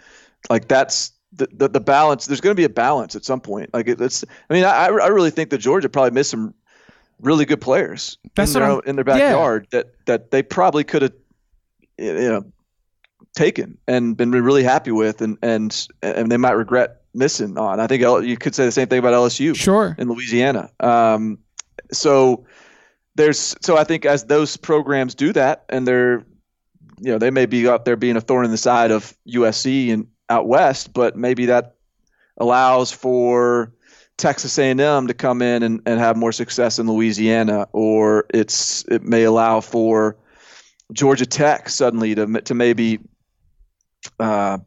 like 0.50 0.68
that's 0.68 1.13
the, 1.36 1.48
the, 1.52 1.68
the 1.68 1.80
balance. 1.80 2.26
There's 2.26 2.42
going 2.42 2.56
to 2.56 2.60
be 2.60 2.66
a 2.66 2.70
balance 2.70 3.16
at 3.16 3.26
some 3.26 3.42
point. 3.42 3.74
Like 3.74 3.88
it, 3.88 4.00
it's. 4.00 4.24
I 4.50 4.54
mean, 4.54 4.64
I 4.64 4.86
I 4.86 5.08
really 5.08 5.32
think 5.32 5.50
that 5.50 5.60
Georgia 5.60 5.90
probably 5.90 6.12
missed 6.12 6.32
some 6.32 6.54
really 7.22 7.46
good 7.46 7.62
players 7.62 8.18
That's 8.36 8.54
in 8.54 8.62
their, 8.62 8.80
in 8.80 8.96
their 8.96 9.06
yeah. 9.08 9.32
backyard 9.32 9.68
that 9.72 9.94
that 10.06 10.32
they 10.32 10.44
probably 10.44 10.84
could 10.84 11.04
have 11.04 11.14
you 11.98 12.14
know 12.14 12.46
taken 13.36 13.78
and 13.88 14.16
been 14.16 14.32
really 14.32 14.64
happy 14.64 14.92
with, 14.92 15.22
and 15.22 15.38
and 15.42 15.88
and 16.02 16.32
they 16.32 16.38
might 16.38 16.52
regret 16.52 17.02
missing 17.14 17.58
on. 17.58 17.80
I 17.80 17.88
think 17.88 18.02
you 18.02 18.38
could 18.38 18.56
say 18.56 18.66
the 18.66 18.72
same 18.72 18.88
thing 18.88 19.00
about 19.00 19.14
LSU 19.14 19.56
Sure. 19.56 19.96
in 19.98 20.10
Louisiana. 20.10 20.70
Um, 20.80 21.40
so 21.92 22.46
there's 23.16 23.56
so 23.62 23.78
I 23.78 23.84
think 23.84 24.06
as 24.06 24.26
those 24.26 24.58
programs 24.58 25.16
do 25.16 25.34
that, 25.34 25.66
and 25.70 25.88
they're 25.88 26.26
you 27.00 27.12
know 27.12 27.18
they 27.18 27.32
may 27.32 27.46
be 27.46 27.68
up 27.68 27.86
there 27.86 27.96
being 27.96 28.16
a 28.16 28.22
thorn 28.22 28.46
in 28.46 28.52
the 28.52 28.58
side 28.58 28.92
of 28.92 29.16
USC 29.28 29.92
and 29.94 30.08
out 30.30 30.48
west, 30.48 30.94
but 30.94 31.16
maybe 31.16 31.48
that 31.48 31.76
allows 32.38 32.92
for 32.92 33.74
Texas 34.18 34.58
A&M 34.58 35.08
to 35.08 35.14
come 35.14 35.42
in 35.42 35.64
and, 35.64 35.82
and 35.86 36.00
have 36.00 36.18
more 36.18 36.32
success 36.32 36.80
in 36.80 36.88
Louisiana, 36.88 37.68
or 37.72 38.26
it's 38.34 38.86
it 38.86 39.04
may 39.04 39.24
allow 39.24 39.60
for 39.60 40.18
Georgia 40.92 41.26
Tech 41.26 41.70
suddenly 41.70 42.16
to 42.16 42.42
to 42.42 42.54
maybe 42.54 43.00
uh, 44.20 44.60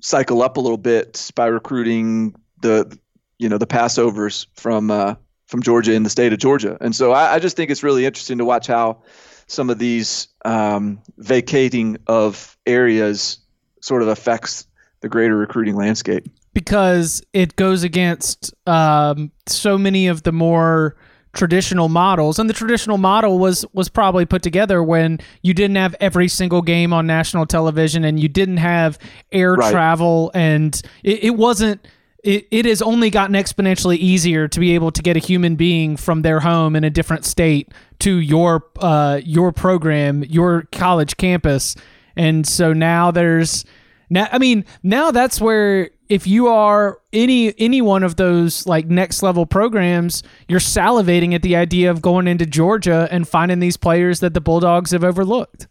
cycle 0.00 0.42
up 0.42 0.56
a 0.56 0.60
little 0.60 0.78
bit 0.78 1.30
by 1.34 1.46
recruiting 1.46 2.34
the 2.60 2.98
you 3.38 3.48
know 3.48 3.58
the 3.58 3.66
passovers 3.66 4.46
from 4.54 4.90
uh, 4.90 5.14
from 5.46 5.62
Georgia 5.62 5.92
in 5.92 6.02
the 6.02 6.10
state 6.10 6.32
of 6.32 6.38
Georgia, 6.38 6.78
and 6.80 6.96
so 6.96 7.12
I, 7.12 7.34
I 7.34 7.38
just 7.38 7.56
think 7.56 7.70
it's 7.70 7.82
really 7.82 8.06
interesting 8.06 8.38
to 8.38 8.44
watch 8.44 8.66
how 8.66 9.02
some 9.46 9.70
of 9.70 9.78
these 9.78 10.28
um, 10.44 11.00
vacating 11.16 11.98
of 12.06 12.56
areas 12.66 13.38
sort 13.80 14.02
of 14.02 14.08
affects 14.08 14.66
the 15.00 15.08
greater 15.08 15.36
recruiting 15.36 15.76
landscape. 15.76 16.26
because 16.54 17.22
it 17.32 17.54
goes 17.56 17.82
against 17.84 18.52
um, 18.66 19.30
so 19.46 19.78
many 19.78 20.06
of 20.08 20.22
the 20.24 20.32
more 20.32 20.96
traditional 21.34 21.88
models 21.88 22.38
and 22.38 22.48
the 22.48 22.54
traditional 22.54 22.98
model 22.98 23.38
was 23.38 23.64
was 23.74 23.88
probably 23.88 24.24
put 24.24 24.42
together 24.42 24.82
when 24.82 25.18
you 25.42 25.52
didn't 25.54 25.76
have 25.76 25.94
every 26.00 26.26
single 26.26 26.62
game 26.62 26.92
on 26.92 27.06
national 27.06 27.46
television 27.46 28.02
and 28.02 28.18
you 28.18 28.28
didn't 28.28 28.56
have 28.56 28.98
air 29.30 29.52
Right. 29.54 29.70
travel 29.70 30.32
and 30.34 30.80
it, 31.04 31.22
it 31.24 31.36
wasn't 31.36 31.86
it, 32.24 32.48
it 32.50 32.64
has 32.64 32.82
only 32.82 33.10
gotten 33.10 33.36
exponentially 33.36 33.96
easier 33.98 34.48
to 34.48 34.58
be 34.58 34.74
able 34.74 34.90
to 34.90 35.02
get 35.02 35.16
a 35.16 35.20
human 35.20 35.54
being 35.54 35.96
from 35.96 36.22
their 36.22 36.40
home 36.40 36.74
in 36.74 36.82
a 36.82 36.90
different 36.90 37.24
state 37.24 37.68
to 38.00 38.16
your 38.16 38.64
uh, 38.80 39.20
your 39.22 39.52
program 39.52 40.24
your 40.24 40.62
college 40.72 41.18
campus 41.18 41.76
and 42.16 42.46
so 42.48 42.72
now 42.72 43.10
there's 43.12 43.64
now, 44.10 44.28
I 44.30 44.38
mean, 44.38 44.64
now 44.82 45.10
that's 45.10 45.40
where 45.40 45.90
if 46.08 46.26
you 46.26 46.48
are 46.48 47.00
any 47.12 47.58
any 47.58 47.82
one 47.82 48.02
of 48.02 48.16
those 48.16 48.66
like 48.66 48.86
next 48.86 49.22
level 49.22 49.46
programs, 49.46 50.22
you're 50.48 50.60
salivating 50.60 51.34
at 51.34 51.42
the 51.42 51.56
idea 51.56 51.90
of 51.90 52.00
going 52.00 52.26
into 52.26 52.46
Georgia 52.46 53.08
and 53.10 53.28
finding 53.28 53.58
these 53.58 53.76
players 53.76 54.20
that 54.20 54.34
the 54.34 54.40
Bulldogs 54.40 54.92
have 54.92 55.04
overlooked. 55.04 55.68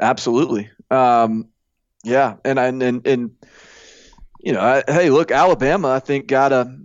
Absolutely. 0.00 0.70
Um, 0.90 1.48
yeah, 2.04 2.36
and 2.44 2.58
and 2.58 2.82
and, 2.82 3.06
and 3.06 3.30
you 4.40 4.52
know, 4.52 4.60
I, 4.60 4.82
hey, 4.86 5.10
look, 5.10 5.30
Alabama, 5.30 5.88
I 5.88 6.00
think 6.00 6.26
got 6.26 6.52
a 6.52 6.76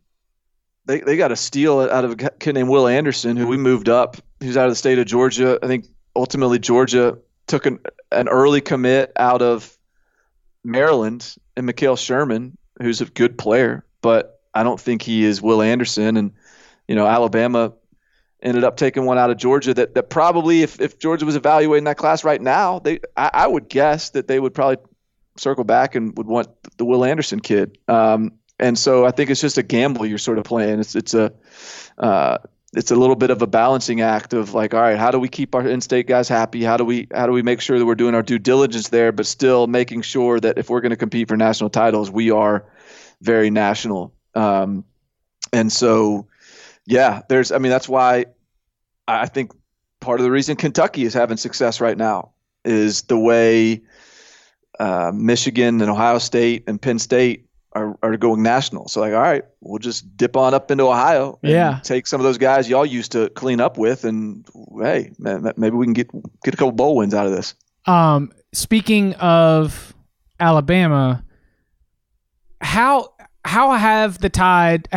they 0.85 1.01
they 1.01 1.17
got 1.17 1.31
a 1.31 1.35
steal 1.35 1.79
out 1.79 2.05
of 2.05 2.11
a 2.11 2.15
kid 2.15 2.53
named 2.53 2.69
Will 2.69 2.87
Anderson, 2.87 3.37
who 3.37 3.47
we 3.47 3.57
moved 3.57 3.89
up. 3.89 4.17
who's 4.41 4.57
out 4.57 4.65
of 4.65 4.71
the 4.71 4.75
state 4.75 4.99
of 4.99 5.05
Georgia. 5.05 5.59
I 5.61 5.67
think 5.67 5.85
ultimately 6.15 6.59
Georgia 6.59 7.17
took 7.47 7.65
an 7.65 7.79
an 8.11 8.27
early 8.27 8.61
commit 8.61 9.11
out 9.17 9.41
of 9.41 9.76
Maryland 10.67 11.36
and 11.56 11.65
Mekhail 11.67 11.97
Sherman, 11.97 12.58
who's 12.82 12.99
a 12.99 13.06
good 13.06 13.38
player, 13.38 13.86
but 14.01 14.41
I 14.53 14.63
don't 14.63 14.80
think 14.80 15.01
he 15.01 15.23
is 15.23 15.41
Will 15.41 15.62
Anderson. 15.62 16.17
And 16.17 16.34
you 16.88 16.95
know, 16.95 17.08
Alabama 17.08 17.73
ended 18.41 18.65
up 18.65 18.75
taking 18.75 19.06
one 19.06 19.17
out 19.17 19.30
of 19.30 19.38
Georgia 19.38 19.73
that, 19.73 19.95
that 19.95 20.10
probably 20.10 20.62
if, 20.62 20.80
if 20.82 20.99
Georgia 20.99 21.25
was 21.25 21.36
evaluating 21.36 21.86
that 21.86 21.97
class 21.97 22.23
right 22.23 22.41
now, 22.41 22.80
they 22.80 22.99
I, 23.15 23.32
I 23.34 23.47
would 23.47 23.69
guess 23.69 24.12
that 24.12 24.27
they 24.27 24.39
would 24.39 24.53
probably 24.53 24.77
circle 25.38 25.63
back 25.63 25.95
and 25.95 26.15
would 26.17 26.27
want 26.27 26.49
the 26.77 26.86
Will 26.86 27.06
Anderson 27.06 27.39
kid. 27.39 27.77
Um, 27.88 28.34
and 28.60 28.77
so 28.77 29.06
I 29.06 29.12
think 29.12 29.30
it's 29.30 29.41
just 29.41 29.58
a 29.58 29.63
gamble 29.63 30.06
you're 30.06 30.17
sort 30.17 30.38
of 30.38 30.43
playing. 30.43 30.80
It's 30.80 30.95
it's 30.95 31.13
a 31.13 31.32
uh, 31.97 32.39
it's 32.73 32.91
a 32.91 32.95
little 32.95 33.15
bit 33.15 33.30
of 33.30 33.41
a 33.41 33.47
balancing 33.47 34.01
act 34.01 34.34
of 34.34 34.53
like, 34.53 34.73
all 34.73 34.82
right, 34.82 34.97
how 34.97 35.12
do 35.12 35.19
we 35.19 35.30
keep 35.30 35.56
our 35.56 35.67
in-state 35.67 36.06
guys 36.06 36.27
happy? 36.27 36.63
How 36.63 36.75
do 36.75 36.84
we 36.84 37.08
how 37.13 37.25
do 37.25 37.32
we 37.32 37.41
make 37.41 37.62
sure 37.62 37.80
that 37.80 37.86
we're 37.86 37.95
doing 37.95 38.13
our 38.13 38.23
due 38.23 38.39
diligence 38.39 38.89
there, 38.89 39.12
but 39.12 39.25
still 39.25 39.67
making 39.67 40.01
sure 40.01 40.39
that 40.39 40.58
if 40.58 40.69
we're 40.69 40.82
going 40.82 40.89
to 40.89 40.97
compete 40.97 41.30
for 41.30 41.38
national 41.38 41.69
titles, 41.69 42.12
we 42.12 42.30
are 42.32 42.65
very 43.21 43.49
national. 43.49 44.13
Um, 44.36 44.84
and 45.53 45.71
so, 45.71 46.27
yeah, 46.86 47.21
there's. 47.30 47.51
I 47.51 47.58
mean, 47.58 47.69
that's 47.69 47.88
why 47.88 48.25
I 49.08 49.27
think 49.27 49.51
part 50.01 50.19
of 50.19 50.25
the 50.25 50.32
reason 50.32 50.58
Kentucky 50.58 51.03
is 51.03 51.13
having 51.13 51.38
success 51.38 51.80
right 51.80 51.97
now 51.97 52.32
is 52.65 53.03
the 53.03 53.17
way 53.17 53.82
uh, 54.80 55.12
Michigan 55.13 55.82
and 55.82 55.89
Ohio 55.89 56.17
State 56.19 56.65
and 56.67 56.82
Penn 56.82 56.99
State 56.99 57.46
are, 57.77 57.97
are 58.03 58.17
going 58.17 58.43
national. 58.43 58.87
So 58.87 59.01
like, 59.01 59.13
all 59.13 59.21
right, 59.21 59.43
we'll 59.61 59.79
just 59.79 60.17
dip 60.17 60.35
on 60.35 60.53
up 60.53 60.71
into 60.71 60.85
Ohio. 60.85 61.39
And 61.43 61.51
Yeah. 61.51 61.79
Take 61.83 62.07
some 62.07 62.19
of 62.19 62.25
those 62.25 62.37
guys 62.37 62.69
y'all 62.69 62.85
used 62.85 63.11
to 63.13 63.29
clean 63.29 63.61
up 63.61 63.77
with, 63.77 64.03
and 64.03 64.45
hey, 64.81 65.11
ma- 65.19 65.37
ma- 65.37 65.53
maybe 65.57 65.75
we 65.75 65.85
can 65.85 65.93
get 65.93 66.09
get 66.43 66.53
a 66.53 66.57
couple 66.57 66.71
bowl 66.71 66.95
wins 66.95 67.13
out 67.13 67.25
of 67.25 67.31
this. 67.31 67.53
Um, 67.85 68.31
speaking 68.53 69.13
of 69.15 69.93
Alabama, 70.39 71.23
how 72.61 73.13
how 73.45 73.71
have 73.73 74.19
the 74.19 74.29
Tide 74.29 74.87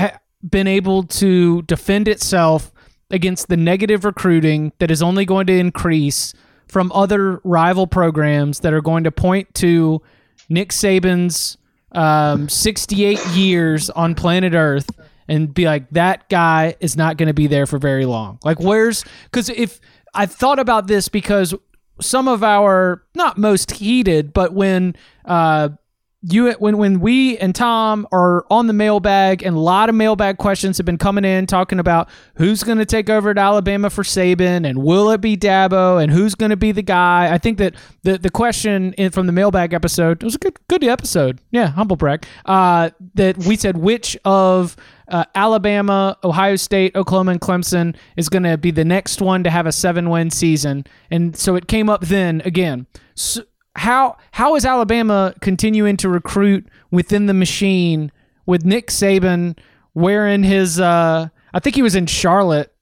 been 0.49 0.67
able 0.67 1.05
to 1.05 1.63
defend 1.63 2.09
itself 2.09 2.73
against 3.11 3.49
the 3.49 3.57
negative 3.57 4.05
recruiting 4.05 4.73
that 4.79 4.91
is 4.91 5.03
only 5.03 5.25
going 5.25 5.47
to 5.47 5.53
increase 5.53 6.33
from 6.69 6.91
other 6.93 7.41
rival 7.45 7.87
programs 7.87 8.61
that 8.61 8.73
are 8.73 8.81
going 8.81 9.05
to 9.05 9.11
point 9.11 9.53
to 9.55 10.01
Nick 10.49 10.71
Saban's 10.71 11.59
um, 11.93 12.49
68 12.49 13.25
years 13.29 13.91
on 13.91 14.15
planet 14.15 14.55
Earth 14.55 14.91
and 15.29 15.53
be 15.53 15.65
like, 15.65 15.89
that 15.91 16.29
guy 16.29 16.75
is 16.81 16.97
not 16.97 17.17
going 17.17 17.29
to 17.29 17.35
be 17.35 17.47
there 17.47 17.67
for 17.67 17.79
very 17.79 18.05
long. 18.05 18.39
Like, 18.45 18.61
where's 18.61 19.05
because 19.25 19.49
if 19.49 19.81
I 20.15 20.27
thought 20.27 20.59
about 20.59 20.87
this 20.87 21.09
because 21.09 21.55
some 22.01 22.29
of 22.29 22.43
our 22.43 23.03
not 23.15 23.39
most 23.39 23.71
heated, 23.73 24.33
but 24.33 24.55
when 24.55 24.97
uh, 25.25 25.71
you 26.23 26.53
when 26.59 26.77
when 26.77 27.01
we 27.01 27.39
and 27.39 27.55
Tom 27.55 28.07
are 28.13 28.45
on 28.51 28.67
the 28.67 28.75
mailbag 28.75 29.43
and 29.43 29.57
a 29.57 29.61
lot 29.61 29.89
of 29.89 29.95
mailbag 29.95 30.37
questions 30.37 30.77
have 30.77 30.85
been 30.85 30.99
coming 30.99 31.25
in 31.25 31.47
talking 31.47 31.79
about 31.79 32.11
who's 32.35 32.63
going 32.63 32.77
to 32.77 32.85
take 32.85 33.09
over 33.09 33.31
at 33.31 33.39
Alabama 33.39 33.89
for 33.89 34.03
Saban 34.03 34.69
and 34.69 34.83
will 34.83 35.11
it 35.11 35.23
be 35.23 35.37
Dabo 35.37 36.03
and 36.03 36.13
who's 36.13 36.35
going 36.35 36.51
to 36.51 36.57
be 36.57 36.73
the 36.73 36.83
guy. 36.83 37.33
I 37.33 37.39
think 37.39 37.57
that 37.59 37.75
the 38.03 38.19
the 38.19 38.31
question 38.31 38.93
in, 38.95 39.11
from 39.13 39.27
the 39.27 39.33
mailbag 39.33 39.73
episode 39.73 40.23
was 40.23 40.35
a 40.35 40.39
good 40.39 40.59
good 40.69 40.85
episode. 40.85 41.41
Yeah, 41.51 41.69
humble 41.69 41.97
brag. 41.97 42.27
Uh, 42.45 42.91
that 43.15 43.39
we 43.39 43.57
said 43.57 43.79
which 43.79 44.17
of 44.25 44.77
uh, 45.09 45.25
Alabama, 45.35 46.17
Ohio 46.23 46.57
State, 46.57 46.95
Oklahoma, 46.95 47.33
and 47.33 47.41
Clemson 47.41 47.97
is 48.17 48.29
going 48.29 48.45
to 48.45 48.57
be 48.57 48.71
the 48.71 48.85
next 48.85 49.21
one 49.21 49.43
to 49.45 49.51
have 49.51 49.67
a 49.67 49.73
seven 49.73 50.11
win 50.11 50.31
season, 50.31 50.85
and 51.11 51.35
so 51.37 51.57
it 51.57 51.67
came 51.67 51.89
up 51.89 52.03
then 52.03 52.43
again. 52.45 52.87
So, 53.15 53.43
how 53.77 54.17
how 54.33 54.57
is 54.57 54.65
Alabama 54.65 55.35
continuing 55.41 55.97
to 55.99 56.09
recruit 56.09 56.67
within 56.91 57.27
the 57.27 57.35
machine 57.35 58.11
with 58.47 58.65
Nick 58.65 58.89
Saban 58.89 59.57
wearing 59.95 60.43
his 60.43 60.81
uh 60.81 61.29
I 61.53 61.59
think 61.61 61.77
he 61.77 61.83
was 61.83 61.95
in 61.95 62.07
Charlotte 62.07 62.73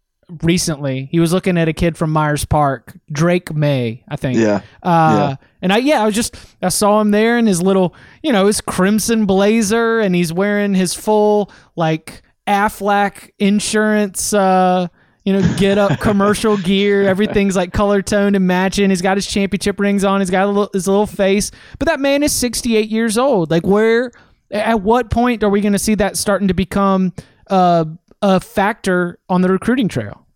recently. 0.43 1.09
He 1.11 1.21
was 1.21 1.33
looking 1.33 1.57
at 1.57 1.69
a 1.69 1.73
kid 1.73 1.97
from 1.97 2.11
Myers 2.13 2.45
Park, 2.45 2.99
Drake 3.11 3.55
Maye, 3.55 4.05
I 4.09 4.17
think. 4.17 4.39
Yeah. 4.39 4.61
Uh 4.83 5.37
and 5.63 5.73
I 5.73 5.79
yeah, 5.79 6.03
I 6.03 6.07
was 6.07 6.15
just 6.15 6.37
I 6.63 6.69
saw 6.69 7.01
him 7.01 7.11
there 7.11 7.39
in 7.39 7.47
his 7.47 7.63
little, 7.63 7.95
you 8.23 8.33
know, 8.33 8.47
his 8.47 8.61
crimson 8.61 9.27
blazer 9.27 10.01
and 10.01 10.15
he's 10.15 10.33
wearing 10.33 10.75
his 10.75 10.95
full 10.95 11.51
like 11.77 12.23
Aflac 12.47 13.31
insurance 13.39 14.33
uh 14.33 14.89
You 15.29 15.35
know, 15.35 15.57
get 15.59 15.77
up 15.77 16.01
commercial 16.01 16.57
gear. 16.57 17.07
Everything's 17.07 17.55
like 17.55 17.75
color 17.75 18.01
toned 18.01 18.35
and 18.35 18.47
matching. 18.47 18.89
He's 18.89 19.03
got 19.03 19.19
his 19.19 19.27
championship 19.27 19.79
rings 19.79 20.03
on. 20.03 20.23
He's 20.23 20.31
got 20.31 20.47
little, 20.47 20.71
his 20.73 20.89
little 20.89 21.07
face. 21.07 21.51
But 21.79 21.87
that 21.87 22.01
man 22.01 22.23
is 22.23 22.33
68 22.33 22.89
years 22.89 23.19
old. 23.19 23.51
Like, 23.51 23.67
where, 23.67 24.11
at 24.51 24.81
what 24.81 25.11
point 25.11 25.45
are 25.45 25.51
we 25.51 25.61
going 25.61 25.75
to 25.75 25.79
see 25.79 25.95
that 25.97 26.17
starting 26.17 26.49
to 26.49 26.55
become 26.55 27.13
uh, 27.49 27.85
a 28.23 28.41
factor 28.41 29.19
on 29.29 29.43
the 29.43 29.49
recruiting 29.49 29.87
trail? 29.89 30.27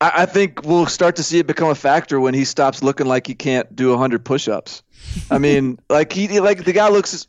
I, 0.00 0.22
I 0.22 0.24
think 0.24 0.64
we'll 0.64 0.86
start 0.86 1.16
to 1.16 1.22
see 1.22 1.38
it 1.40 1.46
become 1.46 1.68
a 1.68 1.74
factor 1.74 2.18
when 2.18 2.32
he 2.32 2.46
stops 2.46 2.82
looking 2.82 3.08
like 3.08 3.26
he 3.26 3.34
can't 3.34 3.76
do 3.76 3.90
100 3.90 4.24
push-ups. 4.24 4.82
I 5.30 5.36
mean, 5.36 5.78
like 5.90 6.14
he 6.14 6.40
like 6.40 6.64
the 6.64 6.72
guy 6.72 6.88
looks 6.88 7.28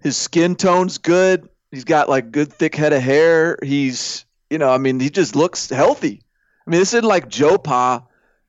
his 0.00 0.16
skin 0.16 0.56
tone's 0.56 0.96
good. 0.96 1.50
He's 1.70 1.84
got 1.84 2.08
like 2.08 2.32
good 2.32 2.50
thick 2.50 2.74
head 2.74 2.94
of 2.94 3.02
hair. 3.02 3.58
He's 3.62 4.24
you 4.50 4.58
know, 4.58 4.70
I 4.70 4.78
mean, 4.78 5.00
he 5.00 5.10
just 5.10 5.36
looks 5.36 5.70
healthy. 5.70 6.22
I 6.66 6.70
mean, 6.70 6.80
this 6.80 6.94
isn't 6.94 7.08
like 7.08 7.28
Joe 7.28 7.58
Pa, 7.58 8.04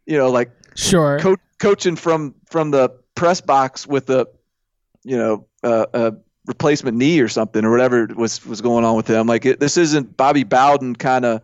you 0.06 0.17
know, 0.17 0.30
like 0.30 0.52
sure 0.76 1.19
co- 1.19 1.38
coaching 1.60 1.95
from 1.95 2.36
from 2.50 2.71
the 2.71 2.89
press 3.15 3.41
box 3.41 3.88
with 3.88 4.10
a 4.10 4.28
you 5.04 5.17
know 5.17 5.47
uh, 5.63 5.86
a 5.93 6.13
replacement 6.45 6.97
knee 6.97 7.19
or 7.19 7.28
something 7.28 7.63
or 7.63 7.71
whatever 7.71 8.08
was 8.15 8.45
was 8.45 8.62
going 8.62 8.84
on 8.86 8.95
with 8.95 9.08
him. 9.08 9.28
Like 9.28 9.45
it, 9.45 9.60
this 9.60 9.78
isn't 9.78 10.17
Bobby 10.17 10.43
Bowden 10.43 10.95
kind 10.95 11.26
of 11.26 11.41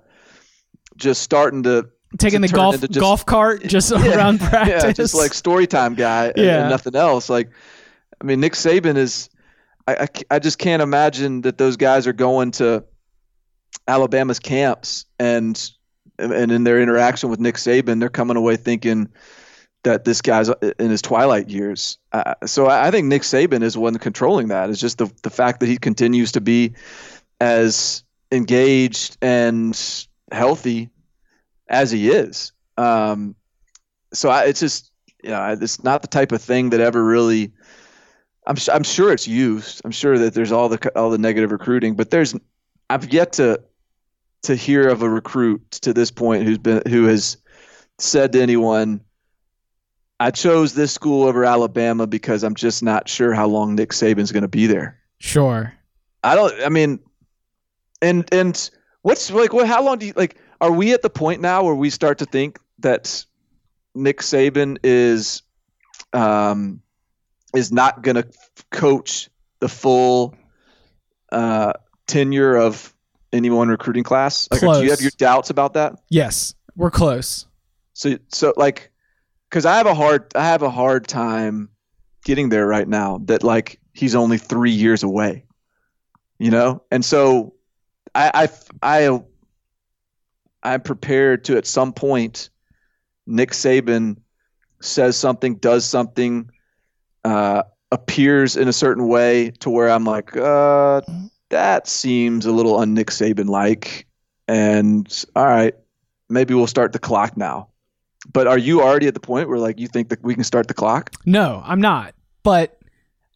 just 0.98 1.22
starting 1.22 1.64
to 1.64 1.90
taking 2.18 2.42
the 2.42 2.48
golf 2.48 2.80
just, 2.80 3.00
golf 3.00 3.26
cart 3.26 3.64
just 3.64 3.92
yeah, 3.98 4.16
around 4.16 4.40
practice. 4.40 4.84
Yeah, 4.84 4.92
just 4.92 5.16
like 5.16 5.34
story 5.34 5.68
time 5.68 5.96
guy 5.96 6.28
and, 6.28 6.38
yeah. 6.38 6.62
and 6.62 6.70
nothing 6.70 6.96
else. 6.96 7.30
Like, 7.30 7.50
I 8.22 8.26
mean, 8.26 8.40
Nick 8.40 8.54
Saban 8.54 8.98
is. 8.98 9.30
I, 9.90 9.96
I, 10.04 10.08
I 10.32 10.40
just 10.40 10.60
can't 10.60 10.82
imagine 10.82 11.42
that 11.42 11.58
those 11.58 11.78
guys 11.78 12.08
are 12.08 12.14
going 12.14 12.52
to 12.52 12.84
Alabama's 13.88 14.40
camps 14.40 15.06
and 15.18 15.72
and 16.20 16.52
in 16.52 16.64
their 16.64 16.82
interaction 16.82 17.30
with 17.30 17.40
Nick 17.40 17.56
Saban, 17.56 18.00
they're 18.00 18.10
coming 18.10 18.38
away 18.38 18.56
thinking 18.56 19.10
that 19.84 20.04
this 20.04 20.22
guy's 20.22 20.50
in 20.80 20.90
his 20.90 21.02
twilight 21.02 21.50
years. 21.50 21.98
Uh, 22.12 22.34
so 22.46 22.68
I, 22.68 22.92
think 22.92 23.08
Nick 23.08 23.22
Saban 23.22 23.64
is 23.64 23.78
one 23.78 23.98
controlling 23.98 24.50
that. 24.50 24.70
Is 24.70 24.80
just 24.80 24.98
the 24.98 25.12
the 25.24 25.30
fact 25.30 25.60
that 25.60 25.68
he 25.68 25.78
continues 25.78 26.32
to 26.34 26.42
be 26.42 26.74
as 27.40 28.04
engaged 28.32 29.18
and 29.22 29.80
healthy 30.32 30.90
as 31.70 31.92
he 31.92 32.10
is. 32.10 32.52
Um, 32.78 33.36
so 34.14 34.30
I, 34.30 34.46
it's 34.46 34.60
just 34.60 34.92
you 35.24 35.30
know 35.30 35.58
it's 35.60 35.84
not 35.84 36.02
the 36.02 36.08
type 36.08 36.32
of 36.32 36.42
thing 36.42 36.72
that 36.72 36.80
ever 36.80 37.04
really. 37.04 37.54
I'm 38.46 38.58
I'm 38.72 38.84
sure 38.84 39.12
it's 39.12 39.28
used. 39.28 39.82
I'm 39.86 39.92
sure 39.92 40.18
that 40.18 40.34
there's 40.34 40.52
all 40.52 40.70
the 40.70 40.92
all 40.98 41.10
the 41.10 41.18
negative 41.18 41.52
recruiting, 41.52 41.96
but 41.96 42.10
there's 42.10 42.36
I've 42.90 43.12
yet 43.14 43.34
to 43.34 43.62
to 44.44 44.56
hear 44.56 44.88
of 44.88 45.02
a 45.02 45.10
recruit 45.10 45.72
to 45.72 45.94
this 45.94 46.12
point 46.12 46.44
who's 46.44 46.58
been 46.58 46.82
who 46.88 47.06
has 47.06 47.38
said 47.98 48.32
to 48.34 48.42
anyone, 48.42 49.02
"I 50.20 50.32
chose 50.32 50.74
this 50.74 50.92
school 50.92 51.28
over 51.28 51.44
Alabama 51.46 52.08
because 52.08 52.44
I'm 52.44 52.56
just 52.56 52.84
not 52.84 53.10
sure 53.10 53.34
how 53.34 53.48
long 53.48 53.76
Nick 53.76 53.90
Saban's 53.92 54.32
going 54.32 54.44
to 54.44 54.48
be 54.48 54.68
there." 54.68 55.00
Sure. 55.20 55.74
I 56.24 56.36
don't. 56.36 56.54
I 56.64 56.70
mean, 56.70 57.00
and 58.02 58.28
and 58.32 58.70
what's 59.02 59.32
like 59.32 59.54
what? 59.54 59.68
How 59.68 59.84
long 59.84 59.98
do 59.98 60.06
you 60.06 60.14
like? 60.16 60.38
Are 60.62 60.72
we 60.72 60.94
at 60.94 61.02
the 61.02 61.10
point 61.10 61.42
now 61.42 61.64
where 61.64 61.76
we 61.76 61.90
start 61.90 62.20
to 62.20 62.26
think 62.26 62.60
that 62.80 63.26
Nick 63.96 64.20
Saban 64.20 64.78
is 64.84 65.42
um 66.14 66.82
is 67.56 67.72
not 67.72 68.02
going 68.02 68.16
to 68.16 68.28
coach 68.72 69.30
the 69.60 69.70
full 69.70 70.36
uh, 71.32 71.74
tenure 72.06 72.56
of 72.56 72.94
any 73.34 73.50
one 73.50 73.70
recruiting 73.70 74.04
class? 74.04 74.48
Like, 74.52 74.62
do 74.62 74.84
you 74.84 74.90
have 74.90 75.02
your 75.02 75.12
doubts 75.18 75.50
about 75.50 75.74
that? 75.74 75.96
Yes, 76.10 76.56
we're 76.76 76.92
close. 76.92 77.46
So, 77.94 78.18
so 78.30 78.54
like, 78.58 78.92
because 79.50 79.66
I 79.66 79.78
have 79.78 79.88
a 79.88 79.94
hard, 79.94 80.32
I 80.36 80.46
have 80.46 80.62
a 80.62 80.70
hard 80.70 81.08
time 81.08 81.70
getting 82.24 82.50
there 82.50 82.68
right 82.68 82.88
now. 82.88 83.20
That 83.26 83.44
like 83.44 83.80
he's 83.94 84.16
only 84.16 84.38
three 84.38 84.72
years 84.72 85.04
away, 85.04 85.46
you 86.40 86.52
know, 86.52 86.84
and 86.92 87.04
so 87.04 87.54
I, 88.14 88.50
I, 88.84 89.08
I, 89.08 89.22
I'm 90.64 90.82
prepared 90.82 91.44
to 91.46 91.58
at 91.58 91.66
some 91.66 91.94
point, 91.94 92.50
Nick 93.26 93.52
Saban 93.52 94.18
says 94.82 95.18
something, 95.18 95.56
does 95.56 95.86
something, 95.86 96.50
uh, 97.24 97.64
appears 97.92 98.58
in 98.58 98.68
a 98.68 98.74
certain 98.74 99.08
way 99.08 99.52
to 99.60 99.70
where 99.70 99.90
I'm 99.90 100.04
like, 100.04 100.36
uh, 100.36 101.02
that 101.50 101.88
seems 101.88 102.46
a 102.46 102.52
little 102.52 102.78
un 102.78 102.94
Nick 102.94 103.08
Saban 103.08 103.48
like. 103.48 104.06
And 104.48 105.26
all 105.36 105.46
right, 105.46 105.76
maybe 106.30 106.54
we'll 106.54 106.68
start 106.68 106.94
the 106.94 107.00
clock 107.00 107.38
now. 107.38 107.70
But 108.32 108.48
are 108.48 108.58
you 108.58 108.82
already 108.82 109.08
at 109.08 109.14
the 109.14 109.20
point 109.20 109.50
where 109.50 109.60
like 109.60 109.80
you 109.80 109.88
think 109.88 110.10
that 110.10 110.22
we 110.24 110.34
can 110.36 110.44
start 110.44 110.68
the 110.68 110.74
clock? 110.74 111.12
No, 111.26 111.62
I'm 111.66 111.82
not. 111.82 112.14
But 112.44 112.80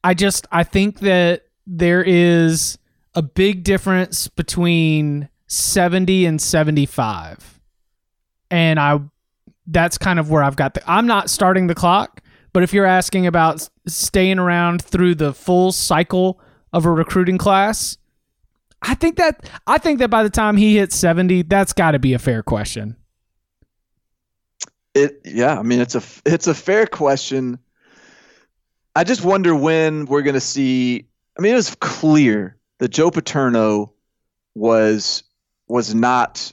I 0.03 0.13
just 0.13 0.47
I 0.51 0.63
think 0.63 0.99
that 0.99 1.43
there 1.67 2.03
is 2.03 2.77
a 3.13 3.21
big 3.21 3.63
difference 3.63 4.27
between 4.27 5.29
70 5.47 6.25
and 6.25 6.41
75. 6.41 7.59
And 8.49 8.79
I 8.79 8.99
that's 9.67 9.97
kind 9.97 10.19
of 10.19 10.29
where 10.29 10.43
I've 10.43 10.55
got 10.55 10.73
the 10.73 10.81
I'm 10.89 11.07
not 11.07 11.29
starting 11.29 11.67
the 11.67 11.75
clock, 11.75 12.21
but 12.53 12.63
if 12.63 12.73
you're 12.73 12.85
asking 12.85 13.27
about 13.27 13.67
staying 13.87 14.39
around 14.39 14.81
through 14.81 15.15
the 15.15 15.33
full 15.33 15.71
cycle 15.71 16.39
of 16.73 16.85
a 16.85 16.91
recruiting 16.91 17.37
class, 17.37 17.97
I 18.81 18.95
think 18.95 19.17
that 19.17 19.49
I 19.67 19.77
think 19.77 19.99
that 19.99 20.09
by 20.09 20.23
the 20.23 20.29
time 20.29 20.57
he 20.57 20.77
hits 20.77 20.95
70, 20.95 21.43
that's 21.43 21.73
got 21.73 21.91
to 21.91 21.99
be 21.99 22.13
a 22.13 22.19
fair 22.19 22.41
question. 22.41 22.95
It 24.93 25.21
yeah, 25.23 25.57
I 25.57 25.61
mean 25.61 25.79
it's 25.79 25.95
a 25.95 26.01
it's 26.25 26.47
a 26.47 26.53
fair 26.53 26.85
question. 26.85 27.59
I 28.95 29.03
just 29.03 29.23
wonder 29.23 29.55
when 29.55 30.05
we're 30.05 30.23
going 30.23 30.33
to 30.33 30.39
see 30.41 31.07
I 31.37 31.41
mean 31.41 31.53
it 31.53 31.55
was 31.55 31.75
clear 31.75 32.57
that 32.79 32.89
Joe 32.89 33.11
Paterno 33.11 33.93
was 34.55 35.23
was 35.67 35.95
not 35.95 36.51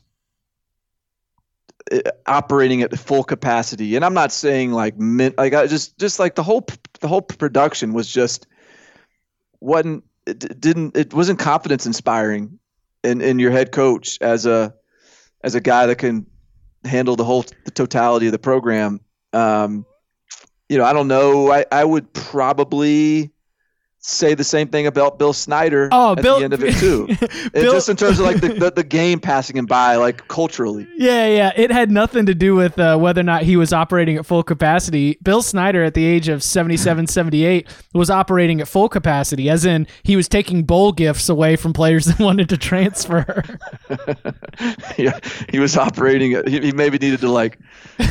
uh, 1.90 1.98
operating 2.26 2.82
at 2.82 2.96
full 2.96 3.24
capacity 3.24 3.96
and 3.96 4.04
i'm 4.04 4.14
not 4.14 4.30
saying 4.30 4.72
like 4.72 4.94
like 4.98 5.54
i 5.54 5.66
just 5.66 5.98
just 5.98 6.18
like 6.18 6.34
the 6.34 6.42
whole 6.42 6.64
the 7.00 7.08
whole 7.08 7.22
production 7.22 7.92
was 7.92 8.08
just 8.08 8.46
wasn't 9.60 10.04
it 10.28 10.60
didn't 10.60 10.96
it 10.96 11.14
wasn't 11.14 11.38
confidence 11.38 11.86
inspiring 11.86 12.58
in 13.02 13.20
in 13.20 13.38
your 13.38 13.50
head 13.50 13.72
coach 13.72 14.18
as 14.20 14.46
a 14.46 14.74
as 15.42 15.54
a 15.54 15.60
guy 15.60 15.86
that 15.86 15.96
can 15.96 16.26
handle 16.84 17.16
the 17.16 17.24
whole 17.24 17.44
the 17.64 17.70
totality 17.70 18.26
of 18.26 18.32
the 18.32 18.38
program. 18.38 19.00
Um, 19.32 19.86
you 20.68 20.78
know, 20.78 20.84
I 20.84 20.92
don't 20.92 21.08
know. 21.08 21.50
I, 21.50 21.64
I 21.72 21.84
would 21.84 22.12
probably 22.12 23.32
say 24.00 24.34
the 24.34 24.44
same 24.44 24.68
thing 24.68 24.87
about 24.87 25.18
Bill 25.18 25.32
Snyder 25.32 25.88
oh, 25.92 26.12
at 26.12 26.22
Bill, 26.22 26.38
the 26.38 26.44
end 26.44 26.52
of 26.52 26.62
it 26.62 26.76
too. 26.78 27.06
Bill, 27.52 27.72
just 27.72 27.88
in 27.88 27.96
terms 27.96 28.18
of 28.18 28.26
like 28.26 28.40
the, 28.40 28.48
the, 28.58 28.70
the, 28.70 28.84
game 28.84 29.20
passing 29.20 29.56
him 29.56 29.66
by, 29.66 29.96
like 29.96 30.26
culturally. 30.28 30.88
Yeah, 30.96 31.26
yeah. 31.26 31.52
It 31.56 31.70
had 31.70 31.90
nothing 31.90 32.26
to 32.26 32.34
do 32.34 32.54
with 32.54 32.78
uh, 32.78 32.96
whether 32.96 33.20
or 33.20 33.24
not 33.24 33.42
he 33.42 33.56
was 33.56 33.72
operating 33.72 34.16
at 34.16 34.24
full 34.24 34.42
capacity. 34.42 35.18
Bill 35.22 35.42
Snyder, 35.42 35.84
at 35.84 35.94
the 35.94 36.04
age 36.04 36.28
of 36.28 36.42
77, 36.42 37.06
78, 37.08 37.68
was 37.92 38.11
operating 38.11 38.61
at 38.61 38.68
full 38.68 38.88
capacity, 38.88 39.50
as 39.50 39.64
in 39.64 39.87
he 40.04 40.16
was 40.16 40.28
taking 40.28 40.62
bowl 40.62 40.92
gifts 40.92 41.28
away 41.28 41.56
from 41.56 41.72
players 41.72 42.06
that 42.06 42.18
wanted 42.18 42.48
to 42.48 42.56
transfer. 42.56 43.42
yeah, 44.96 45.18
he 45.50 45.58
was 45.58 45.76
operating. 45.76 46.34
At, 46.34 46.48
he, 46.48 46.61
he 46.61 46.72
maybe 46.72 46.98
needed 46.98 47.20
to 47.20 47.30
like 47.30 47.58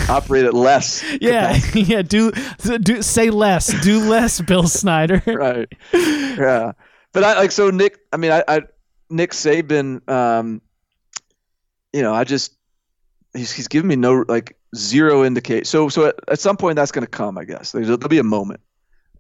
operate 0.10 0.46
at 0.46 0.54
less. 0.54 1.04
Yeah, 1.22 1.58
yeah. 1.74 2.02
Do 2.02 2.32
do 2.82 3.02
say 3.02 3.30
less. 3.30 3.68
Do 3.84 4.00
less, 4.00 4.42
Bill 4.42 4.68
Snyder. 4.68 5.24
right. 5.26 5.72
yeah, 5.94 6.74
but 7.14 7.24
I 7.24 7.36
like 7.38 7.52
so 7.52 7.70
Nick. 7.70 8.00
I 8.12 8.18
mean, 8.18 8.32
I, 8.32 8.44
I 8.48 8.62
Nick 9.10 9.32
Saban. 9.32 10.08
Um, 10.10 10.62
you 11.94 12.02
know, 12.02 12.14
I 12.14 12.24
just 12.24 12.54
he's 13.34 13.52
he's 13.52 13.68
giving 13.68 13.88
me 13.88 13.96
no 13.96 14.26
like 14.28 14.58
zero 14.76 15.24
indicate. 15.24 15.68
So 15.68 15.90
so 15.90 16.06
at, 16.06 16.16
at 16.28 16.40
some 16.40 16.58
point 16.58 16.76
that's 16.76 16.92
going 16.92 17.06
to 17.06 17.10
come. 17.10 17.38
I 17.38 17.46
guess 17.46 17.72
there's, 17.72 17.88
there'll 17.88 18.10
be 18.10 18.20
a 18.20 18.24
moment, 18.24 18.62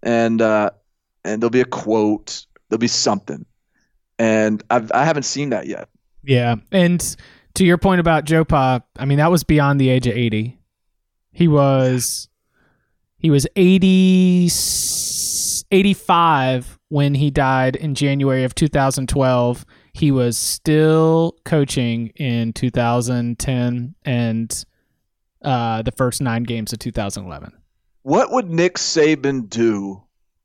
and 0.04 0.41
uh, 0.41 0.72
and 1.24 1.41
there'll 1.41 1.50
be 1.50 1.62
a 1.62 1.65
quote. 1.65 2.46
There'll 2.70 2.80
be 2.80 2.88
something, 2.88 3.46
and 4.20 4.63
I've 4.70 4.91
I 4.91 5.06
haven't 5.06 5.24
seen 5.24 5.50
that 5.52 5.67
yet. 5.67 5.89
Yeah, 6.24 6.56
and 6.72 7.15
to 7.56 7.65
your 7.65 7.78
point 7.78 8.00
about 8.00 8.26
Joe 8.26 8.43
Pa, 8.43 8.82
I 8.98 9.06
mean 9.06 9.20
that 9.20 9.32
was 9.32 9.43
beyond 9.43 9.80
the 9.80 9.89
age 9.89 10.08
of 10.08 10.15
eighty. 10.15 10.60
He 11.32 11.48
was 11.48 12.28
he 13.17 13.30
was 13.30 13.48
80 13.56 14.50
85 15.71 16.80
when 16.89 17.15
he 17.15 17.30
died 17.30 17.75
in 17.75 17.95
January 17.95 18.43
of 18.43 18.56
2012. 18.56 19.65
He 19.93 20.12
was 20.12 20.38
still 20.38 21.36
coaching 21.43 22.08
in 22.15 22.53
2010 22.53 23.95
and 24.06 24.65
uh, 25.43 25.82
the 25.82 25.91
first 25.91 26.21
nine 26.21 26.43
games 26.43 26.73
of 26.73 26.80
2011. 26.80 27.51
What 28.03 28.32
would 28.32 28.49
Nick 28.49 28.75
Saban 28.75 29.49
do 29.49 30.01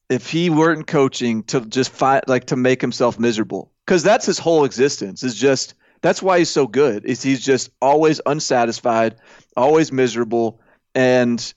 if 0.08 0.28
he 0.28 0.50
weren't 0.50 0.86
coaching 0.86 1.44
to 1.44 1.60
just 1.60 1.90
fight, 1.90 2.26
like 2.28 2.46
to 2.46 2.56
make 2.56 2.80
himself 2.80 3.18
miserable? 3.18 3.70
Because 3.86 4.02
that's 4.02 4.26
his 4.26 4.38
whole 4.38 4.64
existence 4.64 5.22
is 5.22 5.34
just 5.34 5.74
That's 6.02 6.20
why 6.20 6.38
he's 6.38 6.50
so 6.50 6.66
good. 6.66 7.04
Is 7.04 7.22
he's 7.22 7.44
just 7.44 7.70
always 7.80 8.20
unsatisfied, 8.26 9.14
always 9.56 9.92
miserable, 9.92 10.60
and 10.94 11.54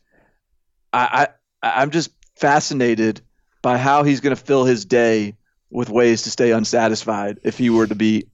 I, 0.94 1.28
I 1.64 1.82
I'm 1.82 1.90
just 1.90 2.12
fascinated 2.36 3.22
by 3.66 3.80
how 3.80 4.04
he's 4.04 4.22
going 4.22 4.36
to 4.36 4.40
fill 4.40 4.64
his 4.64 4.86
day 4.86 5.36
with 5.72 5.90
ways 5.90 6.22
to 6.22 6.30
stay 6.30 6.52
unsatisfied 6.52 7.40
if 7.42 7.58
he 7.58 7.72
were 7.72 7.88
to 7.88 7.96
be, 7.96 8.28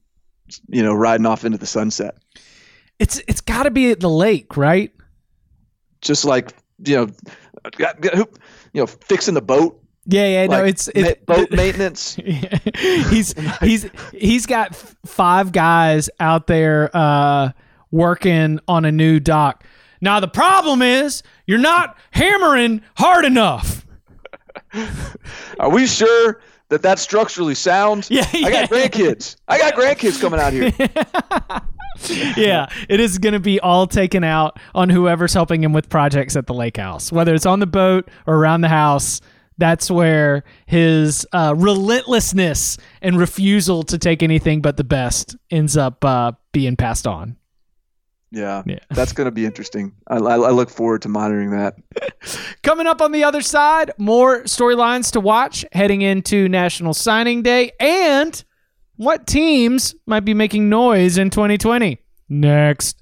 you 0.68 0.82
know, 0.82 0.92
riding 0.92 1.24
off 1.24 1.46
into 1.46 1.56
the 1.56 1.64
sunset. 1.64 2.18
It's 2.98 3.18
it's 3.26 3.40
got 3.40 3.62
to 3.62 3.70
be 3.70 3.90
at 3.90 4.00
the 4.00 4.10
lake, 4.10 4.58
right? 4.58 4.92
Just 6.02 6.26
like 6.26 6.52
you 6.84 6.96
know, 6.96 7.08
you 8.74 8.82
know, 8.82 8.86
fixing 8.86 9.32
the 9.32 9.40
boat. 9.40 9.82
Yeah, 10.04 10.26
yeah, 10.26 10.46
no, 10.48 10.64
it's 10.64 10.88
it's 10.94 11.18
boat 11.24 11.50
maintenance. 11.52 12.16
he's 12.16 13.34
he's 13.62 13.88
he's 14.12 14.44
got 14.44 14.76
five 15.06 15.50
guys 15.50 16.10
out 16.20 16.46
there 16.46 16.90
uh, 16.92 17.52
working 17.90 18.60
on 18.68 18.84
a 18.84 18.92
new 18.92 19.18
dock. 19.18 19.64
Now 20.02 20.20
the 20.20 20.28
problem 20.28 20.82
is 20.82 21.22
you're 21.46 21.56
not 21.56 21.96
hammering 22.10 22.82
hard 22.98 23.24
enough. 23.24 23.81
Are 25.58 25.70
we 25.70 25.86
sure 25.86 26.40
that 26.68 26.82
that's 26.82 27.02
structurally 27.02 27.54
sound? 27.54 28.08
Yeah, 28.10 28.26
I 28.32 28.50
got 28.50 28.70
grandkids. 28.70 29.36
I 29.48 29.58
got 29.58 29.74
grandkids 29.74 30.20
coming 30.20 30.40
out 30.40 30.52
here. 30.52 30.72
yeah, 32.36 32.66
it 32.88 33.00
is 33.00 33.18
going 33.18 33.34
to 33.34 33.40
be 33.40 33.60
all 33.60 33.86
taken 33.86 34.24
out 34.24 34.58
on 34.74 34.88
whoever's 34.88 35.34
helping 35.34 35.62
him 35.62 35.72
with 35.72 35.88
projects 35.88 36.36
at 36.36 36.46
the 36.46 36.54
lake 36.54 36.76
house, 36.76 37.12
whether 37.12 37.34
it's 37.34 37.46
on 37.46 37.60
the 37.60 37.66
boat 37.66 38.08
or 38.26 38.36
around 38.36 38.62
the 38.62 38.68
house. 38.68 39.20
That's 39.58 39.90
where 39.90 40.44
his 40.66 41.26
uh, 41.32 41.54
relentlessness 41.56 42.78
and 43.02 43.18
refusal 43.18 43.82
to 43.84 43.98
take 43.98 44.22
anything 44.22 44.62
but 44.62 44.76
the 44.76 44.84
best 44.84 45.36
ends 45.50 45.76
up 45.76 46.04
uh, 46.04 46.32
being 46.52 46.76
passed 46.76 47.06
on. 47.06 47.36
Yeah, 48.32 48.62
Yeah. 48.66 48.78
that's 48.90 49.12
going 49.12 49.26
to 49.26 49.30
be 49.30 49.44
interesting. 49.44 49.92
I, 50.08 50.16
I, 50.16 50.36
I 50.36 50.50
look 50.50 50.70
forward 50.70 51.02
to 51.02 51.08
monitoring 51.10 51.50
that. 51.50 51.76
Coming 52.62 52.86
up 52.86 53.02
on 53.02 53.12
the 53.12 53.24
other 53.24 53.42
side, 53.42 53.90
more 53.98 54.42
storylines 54.44 55.12
to 55.12 55.20
watch 55.20 55.64
heading 55.72 56.00
into 56.02 56.48
National 56.48 56.94
Signing 56.94 57.42
Day 57.42 57.72
and 57.78 58.42
what 58.96 59.26
teams 59.26 59.94
might 60.06 60.24
be 60.24 60.32
making 60.32 60.68
noise 60.70 61.18
in 61.18 61.28
2020. 61.28 61.98
Next. 62.30 63.01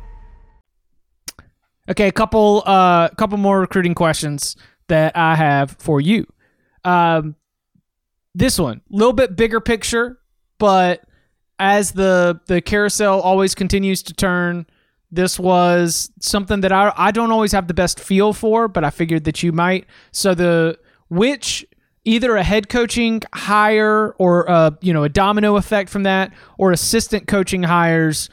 Okay, 1.91 2.07
a 2.07 2.11
couple 2.13 2.63
uh 2.65 3.09
couple 3.09 3.37
more 3.37 3.59
recruiting 3.59 3.93
questions 3.93 4.55
that 4.87 5.15
I 5.17 5.35
have 5.35 5.71
for 5.77 5.99
you. 5.99 6.25
Um 6.85 7.35
this 8.33 8.57
one, 8.57 8.77
a 8.77 8.95
little 8.95 9.11
bit 9.11 9.35
bigger 9.35 9.59
picture, 9.59 10.19
but 10.57 11.03
as 11.59 11.91
the 11.91 12.39
the 12.47 12.61
carousel 12.61 13.19
always 13.19 13.53
continues 13.53 14.01
to 14.03 14.13
turn, 14.13 14.65
this 15.11 15.37
was 15.37 16.11
something 16.21 16.61
that 16.61 16.71
I 16.71 16.93
I 16.95 17.11
don't 17.11 17.31
always 17.31 17.51
have 17.51 17.67
the 17.67 17.73
best 17.73 17.99
feel 17.99 18.31
for, 18.31 18.69
but 18.69 18.85
I 18.85 18.89
figured 18.89 19.25
that 19.25 19.43
you 19.43 19.51
might. 19.51 19.85
So 20.13 20.33
the 20.33 20.79
which 21.09 21.65
either 22.05 22.37
a 22.37 22.43
head 22.43 22.69
coaching 22.69 23.21
hire 23.33 24.11
or 24.17 24.49
uh 24.49 24.71
you 24.79 24.93
know 24.93 25.03
a 25.03 25.09
domino 25.09 25.57
effect 25.57 25.89
from 25.89 26.03
that 26.03 26.31
or 26.57 26.71
assistant 26.71 27.27
coaching 27.27 27.63
hires 27.63 28.29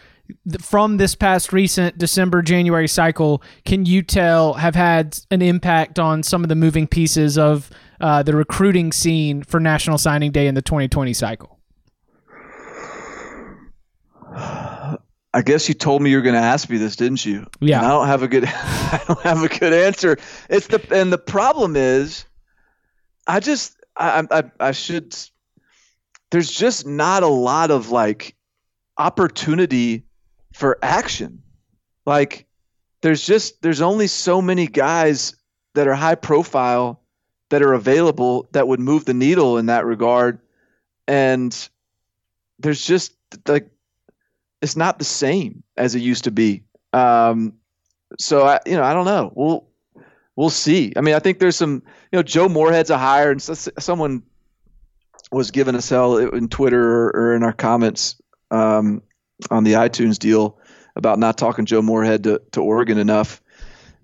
from 0.61 0.97
this 0.97 1.15
past 1.15 1.53
recent 1.53 1.99
December 1.99 2.43
January 2.43 2.89
cycle 2.89 3.43
can 3.65 3.87
you 3.87 4.03
tell 4.03 4.55
have 4.55 4.75
had 4.75 5.19
an 5.31 5.43
impact 5.43 5.99
on 5.99 6.23
some 6.23 6.43
of 6.43 6.49
the 6.49 6.55
moving 6.55 6.87
pieces 6.87 7.39
of 7.39 7.71
uh, 8.01 8.23
the 8.23 8.35
recruiting 8.35 8.93
scene 8.93 9.43
for 9.43 9.59
National 9.61 9.99
Signing 9.99 10.31
Day 10.31 10.47
in 10.47 10.55
the 10.55 10.63
2020 10.63 11.13
cycle? 11.13 11.59
I 15.35 15.43
guess 15.43 15.69
you 15.69 15.75
told 15.75 16.03
me 16.03 16.11
you 16.11 16.17
were 16.17 16.23
going 16.23 16.35
to 16.35 16.41
ask 16.41 16.71
me 16.71 16.79
this, 16.79 16.97
didn't 16.97 17.25
you? 17.25 17.47
Yeah. 17.61 17.79
And 17.79 17.87
I 17.87 17.91
don't 17.91 18.07
have 18.07 18.23
a 18.23 18.29
good. 18.29 18.45
I 18.47 19.03
don't 19.07 19.21
have 19.21 19.43
a 19.43 19.49
good 19.49 19.73
answer. 19.73 20.17
It's 20.49 20.67
the 20.69 20.85
and 20.91 21.13
the 21.13 21.19
problem 21.19 21.77
is, 21.77 22.25
I 23.27 23.41
just 23.41 23.77
I 23.97 24.27
I 24.31 24.45
I 24.59 24.73
should. 24.73 25.17
There's 26.31 26.51
just 26.51 26.87
not 26.87 27.23
a 27.23 27.29
lot 27.29 27.71
of 27.71 27.91
like 27.91 28.37
opportunity 28.97 30.05
for 30.59 30.77
action. 30.83 31.41
Like 32.05 32.47
there's 33.01 33.25
just 33.25 33.63
there's 33.63 33.81
only 33.81 34.09
so 34.09 34.43
many 34.43 34.67
guys 34.67 35.37
that 35.75 35.87
are 35.87 35.95
high 35.95 36.17
profile 36.17 37.01
that 37.51 37.63
are 37.63 37.75
available 37.75 38.49
that 38.51 38.67
would 38.67 38.81
move 38.81 39.05
the 39.05 39.15
needle 39.15 39.57
in 39.57 39.67
that 39.67 39.87
regard, 39.87 40.41
and 41.07 41.69
there's 42.59 42.85
just 42.85 43.15
like 43.47 43.71
it's 44.61 44.77
not 44.77 44.99
the 44.99 45.05
same 45.05 45.63
as 45.77 45.95
it 45.95 46.01
used 46.01 46.25
to 46.25 46.33
be. 46.33 46.65
Um, 46.93 47.53
so 48.19 48.45
I, 48.45 48.59
you 48.67 48.75
know, 48.75 48.83
I 48.83 48.93
don't 48.95 49.05
know. 49.05 49.33
We'll 49.37 49.65
we'll 50.35 50.51
see. 50.51 50.93
I 50.97 51.03
mean, 51.03 51.15
I 51.15 51.21
think 51.21 51.39
there's 51.39 51.57
some, 51.57 51.85
you 52.11 52.19
know, 52.19 52.23
Joe 52.25 52.49
Moorhead's 52.49 52.91
a 52.91 52.99
hire, 52.99 53.31
and 53.31 53.41
so, 53.41 53.55
someone 53.79 54.25
was 55.31 55.53
giving 55.53 55.77
us 55.77 55.89
hell 55.89 56.17
in 56.17 56.49
Twitter 56.49 56.83
or, 56.83 57.11
or 57.15 57.37
in 57.37 57.45
our 57.45 57.53
comments 57.53 58.21
um, 58.51 59.03
on 59.51 59.65
the 59.65 59.75
iTunes 59.75 60.19
deal 60.19 60.59
about 60.97 61.19
not 61.19 61.39
talking 61.39 61.65
Joe 61.65 61.83
Moorhead 61.83 62.25
to, 62.25 62.43
to 62.53 62.63
Oregon 62.63 62.99
enough. 62.99 63.41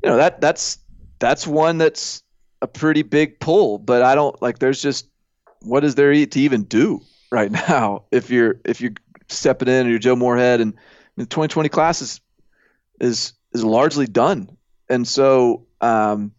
You 0.03 0.11
know 0.11 0.17
that 0.17 0.41
that's 0.41 0.79
that's 1.19 1.47
one 1.47 1.79
that's 1.79 2.23
a 2.63 2.67
pretty 2.67 3.03
big 3.03 3.41
pull, 3.41 3.79
but 3.79 4.03
I 4.03 4.15
don't 4.15 4.41
like. 4.43 4.59
There's 4.59 4.81
just 4.81 5.09
what 5.63 5.85
is 5.85 5.95
there 5.95 6.13
to 6.13 6.41
even 6.41 6.65
do 6.65 7.01
right 7.31 7.51
now 7.51 8.05
if 8.11 8.31
you're 8.31 8.61
if 8.65 8.81
you're 8.81 8.93
stepping 9.29 9.69
in 9.69 9.87
or 9.87 9.91
you're 9.91 9.99
Joe 9.99 10.17
Moorhead 10.17 10.61
and 10.61 10.75
the 11.17 11.27
2020 11.27 11.69
class 11.69 12.01
is 12.01 12.21
is 13.01 13.33
is 13.53 13.65
largely 13.65 14.07
done, 14.07 14.57
and 14.89 15.07
so 15.07 15.67
um, 15.81 16.33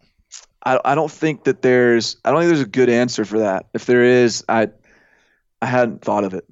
I 0.64 0.80
I 0.84 0.94
don't 0.94 1.10
think 1.10 1.44
that 1.44 1.62
there's 1.62 2.16
I 2.24 2.30
don't 2.30 2.40
think 2.40 2.48
there's 2.48 2.60
a 2.60 2.66
good 2.66 2.88
answer 2.88 3.24
for 3.24 3.38
that. 3.40 3.66
If 3.74 3.86
there 3.86 4.04
is, 4.04 4.44
I 4.48 4.68
I 5.62 5.66
hadn't 5.66 6.02
thought 6.02 6.24
of 6.24 6.34
it. 6.34 6.44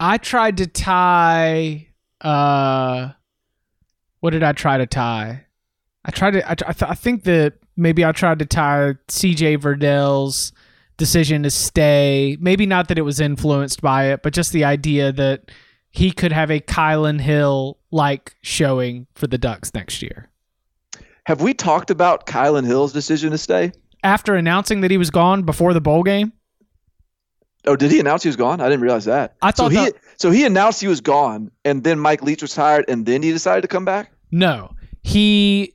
I 0.00 0.18
tried 0.18 0.58
to 0.58 0.66
tie. 0.66 1.87
Uh, 2.20 3.10
what 4.20 4.30
did 4.30 4.42
I 4.42 4.52
try 4.52 4.78
to 4.78 4.86
tie? 4.86 5.44
I 6.04 6.10
tried 6.10 6.32
to. 6.32 6.48
I, 6.48 6.52
I, 6.52 6.72
th- 6.72 6.90
I 6.90 6.94
think 6.94 7.24
that 7.24 7.54
maybe 7.76 8.04
I 8.04 8.12
tried 8.12 8.38
to 8.40 8.46
tie 8.46 8.94
C.J. 9.08 9.58
Verdell's 9.58 10.52
decision 10.96 11.42
to 11.44 11.50
stay. 11.50 12.36
Maybe 12.40 12.66
not 12.66 12.88
that 12.88 12.98
it 12.98 13.02
was 13.02 13.20
influenced 13.20 13.80
by 13.80 14.06
it, 14.06 14.22
but 14.22 14.32
just 14.32 14.52
the 14.52 14.64
idea 14.64 15.12
that 15.12 15.50
he 15.90 16.10
could 16.10 16.32
have 16.32 16.50
a 16.50 16.60
Kylan 16.60 17.20
Hill 17.20 17.78
like 17.90 18.36
showing 18.42 19.06
for 19.14 19.26
the 19.26 19.38
Ducks 19.38 19.72
next 19.74 20.02
year. 20.02 20.28
Have 21.24 21.40
we 21.40 21.54
talked 21.54 21.90
about 21.90 22.26
Kylan 22.26 22.66
Hill's 22.66 22.92
decision 22.92 23.30
to 23.32 23.38
stay? 23.38 23.72
After 24.02 24.34
announcing 24.34 24.80
that 24.80 24.90
he 24.90 24.96
was 24.96 25.10
gone 25.10 25.42
before 25.42 25.74
the 25.74 25.80
bowl 25.80 26.02
game, 26.02 26.32
Oh, 27.68 27.76
did 27.76 27.90
he 27.90 28.00
announce 28.00 28.22
he 28.22 28.28
was 28.28 28.36
gone? 28.36 28.60
I 28.60 28.64
didn't 28.64 28.80
realize 28.80 29.04
that. 29.04 29.36
I 29.42 29.50
thought 29.52 29.72
so. 29.72 29.84
He 29.84 29.92
so 30.16 30.30
he 30.30 30.44
announced 30.44 30.80
he 30.80 30.88
was 30.88 31.00
gone, 31.00 31.50
and 31.64 31.84
then 31.84 31.98
Mike 32.00 32.22
Leach 32.22 32.42
was 32.42 32.56
hired, 32.56 32.86
and 32.88 33.06
then 33.06 33.22
he 33.22 33.30
decided 33.30 33.62
to 33.62 33.68
come 33.68 33.84
back. 33.84 34.10
No, 34.32 34.74
he 35.02 35.74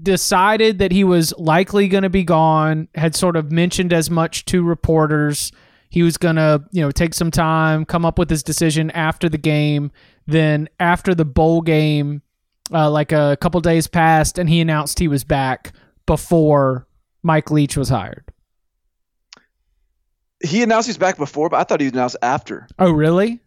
decided 0.00 0.78
that 0.78 0.92
he 0.92 1.04
was 1.04 1.34
likely 1.36 1.88
going 1.88 2.04
to 2.04 2.10
be 2.10 2.24
gone. 2.24 2.88
Had 2.94 3.14
sort 3.14 3.36
of 3.36 3.52
mentioned 3.52 3.92
as 3.92 4.08
much 4.08 4.44
to 4.46 4.62
reporters. 4.62 5.52
He 5.90 6.02
was 6.02 6.16
going 6.16 6.36
to, 6.36 6.64
you 6.70 6.80
know, 6.80 6.90
take 6.90 7.12
some 7.12 7.30
time, 7.30 7.84
come 7.84 8.06
up 8.06 8.18
with 8.18 8.30
his 8.30 8.42
decision 8.42 8.90
after 8.92 9.28
the 9.28 9.36
game. 9.36 9.92
then 10.26 10.68
after 10.80 11.14
the 11.14 11.24
bowl 11.24 11.60
game, 11.60 12.22
uh, 12.72 12.90
like 12.90 13.12
a 13.12 13.36
couple 13.40 13.60
days 13.60 13.86
passed, 13.88 14.38
and 14.38 14.48
he 14.48 14.60
announced 14.60 14.98
he 14.98 15.08
was 15.08 15.24
back 15.24 15.72
before 16.06 16.86
Mike 17.22 17.50
Leach 17.50 17.76
was 17.76 17.88
hired. 17.88 18.31
He 20.44 20.62
announced 20.62 20.88
he's 20.88 20.98
back 20.98 21.16
before, 21.16 21.48
but 21.48 21.60
I 21.60 21.64
thought 21.64 21.80
he 21.80 21.88
announced 21.88 22.16
after. 22.22 22.66
Oh, 22.78 22.90
really? 22.90 23.40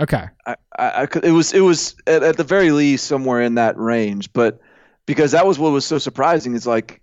Okay. 0.00 0.26
I, 0.46 0.56
I, 0.78 1.02
I 1.02 1.06
could, 1.06 1.24
it 1.24 1.30
was 1.30 1.52
it 1.52 1.60
was 1.60 1.94
at, 2.06 2.22
at 2.22 2.36
the 2.36 2.44
very 2.44 2.72
least 2.72 3.06
somewhere 3.06 3.40
in 3.40 3.54
that 3.54 3.78
range, 3.78 4.32
but 4.32 4.60
because 5.06 5.32
that 5.32 5.46
was 5.46 5.58
what 5.58 5.72
was 5.72 5.84
so 5.84 5.98
surprising 5.98 6.54
is 6.54 6.66
like 6.66 7.02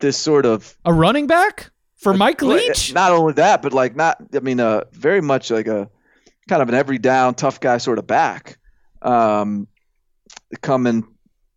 this 0.00 0.16
sort 0.16 0.46
of 0.46 0.76
a 0.84 0.92
running 0.92 1.26
back 1.26 1.70
for 1.96 2.14
Mike 2.14 2.42
Leach. 2.42 2.92
Not 2.92 3.12
only 3.12 3.34
that, 3.34 3.62
but 3.62 3.72
like 3.72 3.96
not. 3.96 4.18
I 4.34 4.40
mean, 4.40 4.60
uh, 4.60 4.84
very 4.92 5.20
much 5.20 5.50
like 5.50 5.66
a 5.66 5.88
kind 6.48 6.62
of 6.62 6.68
an 6.68 6.74
every 6.74 6.98
down 6.98 7.34
tough 7.34 7.60
guy 7.60 7.78
sort 7.78 7.98
of 7.98 8.06
back, 8.06 8.58
um, 9.02 9.68
coming 10.60 11.06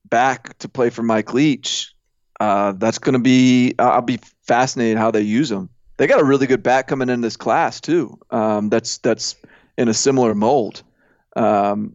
back 0.06 0.58
to 0.60 0.70
play 0.70 0.90
for 0.90 1.04
Mike 1.04 1.34
Leach. 1.34 1.94
Uh, 2.40 2.74
that's 2.74 3.00
going 3.00 3.14
to 3.14 3.20
be. 3.20 3.76
I'll 3.80 4.02
be 4.02 4.20
fascinated 4.44 4.98
how 4.98 5.12
they 5.12 5.22
use 5.22 5.52
him. 5.52 5.70
They 6.00 6.08
got 6.08 6.22
a 6.22 6.24
really 6.24 6.48
good 6.48 6.64
back 6.64 6.88
coming 6.88 7.10
in 7.10 7.20
this 7.20 7.36
class 7.36 7.82
too. 7.82 8.18
Um, 8.32 8.70
that's 8.70 9.00
that's 9.00 9.36
in 9.78 9.90
a 9.90 9.94
similar 9.94 10.34
mold. 10.34 10.82
Um, 11.36 11.94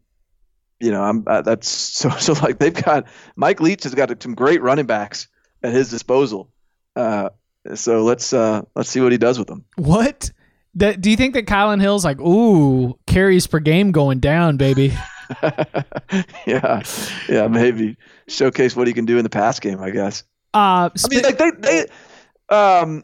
you 0.78 0.90
know, 0.90 1.02
I'm 1.02 1.24
uh, 1.26 1.40
that's 1.40 1.68
so 1.98 2.10
so 2.10 2.34
like 2.34 2.58
they've 2.58 2.74
got 2.74 3.06
Mike 3.34 3.60
Leach 3.60 3.84
has 3.84 3.94
got 3.94 4.22
some 4.22 4.34
great 4.34 4.60
running 4.60 4.84
backs 4.84 5.26
at 5.62 5.72
his 5.72 5.88
disposal. 5.88 6.50
Uh, 6.94 7.30
so 7.74 8.04
let's 8.04 8.34
uh, 8.34 8.60
let's 8.76 8.90
see 8.90 9.00
what 9.00 9.10
he 9.10 9.16
does 9.16 9.38
with 9.38 9.48
them. 9.48 9.64
What? 9.76 10.30
That, 10.76 11.00
do 11.00 11.08
you 11.08 11.16
think 11.16 11.34
that 11.34 11.46
Kylan 11.46 11.80
Hill's 11.80 12.04
like, 12.04 12.20
ooh, 12.20 12.98
carries 13.06 13.46
per 13.46 13.60
game 13.60 13.92
going 13.92 14.18
down, 14.18 14.56
baby? 14.56 14.92
yeah, 16.46 16.82
yeah, 17.28 17.46
maybe 17.46 17.96
showcase 18.28 18.76
what 18.76 18.86
he 18.86 18.92
can 18.92 19.06
do 19.06 19.16
in 19.16 19.22
the 19.22 19.30
pass 19.30 19.60
game. 19.60 19.80
I 19.80 19.90
guess. 19.90 20.24
Uh, 20.52 20.90
I 20.92 21.08
mean, 21.08 21.22
like 21.22 21.38
they, 21.38 21.50
they, 21.52 21.86
um, 22.54 23.02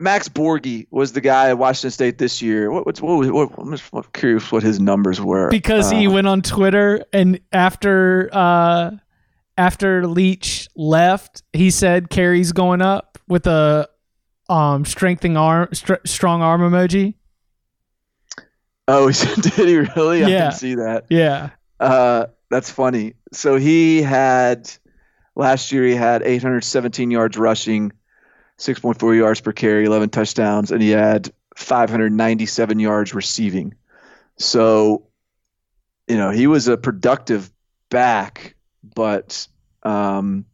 Max 0.00 0.28
Borghi 0.28 0.86
was 0.90 1.12
the 1.12 1.20
guy 1.20 1.48
at 1.48 1.58
Washington 1.58 1.90
State 1.90 2.18
this 2.18 2.40
year. 2.40 2.70
What, 2.70 2.86
what's 2.86 3.00
what, 3.00 3.30
what, 3.32 3.50
I'm 3.58 3.70
just 3.76 4.12
curious 4.12 4.50
what 4.52 4.62
his 4.62 4.78
numbers 4.78 5.20
were 5.20 5.50
because 5.50 5.92
uh, 5.92 5.96
he 5.96 6.06
went 6.06 6.26
on 6.26 6.42
Twitter 6.42 7.04
and 7.12 7.40
after 7.52 8.28
uh, 8.32 8.92
after 9.56 10.06
Leach 10.06 10.68
left, 10.76 11.42
he 11.52 11.70
said 11.70 12.10
carries 12.10 12.52
going 12.52 12.80
up 12.80 13.18
with 13.26 13.46
a 13.46 13.88
um 14.48 14.84
strengthening 14.84 15.36
arm 15.36 15.68
str- 15.72 15.94
strong 16.06 16.42
arm 16.42 16.60
emoji. 16.60 17.14
Oh, 18.86 19.10
did 19.40 19.52
he 19.52 19.76
really? 19.78 20.20
Yeah. 20.20 20.26
I 20.26 20.30
can 20.30 20.52
see 20.52 20.74
that. 20.76 21.06
Yeah. 21.10 21.50
Uh, 21.80 22.26
that's 22.50 22.70
funny. 22.70 23.14
So 23.32 23.56
he 23.56 24.00
had 24.00 24.70
last 25.36 25.70
year 25.72 25.84
he 25.84 25.94
had 25.94 26.22
817 26.22 27.10
yards 27.10 27.36
rushing, 27.36 27.92
6.4 28.58 29.16
yards 29.16 29.40
per 29.40 29.52
carry, 29.52 29.84
11 29.84 30.10
touchdowns, 30.10 30.70
and 30.70 30.82
he 30.82 30.90
had 30.90 31.32
597 31.56 32.78
yards 32.78 33.14
receiving. 33.14 33.74
So, 34.36 35.06
you 36.06 36.16
know, 36.16 36.30
he 36.30 36.46
was 36.46 36.68
a 36.68 36.76
productive 36.76 37.50
back, 37.90 38.56
but 38.94 39.46
um, 39.82 40.44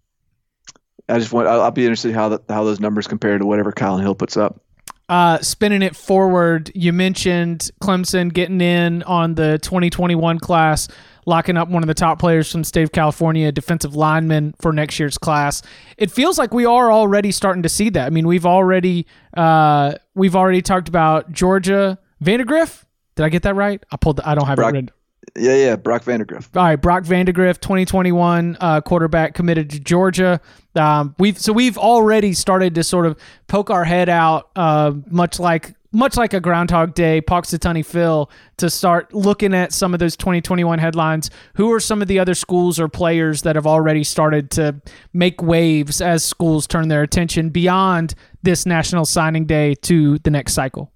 I 1.09 1.18
just 1.18 1.32
want 1.32 1.48
I'll, 1.48 1.62
I'll 1.62 1.70
be 1.70 1.84
interested 1.84 2.14
how 2.14 2.30
that 2.30 2.42
how 2.48 2.64
those 2.64 2.80
numbers 2.80 3.07
compare 3.07 3.38
to 3.38 3.46
whatever 3.46 3.72
Kylan 3.72 4.00
Hill 4.00 4.14
puts 4.14 4.36
up. 4.36 4.61
Uh, 5.09 5.38
spinning 5.40 5.82
it 5.82 5.94
forward, 5.94 6.72
you 6.74 6.90
mentioned 6.90 7.70
Clemson 7.82 8.32
getting 8.32 8.62
in 8.62 9.02
on 9.02 9.34
the 9.34 9.59
2021 9.59 10.38
class, 10.38 10.88
locking 11.27 11.57
up 11.57 11.68
one 11.68 11.83
of 11.83 11.87
the 11.87 11.95
top 11.95 12.18
players 12.18 12.51
from 12.51 12.62
the 12.62 12.66
state 12.66 12.83
of 12.83 12.93
California, 12.93 13.51
defensive 13.53 13.95
lineman 13.95 14.55
for 14.61 14.72
next 14.72 14.99
year's 14.99 15.18
class. 15.18 15.62
It 15.97 16.11
feels 16.11 16.39
like 16.39 16.53
we 16.53 16.64
are 16.64 16.93
already 16.93 17.33
starting 17.33 17.62
to 17.62 17.68
see 17.68 17.91
that. 17.91 18.07
I 18.07 18.11
mean, 18.11 18.27
we've 18.27 18.47
already 18.47 19.07
uh, 19.37 19.95
we've 20.14 20.37
already 20.37 20.62
talked 20.62 20.89
about 20.89 21.33
Georgia 21.33 21.99
Vandagriff. 22.22 22.85
Did 23.16 23.25
I 23.25 23.29
get 23.29 23.43
that 23.45 23.55
right? 23.55 23.83
I 23.91 23.97
pulled. 23.97 24.16
The, 24.16 24.29
I 24.29 24.35
don't 24.35 24.47
have 24.47 24.57
Brock, 24.57 24.75
it 24.75 24.77
read. 24.77 24.93
Yeah, 25.37 25.55
yeah, 25.55 25.77
Brock 25.77 26.05
Vandagriff. 26.05 26.49
All 26.57 26.64
right, 26.64 26.77
Brock 26.77 27.05
Vandagriff, 27.05 27.61
2021 27.61 28.57
uh, 28.61 28.81
quarterback 28.81 29.35
committed 29.35 29.70
to 29.70 29.81
Georgia. 29.81 30.41
Um, 30.75 31.14
we've 31.18 31.39
so 31.39 31.53
we've 31.53 31.79
already 31.79 32.33
started 32.33 32.75
to 32.75 32.85
sort 32.85 33.07
of 33.07 33.18
poke 33.47 33.70
our 33.70 33.85
head 33.85 34.09
out, 34.09 34.51
uh, 34.57 34.93
much 35.11 35.39
like 35.39 35.75
much 35.95 36.16
like 36.16 36.34
a 36.34 36.40
Groundhog 36.40 36.95
Day, 36.95 37.22
Punxsutawney 37.22 37.84
Phil, 37.86 38.30
to 38.59 38.68
start 38.68 39.14
looking 39.14 39.55
at 39.55 39.72
some 39.72 39.95
of 39.95 40.01
those 40.01 40.16
2021 40.16 40.78
headlines. 40.78 41.30
Who 41.55 41.72
are 41.72 41.80
some 41.80 42.03
of 42.03 42.09
the 42.09 42.18
other 42.18 42.34
schools 42.34 42.78
or 42.80 42.88
players 42.88 43.42
that 43.42 43.57
have 43.57 43.66
already 43.66 44.05
started 44.05 44.51
to 44.53 44.80
make 45.12 45.40
waves 45.40 46.01
as 46.01 46.24
schools 46.24 46.66
turn 46.66 46.88
their 46.88 47.03
attention 47.03 47.51
beyond 47.51 48.14
this 48.42 48.66
National 48.66 49.05
Signing 49.05 49.47
Day 49.47 49.74
to 49.76 50.18
the 50.18 50.30
next 50.30 50.53
cycle? 50.53 50.92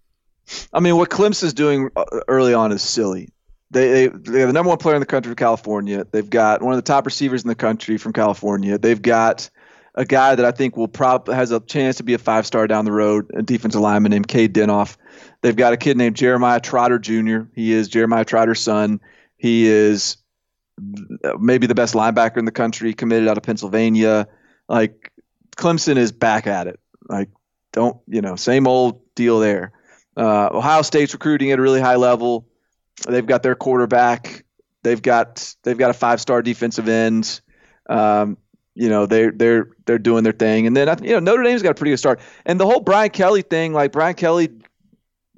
I 0.72 0.80
mean, 0.80 0.96
what 0.96 1.10
Clemson's 1.10 1.54
doing 1.54 1.90
uh, 1.96 2.04
early 2.26 2.54
on 2.54 2.72
is 2.72 2.82
silly. 2.82 3.28
They, 3.70 3.88
they 3.88 4.08
they 4.08 4.40
have 4.40 4.48
the 4.48 4.52
number 4.54 4.70
one 4.70 4.78
player 4.78 4.96
in 4.96 5.00
the 5.00 5.06
country 5.06 5.28
from 5.28 5.36
California. 5.36 6.06
They've 6.10 6.28
got 6.28 6.62
one 6.62 6.72
of 6.72 6.78
the 6.78 6.82
top 6.82 7.04
receivers 7.04 7.42
in 7.42 7.48
the 7.48 7.54
country 7.54 7.98
from 7.98 8.14
California. 8.14 8.78
They've 8.78 9.00
got 9.00 9.50
a 9.98 10.04
guy 10.04 10.36
that 10.36 10.44
I 10.46 10.52
think 10.52 10.76
will 10.76 10.86
probably 10.86 11.34
has 11.34 11.50
a 11.50 11.58
chance 11.58 11.96
to 11.96 12.04
be 12.04 12.14
a 12.14 12.18
five 12.18 12.46
star 12.46 12.68
down 12.68 12.84
the 12.84 12.92
road, 12.92 13.28
a 13.34 13.42
defensive 13.42 13.80
lineman 13.80 14.10
named 14.10 14.28
Cade 14.28 14.54
Denhoff. 14.54 14.96
They've 15.42 15.56
got 15.56 15.72
a 15.72 15.76
kid 15.76 15.96
named 15.96 16.14
Jeremiah 16.14 16.60
Trotter 16.60 17.00
Jr. 17.00 17.40
He 17.52 17.72
is 17.72 17.88
Jeremiah 17.88 18.24
Trotter's 18.24 18.60
son. 18.60 19.00
He 19.36 19.66
is 19.66 20.16
maybe 21.40 21.66
the 21.66 21.74
best 21.74 21.94
linebacker 21.94 22.36
in 22.36 22.44
the 22.44 22.52
country, 22.52 22.94
committed 22.94 23.28
out 23.28 23.38
of 23.38 23.42
Pennsylvania. 23.42 24.28
Like 24.68 25.12
Clemson 25.56 25.96
is 25.96 26.12
back 26.12 26.46
at 26.46 26.68
it. 26.68 26.78
Like 27.08 27.30
don't 27.72 27.96
you 28.06 28.20
know, 28.20 28.36
same 28.36 28.68
old 28.68 29.02
deal 29.16 29.40
there. 29.40 29.72
Uh, 30.16 30.48
Ohio 30.52 30.82
State's 30.82 31.12
recruiting 31.12 31.50
at 31.50 31.58
a 31.58 31.62
really 31.62 31.80
high 31.80 31.96
level. 31.96 32.46
They've 33.08 33.26
got 33.26 33.42
their 33.42 33.56
quarterback. 33.56 34.44
They've 34.84 35.02
got 35.02 35.56
they've 35.64 35.76
got 35.76 35.90
a 35.90 35.94
five 35.94 36.20
star 36.20 36.40
defensive 36.40 36.88
end. 36.88 37.40
Um, 37.90 38.38
you 38.78 38.88
know 38.88 39.06
they're 39.06 39.32
they're 39.32 39.70
they're 39.86 39.98
doing 39.98 40.22
their 40.22 40.32
thing, 40.32 40.68
and 40.68 40.76
then 40.76 41.02
you 41.02 41.10
know 41.10 41.18
Notre 41.18 41.42
Dame's 41.42 41.62
got 41.62 41.72
a 41.72 41.74
pretty 41.74 41.90
good 41.90 41.98
start. 41.98 42.20
And 42.46 42.60
the 42.60 42.64
whole 42.64 42.78
Brian 42.78 43.10
Kelly 43.10 43.42
thing, 43.42 43.72
like 43.72 43.90
Brian 43.90 44.14
Kelly 44.14 44.50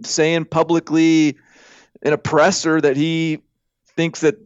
saying 0.05 0.45
publicly 0.45 1.39
in 2.03 2.13
a 2.13 2.19
presser 2.19 2.81
that 2.81 2.99
he 2.99 3.41
thinks 3.97 4.21
that 4.21 4.37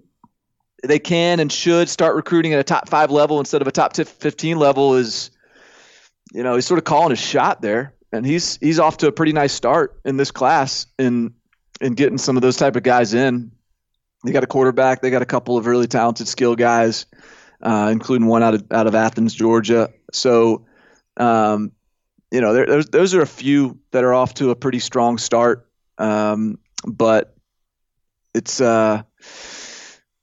they 0.84 1.00
can 1.00 1.40
and 1.40 1.50
should 1.50 1.88
start 1.88 2.14
recruiting 2.14 2.52
at 2.52 2.60
a 2.60 2.64
top 2.64 2.88
five 2.88 3.10
level 3.10 3.40
instead 3.40 3.62
of 3.62 3.68
a 3.68 3.72
top 3.72 3.96
15 3.96 4.58
level 4.58 4.94
is, 4.94 5.30
you 6.32 6.42
know, 6.42 6.54
he's 6.54 6.66
sort 6.66 6.78
of 6.78 6.84
calling 6.84 7.10
his 7.10 7.18
shot 7.18 7.60
there, 7.60 7.94
and 8.12 8.24
he's 8.24 8.58
he's 8.58 8.78
off 8.78 8.98
to 8.98 9.08
a 9.08 9.12
pretty 9.12 9.32
nice 9.32 9.52
start 9.52 9.98
in 10.04 10.16
this 10.16 10.30
class 10.30 10.86
in 11.00 11.34
in 11.80 11.94
getting 11.94 12.18
some 12.18 12.36
of 12.36 12.42
those 12.42 12.56
type 12.56 12.76
of 12.76 12.84
guys 12.84 13.12
in. 13.12 13.50
They 14.24 14.30
got 14.30 14.44
a 14.44 14.46
quarterback. 14.46 15.02
They 15.02 15.10
got 15.10 15.20
a 15.20 15.26
couple 15.26 15.58
of 15.58 15.66
really 15.66 15.88
talented 15.88 16.28
skill 16.28 16.54
guys 16.54 17.06
uh, 17.62 17.88
including 17.92 18.26
one 18.26 18.42
out 18.42 18.54
of 18.54 18.64
out 18.70 18.86
of 18.86 18.94
Athens, 18.94 19.34
Georgia. 19.34 19.90
So, 20.12 20.66
um, 21.16 21.72
you 22.30 22.40
know, 22.40 22.52
there, 22.52 22.82
those 22.82 23.14
are 23.14 23.22
a 23.22 23.26
few 23.26 23.78
that 23.92 24.04
are 24.04 24.14
off 24.14 24.34
to 24.34 24.50
a 24.50 24.56
pretty 24.56 24.78
strong 24.80 25.18
start. 25.18 25.68
Um, 25.98 26.58
but 26.86 27.34
it's 28.34 28.60
uh, 28.60 29.02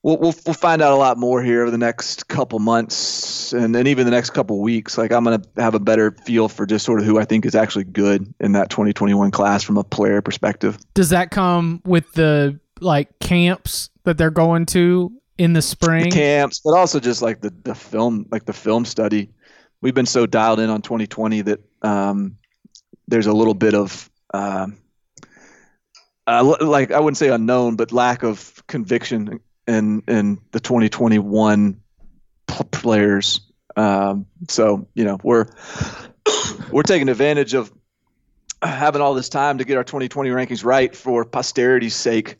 we'll, 0.03 0.17
we'll 0.17 0.35
we'll 0.45 0.53
find 0.53 0.81
out 0.81 0.91
a 0.91 0.95
lot 0.95 1.17
more 1.17 1.41
here 1.41 1.61
over 1.61 1.71
the 1.71 1.77
next 1.77 2.27
couple 2.27 2.59
months, 2.59 3.53
and 3.53 3.73
then 3.73 3.87
even 3.87 4.05
the 4.05 4.11
next 4.11 4.31
couple 4.31 4.59
weeks. 4.59 4.97
Like 4.97 5.11
I'm 5.11 5.23
gonna 5.23 5.41
have 5.57 5.75
a 5.75 5.79
better 5.79 6.11
feel 6.11 6.49
for 6.49 6.65
just 6.65 6.85
sort 6.85 6.99
of 6.99 7.05
who 7.05 7.19
I 7.19 7.25
think 7.25 7.45
is 7.45 7.55
actually 7.55 7.85
good 7.85 8.33
in 8.39 8.51
that 8.53 8.69
2021 8.69 9.31
class 9.31 9.63
from 9.63 9.77
a 9.77 9.83
player 9.83 10.21
perspective. 10.21 10.77
Does 10.93 11.09
that 11.09 11.31
come 11.31 11.81
with 11.85 12.11
the 12.13 12.59
like 12.79 13.19
camps 13.19 13.89
that 14.03 14.17
they're 14.17 14.31
going 14.31 14.65
to 14.65 15.11
in 15.37 15.53
the 15.53 15.61
spring 15.61 16.05
the 16.05 16.11
camps, 16.11 16.61
but 16.63 16.71
also 16.71 16.99
just 16.99 17.21
like 17.21 17.41
the 17.41 17.53
the 17.63 17.75
film, 17.75 18.25
like 18.31 18.45
the 18.45 18.53
film 18.53 18.85
study. 18.85 19.29
We've 19.81 19.95
been 19.95 20.05
so 20.05 20.25
dialed 20.25 20.59
in 20.59 20.69
on 20.69 20.81
2020 20.83 21.41
that 21.41 21.59
um, 21.81 22.37
there's 23.07 23.25
a 23.25 23.33
little 23.33 23.55
bit 23.55 23.73
of 23.73 24.09
um, 24.33 24.77
uh, 26.27 26.55
like 26.61 26.91
I 26.91 26.99
wouldn't 26.99 27.17
say 27.17 27.29
unknown, 27.29 27.75
but 27.75 27.91
lack 27.91 28.23
of 28.23 28.63
conviction 28.67 29.39
in 29.67 30.03
in 30.07 30.39
the 30.51 30.59
2021 30.59 31.79
players. 32.47 33.41
Um, 33.75 34.25
so 34.47 34.87
you 34.93 35.03
know 35.03 35.17
we're 35.23 35.47
we're 36.71 36.83
taking 36.83 37.09
advantage 37.09 37.53
of 37.53 37.71
having 38.61 39.01
all 39.01 39.13
this 39.13 39.29
time 39.29 39.57
to 39.57 39.63
get 39.63 39.77
our 39.77 39.83
2020 39.83 40.29
rankings 40.29 40.63
right 40.63 40.95
for 40.95 41.25
posterity's 41.25 41.95
sake 41.95 42.35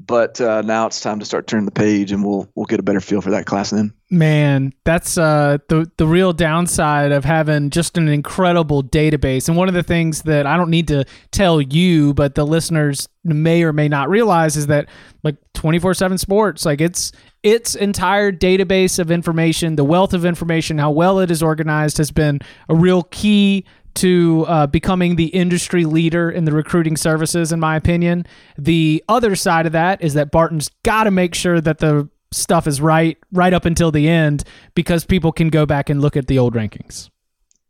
but 0.00 0.40
uh, 0.40 0.62
now 0.62 0.86
it's 0.86 1.00
time 1.00 1.18
to 1.20 1.24
start 1.24 1.46
turning 1.46 1.64
the 1.64 1.70
page, 1.70 2.12
and 2.12 2.24
we'll 2.24 2.48
we'll 2.54 2.66
get 2.66 2.80
a 2.80 2.82
better 2.82 3.00
feel 3.00 3.20
for 3.20 3.30
that 3.30 3.46
class 3.46 3.70
then. 3.70 3.92
Man, 4.10 4.72
that's 4.84 5.16
uh, 5.16 5.58
the 5.68 5.90
the 5.96 6.06
real 6.06 6.32
downside 6.32 7.12
of 7.12 7.24
having 7.24 7.70
just 7.70 7.96
an 7.96 8.08
incredible 8.08 8.82
database. 8.82 9.48
And 9.48 9.56
one 9.56 9.68
of 9.68 9.74
the 9.74 9.82
things 9.82 10.22
that 10.22 10.46
I 10.46 10.56
don't 10.56 10.70
need 10.70 10.88
to 10.88 11.04
tell 11.30 11.60
you, 11.60 12.12
but 12.14 12.34
the 12.34 12.46
listeners 12.46 13.08
may 13.24 13.62
or 13.62 13.72
may 13.72 13.88
not 13.88 14.08
realize 14.08 14.56
is 14.56 14.66
that 14.66 14.88
like 15.22 15.36
24/7 15.54 16.18
sports, 16.18 16.66
like 16.66 16.80
it's 16.80 17.12
its 17.42 17.74
entire 17.74 18.32
database 18.32 18.98
of 18.98 19.10
information, 19.10 19.76
the 19.76 19.84
wealth 19.84 20.12
of 20.12 20.24
information, 20.24 20.78
how 20.78 20.90
well 20.90 21.18
it 21.20 21.30
is 21.30 21.42
organized 21.42 21.98
has 21.98 22.10
been 22.10 22.40
a 22.68 22.74
real 22.74 23.04
key 23.04 23.64
to 23.94 24.44
uh, 24.48 24.66
becoming 24.66 25.16
the 25.16 25.26
industry 25.26 25.84
leader 25.84 26.30
in 26.30 26.44
the 26.44 26.52
recruiting 26.52 26.96
services, 26.96 27.52
in 27.52 27.60
my 27.60 27.76
opinion. 27.76 28.26
The 28.58 29.02
other 29.08 29.36
side 29.36 29.66
of 29.66 29.72
that 29.72 30.02
is 30.02 30.14
that 30.14 30.30
Barton's 30.30 30.70
got 30.82 31.04
to 31.04 31.10
make 31.10 31.34
sure 31.34 31.60
that 31.60 31.78
the 31.78 32.08
stuff 32.32 32.66
is 32.66 32.80
right 32.80 33.16
right 33.32 33.52
up 33.52 33.64
until 33.64 33.92
the 33.92 34.08
end 34.08 34.42
because 34.74 35.04
people 35.04 35.30
can 35.30 35.48
go 35.50 35.64
back 35.66 35.88
and 35.88 36.00
look 36.00 36.16
at 36.16 36.26
the 36.26 36.38
old 36.38 36.54
rankings. 36.54 37.08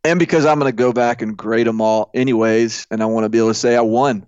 And 0.04 0.18
because 0.18 0.44
I'm 0.44 0.58
going 0.58 0.70
to 0.70 0.76
go 0.76 0.92
back 0.92 1.22
and 1.22 1.36
grade 1.36 1.66
them 1.66 1.80
all 1.80 2.10
anyways, 2.12 2.86
and 2.90 3.02
I 3.02 3.06
want 3.06 3.24
to 3.24 3.30
be 3.30 3.38
able 3.38 3.48
to 3.48 3.54
say 3.54 3.74
I 3.74 3.80
won. 3.80 4.26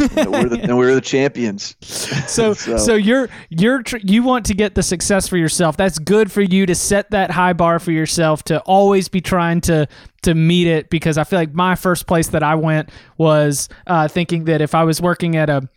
And, 0.00 0.32
we're 0.32 0.48
the, 0.48 0.60
and 0.62 0.78
we're 0.78 0.94
the 0.94 1.00
champions. 1.00 1.76
So, 2.26 2.52
so, 2.54 2.76
so 2.76 2.94
you're 2.94 3.28
you're 3.50 3.82
tr- 3.82 3.98
you 4.02 4.22
want 4.22 4.46
to 4.46 4.54
get 4.54 4.74
the 4.74 4.82
success 4.82 5.28
for 5.28 5.36
yourself. 5.36 5.76
That's 5.76 5.98
good 5.98 6.30
for 6.30 6.42
you 6.42 6.66
to 6.66 6.74
set 6.74 7.10
that 7.10 7.30
high 7.30 7.52
bar 7.52 7.78
for 7.78 7.92
yourself 7.92 8.42
to 8.44 8.60
always 8.60 9.08
be 9.08 9.20
trying 9.20 9.60
to 9.62 9.86
to 10.22 10.34
meet 10.34 10.66
it. 10.66 10.90
Because 10.90 11.18
I 11.18 11.24
feel 11.24 11.38
like 11.38 11.54
my 11.54 11.74
first 11.76 12.06
place 12.06 12.28
that 12.28 12.42
I 12.42 12.56
went 12.56 12.90
was 13.16 13.68
uh, 13.86 14.08
thinking 14.08 14.44
that 14.44 14.60
if 14.60 14.74
I 14.74 14.84
was 14.84 15.00
working 15.00 15.36
at 15.36 15.48
a 15.48 15.68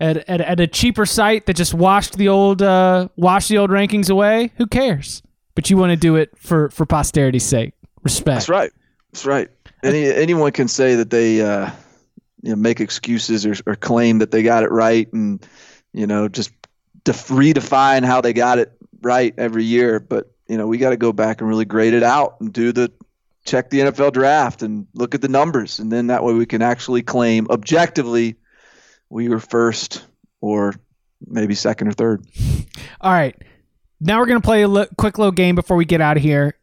at, 0.00 0.28
at, 0.28 0.40
at 0.40 0.60
a 0.60 0.66
cheaper 0.66 1.06
site 1.06 1.46
that 1.46 1.54
just 1.54 1.74
washed 1.74 2.16
the 2.16 2.28
old 2.28 2.62
uh, 2.62 3.08
washed 3.16 3.48
the 3.48 3.58
old 3.58 3.70
rankings 3.70 4.10
away, 4.10 4.52
who 4.56 4.66
cares? 4.66 5.22
But 5.54 5.70
you 5.70 5.76
want 5.76 5.90
to 5.90 5.96
do 5.96 6.16
it 6.16 6.30
for 6.36 6.68
for 6.70 6.86
posterity's 6.86 7.44
sake. 7.44 7.72
Respect. 8.02 8.36
That's 8.36 8.48
right. 8.48 8.72
That's 9.12 9.26
right. 9.26 9.48
Any 9.82 10.06
anyone 10.06 10.52
can 10.52 10.68
say 10.68 10.94
that 10.96 11.10
they 11.10 11.40
uh, 11.40 11.70
you 12.44 12.50
know, 12.50 12.56
make 12.56 12.80
excuses 12.80 13.46
or, 13.46 13.54
or 13.66 13.74
claim 13.74 14.18
that 14.18 14.30
they 14.30 14.42
got 14.42 14.64
it 14.64 14.70
right, 14.70 15.10
and 15.14 15.44
you 15.94 16.06
know 16.06 16.28
just 16.28 16.52
def- 17.02 17.28
redefine 17.28 18.04
how 18.04 18.20
they 18.20 18.34
got 18.34 18.58
it 18.58 18.70
right 19.00 19.32
every 19.38 19.64
year. 19.64 19.98
But 19.98 20.30
you 20.46 20.58
know 20.58 20.66
we 20.66 20.76
got 20.76 20.90
to 20.90 20.98
go 20.98 21.10
back 21.10 21.40
and 21.40 21.48
really 21.48 21.64
grade 21.64 21.94
it 21.94 22.02
out 22.02 22.36
and 22.40 22.52
do 22.52 22.70
the 22.70 22.92
check 23.46 23.70
the 23.70 23.80
NFL 23.80 24.12
draft 24.12 24.62
and 24.62 24.86
look 24.92 25.14
at 25.14 25.22
the 25.22 25.28
numbers, 25.28 25.78
and 25.78 25.90
then 25.90 26.08
that 26.08 26.22
way 26.22 26.34
we 26.34 26.44
can 26.44 26.60
actually 26.60 27.02
claim 27.02 27.46
objectively 27.48 28.36
we 29.08 29.30
were 29.30 29.40
first 29.40 30.04
or 30.42 30.74
maybe 31.26 31.54
second 31.54 31.88
or 31.88 31.92
third. 31.92 32.26
All 33.00 33.12
right. 33.12 33.34
Now 34.00 34.18
we're 34.18 34.26
going 34.26 34.42
to 34.42 34.44
play 34.44 34.64
a 34.64 34.86
quick 34.98 35.16
little 35.16 35.32
game 35.32 35.54
before 35.54 35.78
we 35.78 35.86
get 35.86 36.02
out 36.02 36.18
of 36.18 36.22
here. 36.22 36.58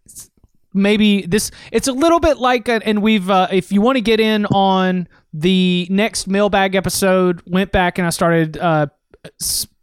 Maybe 0.73 1.23
this 1.25 1.51
it's 1.71 1.87
a 1.87 1.93
little 1.93 2.19
bit 2.19 2.37
like 2.37 2.67
a, 2.67 2.85
and 2.85 3.01
we've 3.01 3.29
uh, 3.29 3.47
if 3.51 3.71
you 3.71 3.81
want 3.81 3.97
to 3.97 4.01
get 4.01 4.19
in 4.19 4.45
on 4.47 5.07
the 5.33 5.87
next 5.89 6.27
mailbag 6.27 6.75
episode, 6.75 7.41
went 7.45 7.71
back 7.71 7.97
and 7.97 8.07
I 8.07 8.09
started 8.09 8.57
uh, 8.57 8.87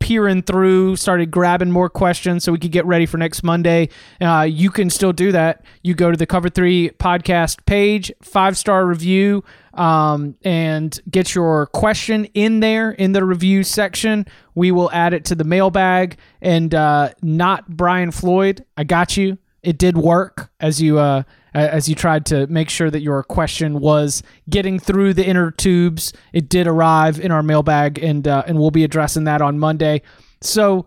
peering 0.00 0.42
through, 0.42 0.96
started 0.96 1.30
grabbing 1.30 1.70
more 1.70 1.90
questions 1.90 2.42
so 2.42 2.50
we 2.50 2.58
could 2.58 2.72
get 2.72 2.86
ready 2.86 3.04
for 3.04 3.18
next 3.18 3.42
Monday. 3.42 3.88
Uh, 4.20 4.46
you 4.48 4.70
can 4.70 4.88
still 4.88 5.12
do 5.12 5.32
that. 5.32 5.64
You 5.82 5.94
go 5.94 6.10
to 6.10 6.16
the 6.16 6.26
Cover 6.26 6.48
Three 6.48 6.90
podcast 6.90 7.64
page, 7.66 8.10
five 8.22 8.56
star 8.56 8.86
review, 8.86 9.44
um, 9.74 10.34
and 10.42 10.98
get 11.10 11.34
your 11.34 11.66
question 11.66 12.24
in 12.34 12.60
there 12.60 12.90
in 12.90 13.12
the 13.12 13.24
review 13.24 13.62
section. 13.62 14.26
We 14.54 14.72
will 14.72 14.90
add 14.92 15.12
it 15.12 15.26
to 15.26 15.34
the 15.34 15.44
mailbag. 15.44 16.16
And 16.40 16.74
uh, 16.74 17.10
not 17.22 17.68
Brian 17.68 18.10
Floyd, 18.10 18.64
I 18.76 18.84
got 18.84 19.16
you. 19.16 19.38
It 19.68 19.78
did 19.78 19.96
work 19.98 20.50
as 20.60 20.80
you 20.80 20.98
uh, 20.98 21.22
as 21.54 21.88
you 21.88 21.94
tried 21.94 22.24
to 22.26 22.46
make 22.46 22.70
sure 22.70 22.90
that 22.90 23.00
your 23.02 23.22
question 23.22 23.80
was 23.80 24.22
getting 24.48 24.78
through 24.78 25.14
the 25.14 25.26
inner 25.26 25.50
tubes. 25.50 26.12
It 26.32 26.48
did 26.48 26.66
arrive 26.66 27.20
in 27.20 27.30
our 27.30 27.42
mailbag, 27.42 27.98
and 28.02 28.26
uh, 28.26 28.44
and 28.46 28.58
we'll 28.58 28.70
be 28.70 28.84
addressing 28.84 29.24
that 29.24 29.42
on 29.42 29.58
Monday. 29.58 30.02
So, 30.40 30.86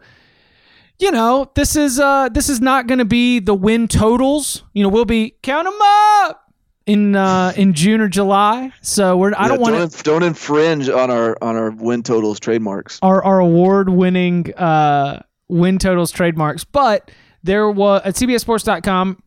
you 1.00 1.12
know, 1.12 1.52
this 1.56 1.76
is 1.76 2.00
uh, 2.00 2.30
this 2.30 2.50
is 2.50 2.62
not 2.62 2.88
going 2.88 3.00
to 3.00 3.06
be 3.06 3.40
the 3.40 3.54
win 3.56 3.88
totals. 3.88 4.64
You 4.74 4.84
know, 4.84 4.90
we'll 4.90 5.06
be 5.06 5.36
count 5.44 5.66
them 5.66 5.78
up 6.24 6.54
in 6.86 7.16
uh, 7.16 7.54
in 7.56 7.74
June 7.74 8.02
or 8.02 8.08
July. 8.08 8.72
So 8.82 9.18
we're 9.18 9.34
I 9.38 9.44
Yeah, 9.44 9.48
don't 9.50 9.62
want 9.62 9.76
don't, 9.76 9.92
to 9.92 10.04
don't 10.04 10.24
infringe 10.24 10.90
on 10.90 11.12
our 11.12 11.38
on 11.42 11.56
our 11.56 11.72
win 11.72 12.02
totals 12.04 12.40
trademarks. 12.40 13.00
our 13.02 13.24
our 13.24 13.40
award 13.40 13.90
winning 13.90 14.54
uh, 14.56 15.22
win 15.50 15.78
totals 15.78 16.12
trademarks, 16.12 16.64
but 16.64 17.12
there 17.44 17.70
was 17.70 18.02
at 18.04 18.16
CBSSports.com. 18.16 19.22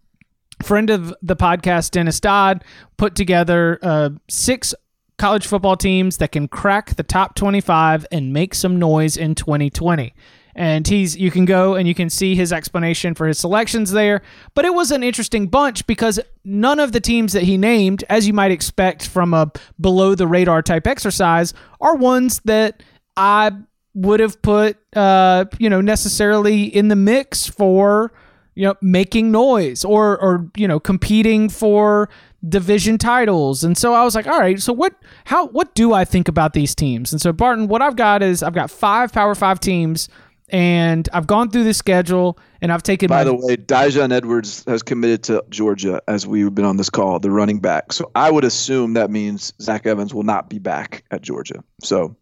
Friend 0.63 0.89
of 0.91 1.13
the 1.21 1.35
podcast, 1.35 1.91
Dennis 1.91 2.21
Dodd, 2.21 2.65
put 2.97 3.17
together 3.17 3.79
uh, 3.83 4.11
six 4.29 4.73
college 5.19 5.47
football 5.47 5.77
teams 5.77 6.19
that 6.19 6.33
can 6.33 6.49
crack 6.49 6.95
the 6.97 7.03
top 7.03 7.35
25 7.35 8.07
and 8.13 8.33
make 8.33 8.55
some 8.55 8.79
noise 8.79 9.17
in 9.17 9.35
2020. 9.35 10.15
And 10.57 10.87
he's 10.87 11.17
you 11.17 11.33
can 11.33 11.45
go 11.45 11.75
and 11.75 11.89
you 11.89 11.95
can 11.95 12.09
see 12.09 12.37
his 12.37 12.53
explanation 12.53 13.15
for 13.15 13.27
his 13.27 13.39
selections 13.39 13.91
there. 13.91 14.23
But 14.55 14.65
it 14.65 14.73
was 14.73 14.93
an 14.93 15.03
interesting 15.03 15.49
bunch 15.49 15.85
because 15.89 16.21
none 16.45 16.79
of 16.79 16.93
the 16.93 17.01
teams 17.01 17.33
that 17.33 17.43
he 17.43 17.57
named, 17.57 18.05
as 18.09 18.27
you 18.29 18.33
might 18.33 18.53
expect 18.53 19.09
from 19.09 19.35
a 19.35 19.51
below 19.81 20.15
the 20.15 20.29
radar 20.29 20.63
type 20.63 20.87
exercise, 20.87 21.55
are 21.81 21.97
ones 21.97 22.41
that 22.45 22.85
I 23.17 23.51
would 23.95 24.21
have 24.21 24.41
put 24.43 24.77
uh, 24.97 25.45
you 25.59 25.71
know 25.71 25.81
necessarily 25.81 26.65
in 26.65 26.89
the 26.89 26.97
mix 26.97 27.47
for 27.47 28.13
you 28.55 28.67
know 28.67 28.75
making 28.81 29.31
noise 29.31 29.85
or 29.85 30.19
or 30.21 30.51
you 30.57 30.69
know 30.69 30.79
competing 30.79 31.49
for 31.49 32.09
division 32.47 32.99
titles 32.99 33.65
and 33.65 33.79
so 33.79 33.95
i 33.95 34.05
was 34.05 34.15
like 34.15 34.27
all 34.27 34.39
right 34.39 34.61
so 34.61 34.73
what 34.73 34.95
how 35.25 35.47
what 35.49 35.75
do 35.75 35.95
i 35.95 36.05
think 36.05 36.29
about 36.29 36.53
these 36.53 36.75
teams 36.75 37.11
and 37.11 37.21
so 37.21 37.33
barton 37.33 37.69
what 37.69 37.81
i've 37.81 37.97
got 37.97 38.23
is 38.23 38.43
i've 38.43 38.53
got 38.53 38.71
five 38.71 39.13
power 39.13 39.35
five 39.35 39.59
teams 39.59 40.11
and 40.51 41.09
i've 41.15 41.27
gone 41.27 41.49
through 41.51 41.65
the 41.65 41.73
schedule 41.73 42.39
and 42.61 42.71
i've 42.71 42.83
taken 42.83 43.09
By 43.09 43.21
my, 43.21 43.25
the 43.25 43.35
way, 43.35 43.57
Daijun 43.57 44.13
Edwards 44.13 44.63
has 44.67 44.83
committed 44.83 45.23
to 45.25 45.43
Georgia 45.49 46.03
as 46.07 46.27
we've 46.27 46.55
been 46.55 46.67
on 46.67 46.77
this 46.77 46.91
call, 46.91 47.19
the 47.19 47.31
running 47.31 47.61
back. 47.61 47.93
So 47.95 48.11
I 48.15 48.31
would 48.31 48.45
assume 48.45 48.93
that 48.93 49.11
means 49.11 49.55
Zach 49.61 49.87
Evans 49.87 50.13
will 50.13 50.23
not 50.23 50.51
be 50.51 50.59
back 50.59 51.03
at 51.11 51.23
Georgia. 51.23 51.65
So 51.83 52.15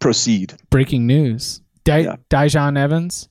proceed, 0.00 0.54
breaking 0.70 1.06
news 1.06 1.60
Di- 1.84 2.00
Yeah. 2.00 2.16
Daijun 2.30 2.78
Evans 2.78 3.28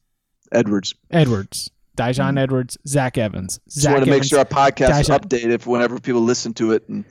Edwards. 0.52 0.94
Edwards 1.12 1.70
Daijun 1.98 2.38
Edwards 2.38 2.78
Zach 2.88 3.18
Evans 3.18 3.60
Just 3.66 3.82
Zach 3.82 3.94
want 3.94 4.06
to 4.06 4.12
make 4.12 4.24
sure 4.24 4.40
our 4.40 4.46
podcast 4.46 5.02
is 5.02 5.10
updated 5.10 5.66
whenever 5.66 6.00
people 6.00 6.22
listen 6.22 6.54
to 6.56 6.72
it 6.72 6.88
and 6.90 7.06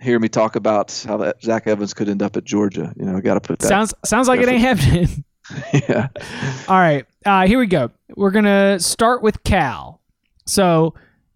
hear 0.00 0.18
me 0.18 0.28
talk 0.28 0.56
about 0.56 1.04
how 1.06 1.16
that 1.18 1.42
Zach 1.42 1.66
Evans 1.66 1.94
could 1.94 2.08
end 2.08 2.22
up 2.22 2.36
at 2.36 2.44
Georgia. 2.44 2.92
You 2.96 3.06
know, 3.06 3.20
got 3.20 3.34
to 3.34 3.40
put 3.40 3.58
that. 3.60 3.68
sounds 3.68 3.94
sounds 4.04 4.28
like 4.28 4.40
it 4.40 4.48
ain't 4.48 4.60
happening 4.60 5.24
yeah. 5.72 6.08
All 6.68 6.78
right, 6.78 7.06
uh, 7.24 7.46
here 7.46 7.58
we 7.58 7.66
go. 7.66 7.90
We're 8.16 8.30
gonna 8.32 8.80
start 8.80 9.22
with 9.22 9.42
Cal. 9.44 10.00
So, 10.44 10.94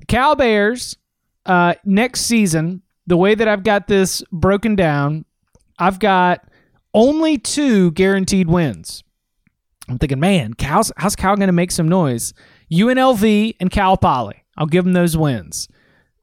Cal 0.08 0.34
Bears 0.34 0.96
uh, 1.46 1.74
next 1.84 2.22
season. 2.22 2.82
The 3.06 3.16
way 3.16 3.34
that 3.34 3.48
I've 3.48 3.64
got 3.64 3.86
this 3.88 4.22
broken 4.32 4.76
down, 4.76 5.24
I've 5.78 5.98
got 5.98 6.44
only 6.94 7.38
two 7.38 7.90
guaranteed 7.92 8.48
wins. 8.48 9.02
I'm 9.88 9.98
thinking, 9.98 10.20
man, 10.20 10.54
Cal's 10.54 10.92
how's 10.96 11.16
Cal 11.16 11.36
gonna 11.36 11.52
make 11.52 11.70
some 11.72 11.88
noise? 11.88 12.32
UNLV 12.72 13.56
and 13.60 13.70
Cal 13.70 13.96
Poly. 13.96 14.44
I'll 14.56 14.66
give 14.66 14.84
them 14.84 14.92
those 14.92 15.16
wins. 15.16 15.68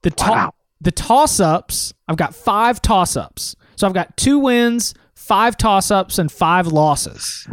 The 0.04 0.12
to- 0.12 0.30
Wow. 0.32 0.54
the 0.80 0.92
toss 0.92 1.40
ups. 1.40 1.94
I've 2.08 2.18
got 2.18 2.34
five 2.36 2.82
toss 2.82 3.18
ups. 3.18 3.56
So 3.76 3.86
I've 3.88 3.94
got 3.94 4.16
two 4.16 4.40
wins, 4.40 4.94
five 5.16 5.58
toss 5.58 5.92
ups, 5.92 6.18
and 6.18 6.32
five 6.32 6.68
losses 6.68 7.48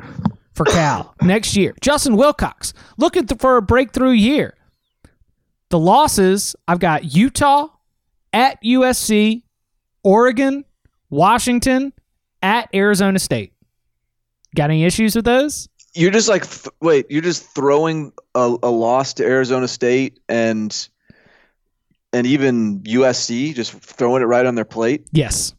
for 0.54 0.64
Cal 0.66 1.14
next 1.22 1.56
year. 1.56 1.74
Justin 1.80 2.16
Wilcox 2.16 2.72
looking 2.96 3.26
th- 3.26 3.40
for 3.40 3.56
a 3.56 3.62
breakthrough 3.62 4.10
year. 4.12 4.54
The 5.70 5.78
losses 5.78 6.54
I've 6.68 6.78
got 6.78 7.14
Utah 7.14 7.68
at 8.32 8.62
USC, 8.62 9.42
Oregon, 10.04 10.64
Washington, 11.10 11.92
at 12.44 12.68
Arizona 12.74 13.18
State. 13.18 13.54
Got 14.54 14.70
any 14.70 14.84
issues 14.84 15.16
with 15.16 15.24
those? 15.24 15.68
You're 15.94 16.10
just 16.10 16.28
like, 16.28 16.48
th- 16.48 16.72
wait, 16.80 17.06
you're 17.10 17.22
just 17.22 17.42
throwing 17.54 18.12
a, 18.34 18.56
a 18.62 18.70
loss 18.70 19.14
to 19.14 19.24
Arizona 19.24 19.66
State 19.66 20.20
and 20.28 20.88
and 22.12 22.26
even 22.28 22.80
USC, 22.82 23.54
just 23.54 23.72
throwing 23.72 24.22
it 24.22 24.26
right 24.26 24.46
on 24.46 24.54
their 24.54 24.64
plate. 24.64 25.08
Yes. 25.10 25.52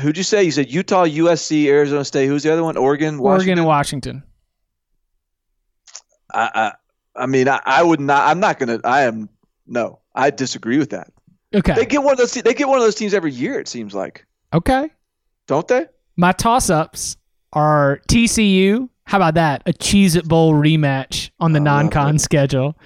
Who'd 0.00 0.16
you 0.16 0.22
say? 0.22 0.44
You 0.44 0.50
said 0.50 0.70
Utah, 0.72 1.04
USC, 1.04 1.66
Arizona 1.66 2.04
State. 2.04 2.26
Who's 2.26 2.42
the 2.42 2.52
other 2.52 2.62
one? 2.62 2.76
Oregon, 2.76 3.18
Oregon 3.18 3.58
and 3.58 3.66
Washington. 3.66 4.22
I, 6.32 6.50
I, 6.54 7.22
I 7.22 7.26
mean, 7.26 7.48
I, 7.48 7.60
I 7.66 7.82
would 7.82 8.00
not. 8.00 8.28
I'm 8.28 8.40
not 8.40 8.58
gonna. 8.58 8.80
I 8.84 9.02
am 9.02 9.28
no. 9.66 9.98
I 10.14 10.30
disagree 10.30 10.78
with 10.78 10.90
that. 10.90 11.12
Okay. 11.54 11.74
They 11.74 11.86
get 11.86 12.02
one 12.02 12.12
of 12.12 12.18
those. 12.18 12.32
They 12.32 12.54
get 12.54 12.68
one 12.68 12.78
of 12.78 12.84
those 12.84 12.94
teams 12.94 13.12
every 13.12 13.32
year. 13.32 13.58
It 13.58 13.68
seems 13.68 13.94
like, 13.94 14.24
okay. 14.52 14.90
don't 15.46 15.68
they? 15.68 15.86
My 16.16 16.32
toss 16.32 16.70
ups 16.70 17.16
are 17.52 18.00
TCU 18.08 18.88
How 19.04 19.18
about 19.18 19.34
that? 19.34 19.62
A 19.66 19.72
Cheez 19.72 20.16
It 20.16 20.26
Bowl 20.26 20.52
rematch 20.52 21.30
on 21.40 21.52
the 21.52 21.60
non 21.60 21.88
con 21.90 22.18
schedule. 22.18 22.78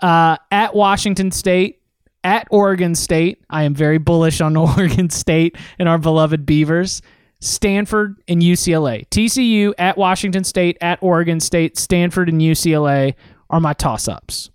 Uh, 0.00 0.36
at 0.50 0.74
Washington 0.74 1.30
State, 1.30 1.80
at 2.24 2.46
Oregon 2.50 2.94
State. 2.94 3.42
I 3.48 3.64
am 3.64 3.74
very 3.74 3.98
bullish 3.98 4.40
on 4.40 4.56
Oregon 4.56 5.10
State 5.10 5.56
and 5.78 5.88
our 5.88 5.98
beloved 5.98 6.44
Beavers. 6.44 7.02
Stanford 7.40 8.22
and 8.28 8.42
UCLA. 8.42 9.08
TCU 9.08 9.72
at 9.78 9.96
Washington 9.96 10.44
State, 10.44 10.76
at 10.82 11.02
Oregon 11.02 11.40
State, 11.40 11.78
Stanford 11.78 12.28
and 12.28 12.40
UCLA 12.40 13.14
are 13.48 13.60
my 13.60 13.72
toss 13.72 14.08
ups. 14.08 14.50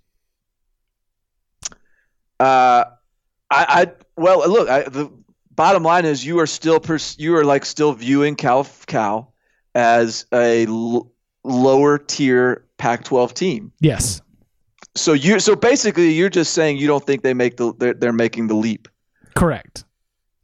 Uh, 2.38 2.84
I, 3.50 3.66
I 3.90 3.92
well, 4.16 4.48
look, 4.48 4.68
I, 4.68 4.82
the 4.82 5.10
bottom 5.56 5.82
line 5.82 6.04
is 6.04 6.24
you 6.24 6.38
are 6.40 6.46
still 6.46 6.78
pers- 6.80 7.16
you 7.18 7.34
are 7.36 7.44
like 7.44 7.64
still 7.64 7.92
viewing 7.92 8.36
Cal 8.36 8.66
Cal 8.86 9.32
as 9.74 10.26
a 10.32 10.66
l- 10.66 11.10
lower 11.44 11.98
tier 11.98 12.64
Pac-12 12.78 13.32
team. 13.32 13.72
Yes. 13.80 14.20
So 14.94 15.12
you 15.12 15.40
so 15.40 15.56
basically 15.56 16.12
you're 16.12 16.28
just 16.30 16.54
saying 16.54 16.76
you 16.78 16.86
don't 16.86 17.04
think 17.04 17.22
they 17.22 17.34
make 17.34 17.56
the 17.56 17.72
they're, 17.76 17.94
they're 17.94 18.12
making 18.12 18.46
the 18.46 18.54
leap. 18.54 18.88
Correct. 19.34 19.84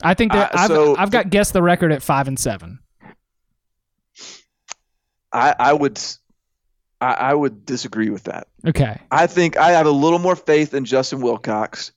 I 0.02 0.14
think 0.14 0.32
that 0.32 0.54
Uh, 0.54 0.58
I've, 0.58 0.68
so- 0.68 0.96
I've 0.96 1.10
got 1.10 1.30
guessed 1.30 1.52
the 1.52 1.62
record 1.62 1.92
at 1.92 2.02
five 2.02 2.26
and 2.28 2.38
seven. 2.38 2.80
I, 5.32 5.54
I 5.58 5.72
would 5.72 5.98
I, 7.00 7.12
I 7.14 7.34
would 7.34 7.64
disagree 7.64 8.10
with 8.10 8.24
that. 8.24 8.48
Okay. 8.66 9.00
I 9.10 9.26
think 9.26 9.56
I 9.56 9.70
have 9.72 9.86
a 9.86 9.90
little 9.90 10.18
more 10.18 10.36
faith 10.36 10.74
in 10.74 10.84
Justin 10.84 11.20
Wilcox. 11.20 11.92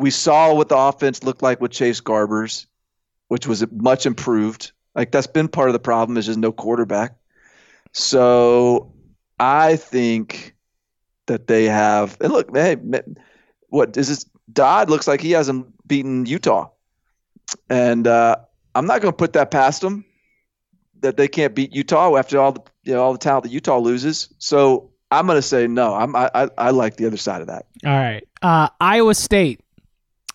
We 0.00 0.10
saw 0.10 0.54
what 0.54 0.68
the 0.68 0.76
offense 0.76 1.22
looked 1.22 1.42
like 1.42 1.60
with 1.60 1.70
Chase 1.70 2.00
Garbers, 2.00 2.66
which 3.28 3.46
was 3.46 3.64
much 3.70 4.06
improved. 4.06 4.72
Like 4.94 5.12
that's 5.12 5.26
been 5.26 5.48
part 5.48 5.68
of 5.68 5.72
the 5.72 5.78
problem 5.78 6.16
is 6.16 6.26
just 6.26 6.38
no 6.38 6.52
quarterback. 6.52 7.16
So 7.92 8.92
I 9.38 9.76
think 9.76 10.54
that 11.26 11.46
they 11.46 11.64
have. 11.64 12.16
And 12.20 12.32
look, 12.32 12.54
hey, 12.54 12.76
what 13.68 13.96
is 13.96 14.08
this? 14.08 14.26
Dodd 14.52 14.90
looks 14.90 15.06
like 15.06 15.20
he 15.20 15.30
hasn't 15.30 15.66
beaten 15.86 16.26
Utah, 16.26 16.70
and 17.68 18.06
uh, 18.06 18.36
I'm 18.74 18.86
not 18.86 19.00
going 19.00 19.12
to 19.12 19.16
put 19.16 19.34
that 19.34 19.50
past 19.50 19.80
them 19.80 20.04
that 21.00 21.16
they 21.16 21.28
can't 21.28 21.54
beat 21.54 21.72
Utah 21.72 22.16
after 22.16 22.40
all 22.40 22.52
the 22.52 22.62
you 22.82 22.94
know, 22.94 23.02
all 23.02 23.12
the 23.12 23.18
talent 23.18 23.44
that 23.44 23.52
Utah 23.52 23.78
loses. 23.78 24.32
So 24.38 24.90
I'm 25.10 25.26
going 25.26 25.38
to 25.38 25.42
say 25.42 25.66
no. 25.66 25.94
I'm 25.94 26.16
I, 26.16 26.30
I 26.34 26.48
I 26.58 26.70
like 26.70 26.96
the 26.96 27.06
other 27.06 27.16
side 27.16 27.40
of 27.40 27.46
that. 27.48 27.66
All 27.84 27.92
right. 27.92 28.26
Uh, 28.42 28.68
Iowa 28.80 29.14
State. 29.14 29.60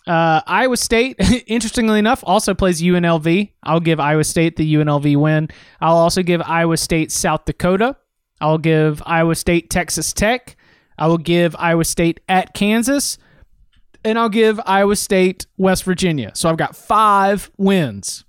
Uh, 0.06 0.40
Iowa 0.46 0.76
State, 0.76 1.16
interestingly 1.46 1.98
enough, 1.98 2.22
also 2.24 2.54
plays 2.54 2.80
UNLV. 2.80 3.50
I'll 3.62 3.80
give 3.80 3.98
Iowa 3.98 4.24
State 4.24 4.56
the 4.56 4.74
UNLV 4.74 5.16
win. 5.16 5.48
I'll 5.80 5.96
also 5.96 6.22
give 6.22 6.40
Iowa 6.42 6.76
State 6.76 7.10
South 7.10 7.44
Dakota. 7.44 7.96
I'll 8.40 8.58
give 8.58 9.02
Iowa 9.04 9.34
State 9.34 9.70
Texas 9.70 10.12
Tech. 10.12 10.56
I 10.98 11.08
will 11.08 11.18
give 11.18 11.56
Iowa 11.58 11.84
State 11.84 12.20
at 12.28 12.54
Kansas. 12.54 13.18
And 14.04 14.18
I'll 14.18 14.28
give 14.28 14.60
Iowa 14.64 14.94
State 14.94 15.46
West 15.56 15.82
Virginia. 15.82 16.30
So 16.34 16.48
I've 16.48 16.56
got 16.56 16.76
five 16.76 17.50
wins. 17.56 18.24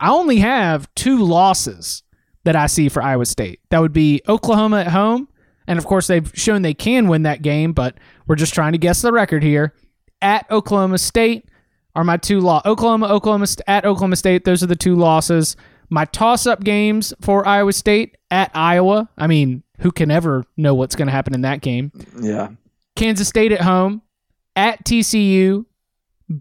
I 0.00 0.10
only 0.10 0.38
have 0.38 0.92
two 0.94 1.18
losses 1.18 2.02
that 2.44 2.56
I 2.56 2.66
see 2.66 2.88
for 2.88 3.02
Iowa 3.02 3.26
State. 3.26 3.60
That 3.70 3.80
would 3.80 3.92
be 3.92 4.20
Oklahoma 4.28 4.80
at 4.80 4.88
home. 4.88 5.28
And 5.68 5.78
of 5.78 5.84
course, 5.84 6.06
they've 6.06 6.30
shown 6.34 6.62
they 6.62 6.74
can 6.74 7.08
win 7.08 7.22
that 7.24 7.42
game, 7.42 7.72
but 7.72 7.98
we're 8.26 8.36
just 8.36 8.54
trying 8.54 8.72
to 8.72 8.78
guess 8.78 9.02
the 9.02 9.12
record 9.12 9.42
here. 9.42 9.74
At 10.20 10.50
Oklahoma 10.50 10.98
State 10.98 11.48
are 11.94 12.04
my 12.04 12.16
two 12.16 12.40
law 12.40 12.62
Oklahoma, 12.64 13.08
Oklahoma 13.08 13.46
at 13.66 13.84
Oklahoma 13.84 14.16
State. 14.16 14.44
Those 14.44 14.62
are 14.62 14.66
the 14.66 14.76
two 14.76 14.94
losses. 14.94 15.56
My 15.90 16.04
toss-up 16.06 16.62
games 16.62 17.14
for 17.20 17.46
Iowa 17.46 17.72
State 17.72 18.16
at 18.30 18.50
Iowa. 18.54 19.08
I 19.16 19.26
mean, 19.26 19.62
who 19.80 19.90
can 19.90 20.10
ever 20.10 20.44
know 20.56 20.74
what's 20.74 20.94
going 20.96 21.06
to 21.06 21.12
happen 21.12 21.34
in 21.34 21.42
that 21.42 21.60
game? 21.60 21.92
Yeah. 22.20 22.50
Kansas 22.94 23.28
State 23.28 23.52
at 23.52 23.62
home, 23.62 24.02
at 24.54 24.84
TCU, 24.84 25.64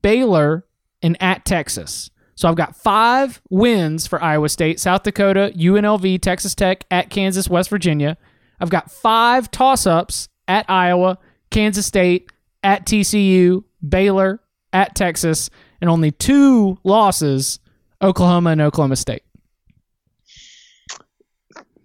Baylor, 0.02 0.66
and 1.02 1.16
at 1.22 1.46
Texas. 1.46 2.10
So 2.36 2.48
I've 2.48 2.56
got 2.56 2.76
five 2.76 3.42
wins 3.50 4.06
for 4.06 4.22
Iowa 4.22 4.50
State, 4.50 4.80
South 4.80 5.04
Dakota, 5.04 5.52
UNLV, 5.56 6.22
Texas 6.22 6.54
Tech, 6.54 6.84
at 6.92 7.10
Kansas, 7.10 7.50
West 7.50 7.70
Virginia. 7.70 8.18
I've 8.60 8.70
got 8.70 8.92
five 8.92 9.50
toss 9.50 9.88
ups 9.88 10.30
at 10.48 10.70
Iowa, 10.70 11.18
Kansas 11.52 11.86
State, 11.86 12.32
at 12.64 12.86
TCU, 12.86 13.64
Baylor, 13.88 14.42
at 14.74 14.96
Texas, 14.96 15.50
and 15.82 15.90
only 15.90 16.12
two 16.12 16.78
losses, 16.84 17.60
Oklahoma 18.02 18.52
and 18.52 18.62
Oklahoma 18.62 18.96
State. 18.96 19.24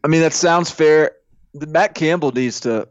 I 0.04 0.08
mean 0.08 0.20
that 0.20 0.32
sounds 0.32 0.70
fair. 0.70 1.12
Matt 1.54 1.94
Campbell 1.94 2.32
needs 2.32 2.60
to 2.60 2.88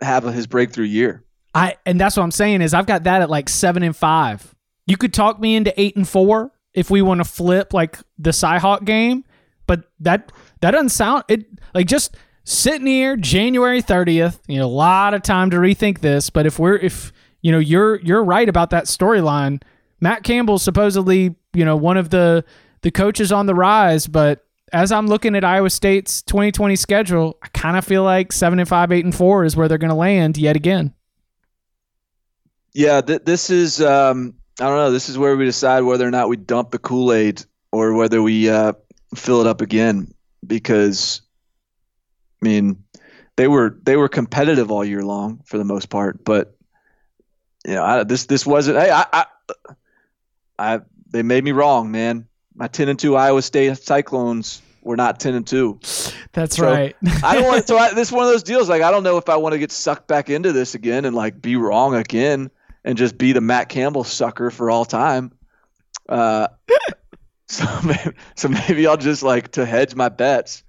have 0.00 0.24
his 0.24 0.46
breakthrough 0.46 0.86
year. 0.86 1.22
I 1.54 1.76
and 1.84 2.00
that's 2.00 2.16
what 2.16 2.22
I'm 2.22 2.30
saying 2.30 2.62
is 2.62 2.72
I've 2.74 2.86
got 2.86 3.04
that 3.04 3.22
at 3.22 3.30
like 3.30 3.48
seven 3.48 3.82
and 3.82 3.94
five. 3.94 4.54
You 4.86 4.96
could 4.96 5.12
talk 5.12 5.38
me 5.40 5.56
into 5.56 5.78
eight 5.80 5.96
and 5.96 6.08
four 6.08 6.52
if 6.72 6.90
we 6.90 7.02
want 7.02 7.18
to 7.18 7.24
flip 7.24 7.74
like 7.74 7.98
the 8.18 8.30
Cyhawk 8.30 8.84
game, 8.84 9.24
but 9.66 9.84
that 10.00 10.32
that 10.60 10.70
doesn't 10.70 10.90
sound 10.90 11.24
it 11.28 11.46
like 11.74 11.86
just 11.86 12.16
sitting 12.44 12.86
here 12.86 13.16
January 13.16 13.82
30th. 13.82 14.38
You 14.46 14.58
know, 14.58 14.66
a 14.66 14.68
lot 14.68 15.14
of 15.14 15.22
time 15.22 15.50
to 15.50 15.56
rethink 15.56 16.00
this. 16.00 16.30
But 16.30 16.46
if 16.46 16.58
we're 16.58 16.76
if 16.76 17.12
you 17.42 17.52
know 17.52 17.58
you're 17.58 18.00
you're 18.00 18.24
right 18.24 18.48
about 18.48 18.70
that 18.70 18.84
storyline, 18.84 19.62
Matt 20.00 20.22
Campbell's 20.22 20.62
supposedly 20.62 21.34
you 21.52 21.64
know 21.64 21.76
one 21.76 21.96
of 21.96 22.10
the 22.10 22.44
the 22.82 22.90
coaches 22.90 23.30
on 23.32 23.46
the 23.46 23.54
rise, 23.54 24.06
but 24.06 24.46
as 24.72 24.92
I'm 24.92 25.06
looking 25.06 25.34
at 25.34 25.44
Iowa 25.44 25.68
State's 25.68 26.22
2020 26.22 26.76
schedule, 26.76 27.36
I 27.42 27.48
kind 27.48 27.76
of 27.76 27.84
feel 27.84 28.04
like 28.04 28.32
seven 28.32 28.58
and 28.58 28.68
five, 28.68 28.92
eight 28.92 29.04
and 29.04 29.14
four 29.14 29.44
is 29.44 29.56
where 29.56 29.68
they're 29.68 29.78
going 29.78 29.90
to 29.90 29.96
land 29.96 30.38
yet 30.38 30.56
again. 30.56 30.94
Yeah, 32.72 33.00
th- 33.00 33.22
this 33.24 33.50
is 33.50 33.80
um, 33.80 34.34
I 34.60 34.64
don't 34.64 34.76
know. 34.76 34.90
This 34.90 35.08
is 35.08 35.18
where 35.18 35.36
we 35.36 35.44
decide 35.44 35.82
whether 35.82 36.06
or 36.06 36.10
not 36.10 36.28
we 36.28 36.36
dump 36.36 36.70
the 36.70 36.78
Kool 36.78 37.12
Aid 37.12 37.44
or 37.72 37.94
whether 37.94 38.22
we 38.22 38.48
uh, 38.48 38.72
fill 39.14 39.40
it 39.40 39.46
up 39.46 39.60
again. 39.60 40.12
Because, 40.46 41.22
I 42.42 42.46
mean, 42.46 42.82
they 43.36 43.48
were 43.48 43.78
they 43.82 43.96
were 43.96 44.08
competitive 44.08 44.70
all 44.70 44.84
year 44.84 45.02
long 45.02 45.40
for 45.44 45.58
the 45.58 45.64
most 45.64 45.90
part, 45.90 46.24
but 46.24 46.56
you 47.66 47.74
know, 47.74 47.84
I, 47.84 48.04
this 48.04 48.26
this 48.26 48.46
wasn't. 48.46 48.78
Hey, 48.78 48.90
I, 48.90 49.04
I, 49.12 49.24
I 50.58 50.80
they 51.10 51.22
made 51.22 51.44
me 51.44 51.52
wrong, 51.52 51.90
man. 51.90 52.26
My 52.54 52.68
ten 52.68 52.88
and 52.88 52.98
two 52.98 53.16
Iowa 53.16 53.42
State 53.42 53.76
Cyclones 53.78 54.62
were 54.82 54.96
not 54.96 55.20
ten 55.20 55.34
and 55.34 55.46
two. 55.46 55.78
That's 56.32 56.56
So, 56.56 56.64
right. 56.64 56.96
I 57.22 57.34
don't 57.34 57.44
want. 57.44 57.66
So 57.66 57.76
I, 57.76 57.92
this 57.92 58.08
is 58.08 58.12
one 58.12 58.24
of 58.26 58.32
those 58.32 58.42
deals. 58.42 58.68
Like 58.68 58.82
I 58.82 58.90
don't 58.90 59.02
know 59.02 59.16
if 59.18 59.28
I 59.28 59.36
want 59.36 59.52
to 59.52 59.58
get 59.58 59.72
sucked 59.72 60.08
back 60.08 60.30
into 60.30 60.52
this 60.52 60.74
again 60.74 61.04
and 61.04 61.14
like 61.14 61.40
be 61.40 61.56
wrong 61.56 61.94
again 61.94 62.50
and 62.84 62.96
just 62.96 63.18
be 63.18 63.32
the 63.32 63.40
Matt 63.40 63.68
Campbell 63.68 64.04
sucker 64.04 64.50
for 64.50 64.70
all 64.70 64.84
time. 64.84 65.32
Uh, 66.08 66.48
so 67.46 67.64
maybe, 67.84 68.16
so 68.36 68.48
maybe 68.48 68.86
I'll 68.86 68.96
just 68.96 69.22
like 69.22 69.52
to 69.52 69.66
hedge 69.66 69.94
my 69.94 70.08
bets, 70.08 70.62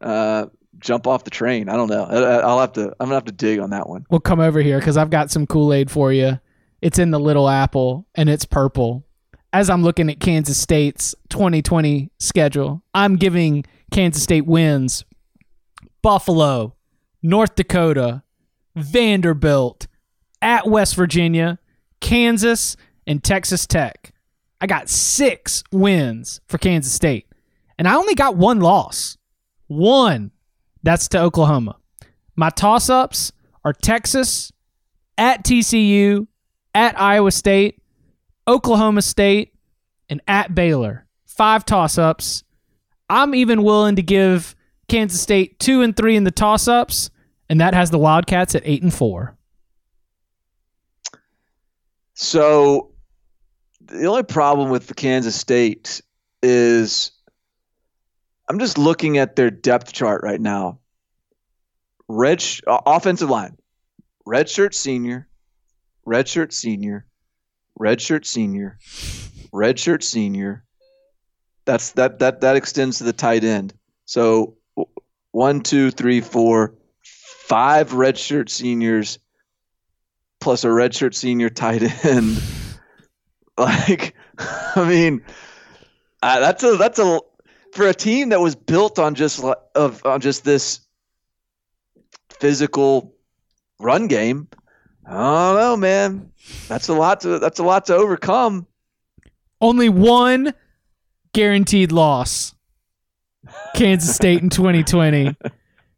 uh, 0.00 0.46
jump 0.78 1.06
off 1.06 1.24
the 1.24 1.30
train. 1.30 1.68
I 1.68 1.76
don't 1.76 1.88
know. 1.88 2.04
I, 2.04 2.40
I'll 2.40 2.60
have 2.60 2.72
to. 2.74 2.88
I'm 3.00 3.06
gonna 3.06 3.14
have 3.14 3.24
to 3.26 3.32
dig 3.32 3.58
on 3.58 3.70
that 3.70 3.88
one. 3.88 4.06
We'll 4.10 4.20
come 4.20 4.40
over 4.40 4.60
here 4.60 4.78
because 4.78 4.96
I've 4.96 5.10
got 5.10 5.30
some 5.30 5.46
Kool 5.46 5.72
Aid 5.72 5.90
for 5.90 6.12
you. 6.12 6.40
It's 6.80 6.98
in 6.98 7.10
the 7.10 7.20
little 7.20 7.48
apple 7.48 8.06
and 8.14 8.28
it's 8.28 8.44
purple. 8.44 9.04
As 9.52 9.68
I'm 9.68 9.82
looking 9.82 10.10
at 10.10 10.18
Kansas 10.18 10.58
State's 10.58 11.14
2020 11.28 12.10
schedule, 12.18 12.82
I'm 12.94 13.16
giving 13.16 13.64
Kansas 13.90 14.22
State 14.22 14.46
wins 14.46 15.04
Buffalo, 16.02 16.74
North 17.22 17.54
Dakota, 17.54 18.22
Vanderbilt, 18.74 19.86
at 20.40 20.66
West 20.66 20.96
Virginia, 20.96 21.58
Kansas, 22.00 22.76
and 23.06 23.22
Texas 23.22 23.66
Tech. 23.66 24.12
I 24.60 24.66
got 24.66 24.88
six 24.88 25.62
wins 25.70 26.40
for 26.48 26.58
Kansas 26.58 26.92
State. 26.92 27.26
And 27.78 27.88
I 27.88 27.94
only 27.94 28.14
got 28.14 28.36
one 28.36 28.60
loss. 28.60 29.16
One. 29.68 30.31
That's 30.82 31.08
to 31.08 31.20
Oklahoma. 31.20 31.76
My 32.36 32.50
toss 32.50 32.88
ups 32.90 33.32
are 33.64 33.72
Texas, 33.72 34.52
at 35.18 35.44
TCU, 35.44 36.26
at 36.74 37.00
Iowa 37.00 37.30
State, 37.30 37.80
Oklahoma 38.48 39.02
State, 39.02 39.54
and 40.08 40.20
at 40.26 40.54
Baylor. 40.54 41.06
Five 41.26 41.64
toss 41.64 41.98
ups. 41.98 42.44
I'm 43.08 43.34
even 43.34 43.62
willing 43.62 43.96
to 43.96 44.02
give 44.02 44.56
Kansas 44.88 45.20
State 45.20 45.58
two 45.58 45.82
and 45.82 45.96
three 45.96 46.16
in 46.16 46.24
the 46.24 46.30
toss 46.30 46.66
ups, 46.68 47.10
and 47.48 47.60
that 47.60 47.74
has 47.74 47.90
the 47.90 47.98
Wildcats 47.98 48.54
at 48.54 48.62
eight 48.64 48.82
and 48.82 48.92
four. 48.92 49.36
So 52.14 52.90
the 53.80 54.06
only 54.06 54.22
problem 54.22 54.70
with 54.70 54.86
the 54.86 54.94
Kansas 54.94 55.36
State 55.36 56.02
is 56.42 57.12
I'm 58.48 58.58
just 58.58 58.78
looking 58.78 59.18
at 59.18 59.36
their 59.36 59.50
depth 59.50 59.92
chart 59.92 60.22
right 60.22 60.40
now. 60.40 60.80
Red 62.08 62.40
sh- 62.40 62.60
uh, 62.66 62.80
offensive 62.84 63.30
line, 63.30 63.56
red 64.26 64.48
shirt 64.48 64.74
senior, 64.74 65.28
red 66.04 66.28
shirt 66.28 66.52
senior, 66.52 67.06
red 67.78 68.00
shirt 68.00 68.26
senior, 68.26 68.78
red 69.52 69.78
shirt 69.78 70.04
senior. 70.04 70.64
That's 71.64 71.92
that 71.92 72.18
that 72.18 72.40
that 72.40 72.56
extends 72.56 72.98
to 72.98 73.04
the 73.04 73.12
tight 73.12 73.44
end. 73.44 73.72
So 74.04 74.56
one, 75.30 75.62
two, 75.62 75.90
three, 75.90 76.20
four, 76.20 76.74
five 77.02 77.90
redshirt 77.90 78.48
seniors 78.48 79.18
plus 80.40 80.64
a 80.64 80.68
redshirt 80.68 81.14
senior 81.14 81.48
tight 81.48 81.82
end. 82.04 82.40
like, 83.58 84.14
I 84.38 84.88
mean, 84.88 85.24
uh, 86.22 86.40
that's 86.40 86.62
a 86.62 86.76
that's 86.76 86.98
a 86.98 87.20
for 87.72 87.88
a 87.88 87.94
team 87.94 88.28
that 88.28 88.40
was 88.40 88.54
built 88.54 88.98
on 88.98 89.14
just 89.14 89.42
of 89.74 90.04
on 90.06 90.20
just 90.20 90.44
this 90.44 90.80
physical 92.30 93.14
run 93.80 94.06
game. 94.06 94.48
I 95.06 95.12
don't 95.12 95.56
know, 95.56 95.76
man. 95.76 96.30
That's 96.68 96.88
a 96.88 96.94
lot 96.94 97.20
to 97.22 97.38
that's 97.38 97.58
a 97.58 97.64
lot 97.64 97.86
to 97.86 97.94
overcome. 97.94 98.66
Only 99.60 99.88
one 99.88 100.54
guaranteed 101.32 101.92
loss. 101.92 102.54
Kansas 103.74 104.14
State 104.14 104.42
in 104.42 104.50
2020. 104.50 105.36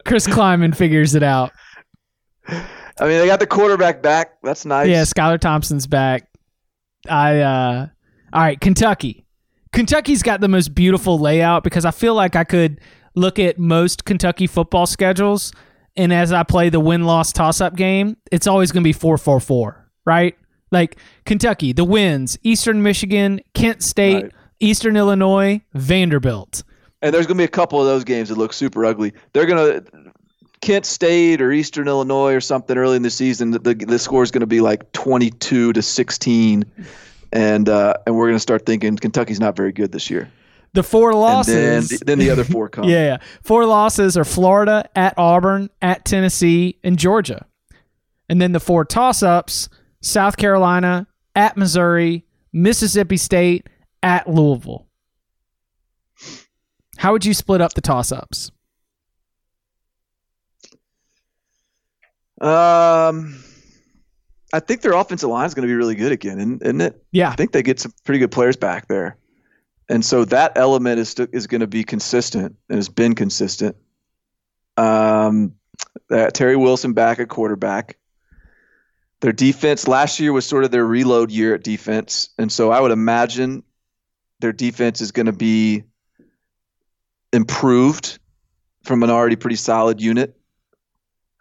Chris 0.04 0.26
Klieman 0.26 0.74
figures 0.74 1.14
it 1.14 1.22
out. 1.22 1.52
I 2.48 2.56
mean, 3.00 3.18
they 3.18 3.26
got 3.26 3.40
the 3.40 3.46
quarterback 3.46 4.02
back. 4.02 4.34
That's 4.42 4.64
nice. 4.64 4.88
Yeah, 4.88 5.02
Skylar 5.02 5.40
Thompson's 5.40 5.86
back. 5.86 6.28
I 7.08 7.40
uh 7.40 7.86
all 8.32 8.40
right, 8.40 8.60
Kentucky. 8.60 9.23
Kentucky's 9.74 10.22
got 10.22 10.40
the 10.40 10.48
most 10.48 10.74
beautiful 10.74 11.18
layout 11.18 11.64
because 11.64 11.84
I 11.84 11.90
feel 11.90 12.14
like 12.14 12.36
I 12.36 12.44
could 12.44 12.80
look 13.14 13.38
at 13.38 13.58
most 13.58 14.04
Kentucky 14.04 14.46
football 14.46 14.86
schedules 14.86 15.52
and 15.96 16.12
as 16.12 16.32
I 16.32 16.42
play 16.42 16.68
the 16.68 16.80
win 16.80 17.04
loss 17.04 17.32
toss 17.32 17.60
up 17.60 17.76
game, 17.76 18.16
it's 18.32 18.46
always 18.46 18.72
going 18.72 18.82
to 18.82 18.88
be 18.88 18.92
4 18.92 19.18
4 19.18 19.40
4, 19.40 19.90
right? 20.04 20.36
Like 20.70 20.96
Kentucky, 21.24 21.72
the 21.72 21.84
wins, 21.84 22.38
Eastern 22.42 22.82
Michigan, 22.82 23.40
Kent 23.54 23.82
State, 23.82 24.24
Right. 24.24 24.32
Eastern 24.60 24.96
Illinois, 24.96 25.60
Vanderbilt. 25.74 26.62
And 27.02 27.12
there's 27.12 27.26
going 27.26 27.36
to 27.36 27.40
be 27.40 27.44
a 27.44 27.48
couple 27.48 27.80
of 27.80 27.86
those 27.86 28.04
games 28.04 28.28
that 28.30 28.38
look 28.38 28.52
super 28.52 28.84
ugly. 28.84 29.12
They're 29.32 29.46
going 29.46 29.82
to 29.82 30.12
Kent 30.62 30.86
State 30.86 31.42
or 31.42 31.52
Eastern 31.52 31.86
Illinois 31.86 32.32
or 32.32 32.40
something 32.40 32.78
early 32.78 32.96
in 32.96 33.02
the 33.02 33.10
season. 33.10 33.50
The 33.50 33.58
the, 33.58 33.74
the 33.74 33.98
score 33.98 34.22
is 34.22 34.30
going 34.30 34.40
to 34.40 34.46
be 34.46 34.60
like 34.60 34.90
22 34.92 35.72
to 35.74 35.82
16, 35.82 36.64
and 37.34 37.68
uh, 37.68 37.94
and 38.06 38.16
we're 38.16 38.26
going 38.28 38.36
to 38.36 38.40
start 38.40 38.64
thinking 38.64 38.96
Kentucky's 38.96 39.40
not 39.40 39.54
very 39.56 39.72
good 39.72 39.92
this 39.92 40.08
year. 40.08 40.30
The 40.72 40.82
four 40.82 41.10
And 41.10 41.18
then 41.18 41.20
losses. 41.82 42.00
then 42.00 42.18
the 42.18 42.30
other 42.30 42.44
four 42.44 42.68
come. 42.70 42.84
Yeah, 42.88 43.18
four 43.42 43.66
losses 43.66 44.16
are 44.16 44.24
Florida, 44.24 44.88
at 44.96 45.12
Auburn, 45.18 45.68
at 45.82 46.04
Tennessee, 46.06 46.78
and 46.82 46.98
Georgia. 46.98 47.44
And 48.28 48.40
then 48.40 48.52
the 48.52 48.60
four 48.60 48.84
toss 48.86 49.22
ups 49.22 49.68
South 50.00 50.36
Carolina, 50.36 51.06
at 51.36 51.56
Missouri, 51.56 52.24
Mississippi 52.52 53.16
State, 53.16 53.68
at 54.02 54.28
Louisville. 54.28 54.86
How 56.96 57.12
would 57.12 57.24
you 57.24 57.34
split 57.34 57.60
up 57.60 57.74
the 57.74 57.80
toss 57.80 58.10
ups? 58.12 58.50
Um, 62.40 63.42
I 64.54 64.60
think 64.60 64.82
their 64.82 64.92
offensive 64.92 65.28
line 65.28 65.46
is 65.46 65.54
going 65.54 65.66
to 65.66 65.72
be 65.72 65.74
really 65.74 65.96
good 65.96 66.12
again, 66.12 66.38
isn't 66.38 66.62
isn't 66.62 66.80
it? 66.80 67.04
Yeah. 67.10 67.28
I 67.28 67.34
think 67.34 67.50
they 67.50 67.64
get 67.64 67.80
some 67.80 67.92
pretty 68.04 68.20
good 68.20 68.30
players 68.30 68.54
back 68.54 68.86
there, 68.86 69.16
and 69.88 70.04
so 70.04 70.24
that 70.26 70.52
element 70.56 71.00
is 71.00 71.16
is 71.32 71.48
going 71.48 71.62
to 71.62 71.66
be 71.66 71.82
consistent 71.82 72.54
and 72.68 72.76
has 72.76 72.88
been 72.88 73.16
consistent. 73.16 73.74
Um, 74.76 75.56
that 76.08 76.34
Terry 76.34 76.54
Wilson 76.56 76.92
back 76.92 77.18
at 77.18 77.28
quarterback. 77.28 77.98
Their 79.22 79.32
defense 79.32 79.88
last 79.88 80.20
year 80.20 80.32
was 80.32 80.46
sort 80.46 80.64
of 80.64 80.70
their 80.70 80.84
reload 80.84 81.32
year 81.32 81.54
at 81.54 81.64
defense, 81.64 82.28
and 82.38 82.52
so 82.52 82.70
I 82.70 82.80
would 82.80 82.92
imagine 82.92 83.64
their 84.38 84.52
defense 84.52 85.00
is 85.00 85.10
going 85.10 85.26
to 85.26 85.32
be 85.32 85.82
improved 87.32 88.20
from 88.84 89.02
an 89.02 89.10
already 89.10 89.34
pretty 89.34 89.56
solid 89.56 90.00
unit. 90.00 90.38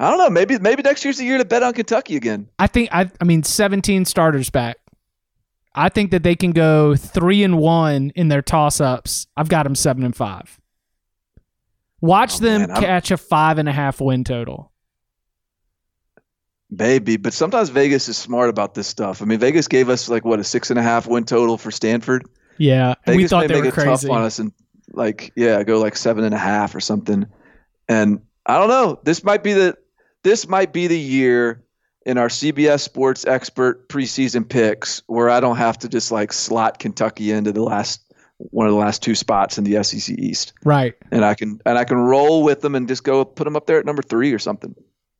I 0.03 0.09
don't 0.09 0.19
know. 0.19 0.29
Maybe 0.29 0.59
maybe 0.59 0.83
next 0.83 1.05
year's 1.05 1.17
the 1.17 1.23
year 1.23 1.37
to 1.37 1.45
bet 1.45 1.63
on 1.63 1.73
Kentucky 1.73 2.17
again. 2.17 2.49
I 2.59 2.67
think 2.67 2.89
I 2.91 3.09
I 3.21 3.23
mean 3.23 3.43
17 3.43 4.03
starters 4.05 4.49
back. 4.49 4.77
I 5.73 5.89
think 5.89 6.11
that 6.11 6.23
they 6.23 6.35
can 6.35 6.51
go 6.51 6.95
3 6.95 7.43
and 7.43 7.57
1 7.57 8.11
in 8.13 8.27
their 8.27 8.43
toss 8.43 8.79
ups. 8.79 9.25
I've 9.35 9.49
got 9.49 9.63
them 9.63 9.73
7 9.73 10.03
and 10.03 10.15
5. 10.15 10.59
Watch 11.99 12.35
oh, 12.35 12.39
them 12.39 12.67
man, 12.67 12.81
catch 12.81 13.11
a 13.11 13.17
five 13.17 13.57
and 13.57 13.69
a 13.69 13.71
half 13.71 14.01
win 14.01 14.25
total. 14.25 14.73
Maybe, 16.69 17.15
but 17.15 17.31
sometimes 17.31 17.69
Vegas 17.69 18.09
is 18.09 18.17
smart 18.17 18.49
about 18.49 18.73
this 18.73 18.87
stuff. 18.87 19.21
I 19.21 19.25
mean, 19.25 19.39
Vegas 19.39 19.69
gave 19.69 19.87
us 19.87 20.09
like 20.09 20.25
what 20.25 20.39
a 20.41 20.43
six 20.43 20.69
and 20.69 20.77
a 20.77 20.83
half 20.83 21.07
win 21.07 21.23
total 21.23 21.57
for 21.57 21.71
Stanford. 21.71 22.27
Yeah, 22.57 22.95
Vegas 23.05 23.17
we 23.17 23.27
thought 23.29 23.47
they 23.47 23.53
make 23.53 23.63
were 23.63 23.69
it 23.69 23.73
crazy. 23.73 24.07
tough 24.07 24.09
on 24.09 24.21
us 24.23 24.39
and 24.39 24.51
like 24.91 25.31
yeah, 25.37 25.63
go 25.63 25.79
like 25.79 25.95
seven 25.95 26.25
and 26.25 26.35
a 26.35 26.37
half 26.37 26.75
or 26.75 26.81
something. 26.81 27.25
And 27.87 28.21
I 28.45 28.57
don't 28.57 28.67
know. 28.67 28.99
This 29.03 29.23
might 29.23 29.41
be 29.41 29.53
the 29.53 29.77
this 30.23 30.47
might 30.47 30.73
be 30.73 30.87
the 30.87 30.99
year 30.99 31.63
in 32.05 32.17
our 32.17 32.27
CBS 32.27 32.81
Sports 32.81 33.25
Expert 33.25 33.87
preseason 33.89 34.47
picks 34.47 35.01
where 35.07 35.29
I 35.29 35.39
don't 35.39 35.57
have 35.57 35.77
to 35.79 35.89
just 35.89 36.11
like 36.11 36.33
slot 36.33 36.79
Kentucky 36.79 37.31
into 37.31 37.51
the 37.51 37.63
last 37.63 38.01
one 38.37 38.67
of 38.67 38.73
the 38.73 38.79
last 38.79 39.01
two 39.01 39.15
spots 39.15 39.57
in 39.57 39.63
the 39.63 39.81
SEC 39.83 40.17
East, 40.17 40.51
Right. 40.65 40.95
and 41.11 41.23
I 41.23 41.33
can 41.33 41.61
and 41.65 41.77
I 41.77 41.85
can 41.85 41.97
roll 41.97 42.43
with 42.43 42.61
them 42.61 42.75
and 42.75 42.87
just 42.87 43.03
go 43.03 43.23
put 43.23 43.45
them 43.45 43.55
up 43.55 43.67
there 43.67 43.77
at 43.79 43.85
number 43.85 44.01
three 44.01 44.33
or 44.33 44.39
something. 44.39 44.75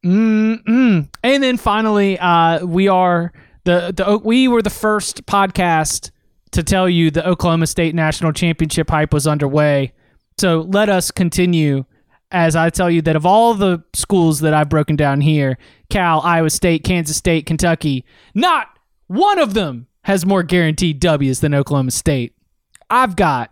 Mm-mm. 0.06 1.08
And 1.24 1.44
then 1.44 1.58
finally, 1.58 2.20
uh, 2.20 2.66
we 2.66 2.88
are 2.90 3.32
the 3.64 3.94
the 3.96 4.18
we 4.24 4.48
were 4.50 4.62
the 4.62 4.70
first 4.70 5.26
podcast 5.26 6.12
to 6.52 6.64
tell 6.64 6.90
you 6.90 7.10
the 7.12 7.26
Oklahoma 7.28 7.68
State 7.68 7.96
national 7.96 8.34
championship 8.34 8.90
hype 8.90 9.14
was 9.14 9.26
underway. 9.26 9.94
So 10.40 10.62
let 10.62 10.90
us 10.90 11.10
continue 11.12 11.86
as 12.34 12.56
I 12.56 12.72
tell 12.72 12.90
you 12.90 13.02
that 13.04 13.16
of 13.16 13.26
all 13.26 13.54
the 13.54 13.84
schools 13.94 14.40
that 14.42 14.54
I've 14.54 14.70
broken 14.70 14.96
down 14.96 15.22
here, 15.22 15.58
Cal, 15.90 16.20
Iowa 16.22 16.50
State, 16.50 16.84
Kansas 16.84 17.16
State, 17.16 17.46
Kentucky, 17.46 18.04
not 18.34 18.68
one 19.08 19.40
of 19.40 19.54
them 19.54 19.88
has 20.02 20.26
more 20.26 20.44
guaranteed 20.44 21.00
W's 21.00 21.40
than 21.40 21.54
Oklahoma 21.54 21.92
State. 21.92 22.36
I've 22.90 23.16
got 23.16 23.52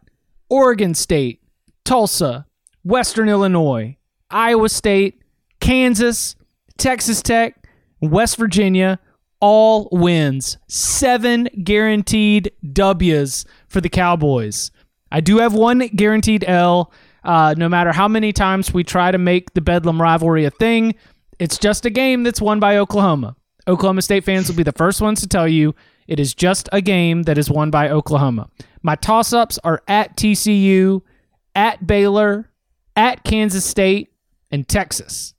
Oregon 0.50 0.96
State, 0.96 1.42
Tulsa, 1.86 2.48
Western 2.84 3.30
Illinois, 3.30 3.98
Iowa 4.30 4.68
State, 4.68 5.22
Kansas, 5.60 6.36
Texas 6.78 7.22
Tech, 7.22 7.68
West 8.02 8.38
Virginia, 8.38 9.00
all 9.40 9.88
wins. 9.92 10.58
Seven 10.68 11.48
guaranteed 11.64 12.52
W's 12.74 13.46
for 13.68 13.80
the 13.80 13.90
Cowboys. 13.90 14.72
I 15.12 15.22
do 15.22 15.38
have 15.38 15.54
one 15.54 15.80
guaranteed 15.96 16.44
L. 16.48 16.92
Uh, 17.24 17.54
no 17.58 17.70
matter 17.70 17.92
how 17.92 18.08
many 18.08 18.34
times 18.34 18.74
we 18.74 18.84
try 18.84 19.12
to 19.12 19.18
make 19.18 19.54
the 19.54 19.62
Bedlam 19.62 20.02
rivalry 20.02 20.46
a 20.46 20.52
thing, 20.52 20.96
it's 21.40 21.58
just 21.58 21.86
a 21.86 21.90
game 21.90 22.24
that's 22.24 22.42
won 22.42 22.60
by 22.60 22.78
Oklahoma. 22.78 23.36
Oklahoma 23.68 24.02
State 24.02 24.24
fans 24.24 24.48
will 24.48 24.56
be 24.56 24.64
the 24.64 24.72
first 24.72 25.02
ones 25.02 25.22
to 25.22 25.28
tell 25.28 25.48
you 25.48 25.76
it 26.08 26.20
is 26.20 26.34
just 26.34 26.68
a 26.72 26.82
game 26.82 27.24
that 27.24 27.38
is 27.38 27.50
won 27.50 27.70
by 27.70 27.90
Oklahoma. 27.90 28.50
My 28.82 28.96
toss 28.96 29.34
ups 29.34 29.60
are 29.64 29.84
at 29.88 30.18
TCU, 30.18 31.02
at 31.56 31.86
Baylor, 31.86 32.50
at 32.96 33.24
Kansas 33.24 33.66
State, 33.66 34.12
and 34.52 34.68
Texas. 34.68 35.34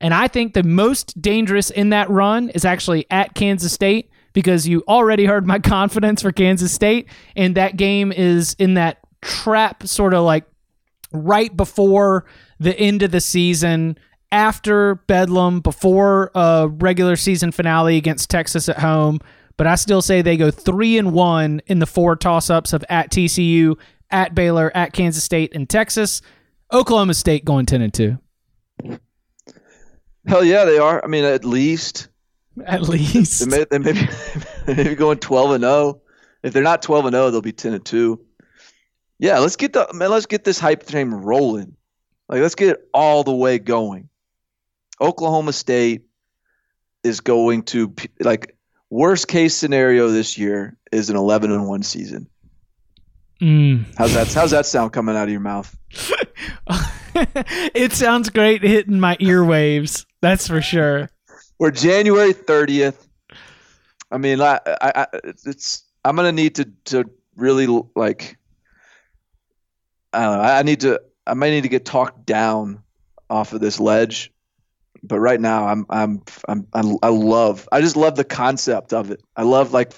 And 0.00 0.14
I 0.14 0.28
think 0.28 0.54
the 0.54 0.62
most 0.62 1.20
dangerous 1.20 1.70
in 1.70 1.90
that 1.90 2.10
run 2.10 2.48
is 2.50 2.64
actually 2.64 3.06
at 3.10 3.34
Kansas 3.34 3.72
State 3.72 4.10
because 4.32 4.66
you 4.66 4.82
already 4.88 5.26
heard 5.26 5.46
my 5.46 5.58
confidence 5.60 6.22
for 6.22 6.32
Kansas 6.32 6.72
State. 6.72 7.08
And 7.36 7.54
that 7.56 7.76
game 7.76 8.12
is 8.12 8.54
in 8.58 8.74
that 8.74 8.98
trap, 9.22 9.86
sort 9.86 10.14
of 10.14 10.24
like 10.24 10.44
right 11.12 11.54
before 11.56 12.24
the 12.58 12.78
end 12.78 13.02
of 13.02 13.10
the 13.10 13.20
season, 13.20 13.98
after 14.32 14.96
Bedlam, 15.06 15.60
before 15.60 16.30
a 16.34 16.68
regular 16.68 17.16
season 17.16 17.52
finale 17.52 17.96
against 17.96 18.30
Texas 18.30 18.68
at 18.68 18.78
home. 18.78 19.20
But 19.56 19.66
I 19.66 19.74
still 19.74 20.00
say 20.02 20.22
they 20.22 20.36
go 20.36 20.50
three 20.50 20.96
and 20.96 21.12
one 21.12 21.60
in 21.66 21.80
the 21.80 21.86
four 21.86 22.16
toss 22.16 22.48
ups 22.48 22.72
of 22.72 22.84
at 22.88 23.10
TCU, 23.10 23.76
at 24.10 24.34
Baylor, 24.34 24.70
at 24.74 24.92
Kansas 24.92 25.22
State, 25.24 25.54
and 25.54 25.68
Texas. 25.68 26.22
Oklahoma 26.72 27.14
State 27.14 27.44
going 27.44 27.66
10 27.66 27.82
and 27.82 27.92
2. 27.92 28.18
Hell 30.26 30.44
yeah, 30.44 30.64
they 30.64 30.78
are. 30.78 31.02
I 31.04 31.08
mean, 31.08 31.24
at 31.24 31.44
least 31.44 32.08
At 32.64 32.82
least. 32.82 33.40
they 33.40 33.58
may, 33.58 33.64
they 33.70 33.78
may, 33.78 33.92
be, 33.92 34.08
they 34.66 34.74
may 34.74 34.88
be 34.90 34.94
going 34.94 35.18
12 35.18 35.50
and 35.52 35.64
0. 35.64 36.00
If 36.42 36.52
they're 36.52 36.62
not 36.62 36.82
12 36.82 37.06
and 37.06 37.14
0, 37.14 37.30
they'll 37.30 37.42
be 37.42 37.52
10 37.52 37.74
and 37.74 37.84
2. 37.84 38.20
Yeah, 39.20 39.38
let's 39.38 39.56
get 39.56 39.74
the 39.74 39.86
man. 39.92 40.10
Let's 40.10 40.24
get 40.24 40.44
this 40.44 40.58
hype 40.58 40.86
train 40.86 41.10
rolling. 41.10 41.76
Like, 42.28 42.40
let's 42.40 42.54
get 42.54 42.70
it 42.70 42.88
all 42.94 43.22
the 43.22 43.34
way 43.34 43.58
going. 43.58 44.08
Oklahoma 44.98 45.52
State 45.52 46.06
is 47.04 47.20
going 47.20 47.64
to 47.64 47.94
like 48.20 48.56
worst 48.88 49.28
case 49.28 49.54
scenario 49.54 50.08
this 50.08 50.38
year 50.38 50.76
is 50.90 51.10
an 51.10 51.16
11 51.16 51.52
and 51.52 51.68
1 51.68 51.82
season. 51.82 52.28
Mm. 53.42 53.84
How's 53.96 54.14
that? 54.14 54.32
How's 54.32 54.52
that 54.52 54.64
sound 54.64 54.92
coming 54.92 55.16
out 55.16 55.24
of 55.24 55.30
your 55.30 55.40
mouth? 55.40 55.74
it 57.14 57.92
sounds 57.92 58.30
great 58.30 58.62
hitting 58.62 59.00
my 59.00 59.16
earwaves. 59.16 60.06
That's 60.22 60.46
for 60.46 60.62
sure. 60.62 61.10
We're 61.58 61.70
January 61.70 62.32
30th. 62.32 63.06
I 64.10 64.16
mean, 64.16 64.40
I, 64.40 64.60
I, 64.66 64.92
I 64.94 65.06
it's 65.44 65.84
I'm 66.04 66.16
gonna 66.16 66.32
need 66.32 66.54
to 66.54 66.64
to 66.86 67.04
really 67.36 67.66
like. 67.94 68.38
I 70.12 70.22
don't 70.22 70.36
know. 70.36 70.42
I 70.42 70.62
need 70.62 70.80
to. 70.80 71.00
I 71.26 71.34
might 71.34 71.50
need 71.50 71.62
to 71.62 71.68
get 71.68 71.84
talked 71.84 72.26
down 72.26 72.82
off 73.28 73.52
of 73.52 73.60
this 73.60 73.78
ledge. 73.78 74.32
But 75.02 75.20
right 75.20 75.40
now, 75.40 75.66
I'm 75.66 75.86
I'm 75.88 76.22
I'm, 76.48 76.66
I'm 76.72 76.96
I 77.02 77.08
love 77.08 77.68
I 77.72 77.80
just 77.80 77.96
love 77.96 78.16
the 78.16 78.24
concept 78.24 78.92
of 78.92 79.10
it. 79.10 79.22
I 79.36 79.44
love 79.44 79.72
like 79.72 79.92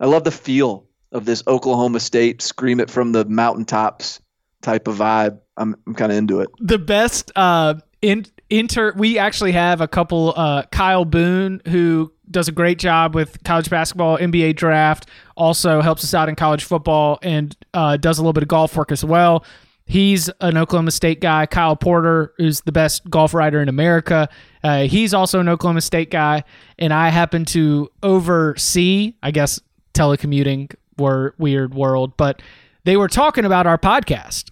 I 0.00 0.06
love 0.06 0.24
the 0.24 0.32
feel 0.32 0.86
of 1.12 1.24
this 1.24 1.42
Oklahoma 1.46 2.00
State 2.00 2.42
scream 2.42 2.80
it 2.80 2.90
from 2.90 3.12
the 3.12 3.24
mountaintops 3.24 4.20
type 4.62 4.88
of 4.88 4.96
vibe. 4.96 5.38
I'm 5.56 5.76
I'm 5.86 5.94
kind 5.94 6.10
of 6.10 6.18
into 6.18 6.40
it. 6.40 6.48
The 6.58 6.78
best 6.78 7.30
uh 7.36 7.74
in 8.02 8.26
inter 8.50 8.92
we 8.96 9.18
actually 9.18 9.52
have 9.52 9.80
a 9.80 9.88
couple 9.88 10.34
uh 10.36 10.64
Kyle 10.70 11.04
Boone 11.04 11.62
who 11.68 12.12
does 12.30 12.48
a 12.48 12.52
great 12.52 12.78
job 12.78 13.14
with 13.14 13.42
college 13.44 13.68
basketball, 13.68 14.16
NBA 14.18 14.56
draft, 14.56 15.08
also 15.36 15.80
helps 15.80 16.04
us 16.04 16.14
out 16.14 16.28
in 16.28 16.36
college 16.36 16.64
football 16.64 17.18
and 17.22 17.56
uh, 17.74 17.96
does 17.96 18.18
a 18.18 18.22
little 18.22 18.32
bit 18.32 18.42
of 18.42 18.48
golf 18.48 18.76
work 18.76 18.92
as 18.92 19.04
well. 19.04 19.44
He's 19.84 20.30
an 20.40 20.56
Oklahoma 20.56 20.92
State 20.92 21.20
guy. 21.20 21.46
Kyle 21.46 21.74
Porter, 21.74 22.32
who's 22.36 22.60
the 22.60 22.70
best 22.70 23.08
golf 23.10 23.34
writer 23.34 23.60
in 23.60 23.68
America, 23.68 24.28
uh, 24.62 24.82
he's 24.82 25.12
also 25.12 25.40
an 25.40 25.48
Oklahoma 25.48 25.80
State 25.80 26.10
guy. 26.10 26.44
And 26.78 26.92
I 26.92 27.08
happen 27.08 27.44
to 27.46 27.90
oversee, 28.02 29.14
I 29.22 29.32
guess, 29.32 29.60
telecommuting 29.94 30.72
were 30.96 31.34
weird 31.38 31.74
world, 31.74 32.16
but 32.16 32.40
they 32.84 32.96
were 32.96 33.08
talking 33.08 33.44
about 33.44 33.66
our 33.66 33.78
podcast 33.78 34.50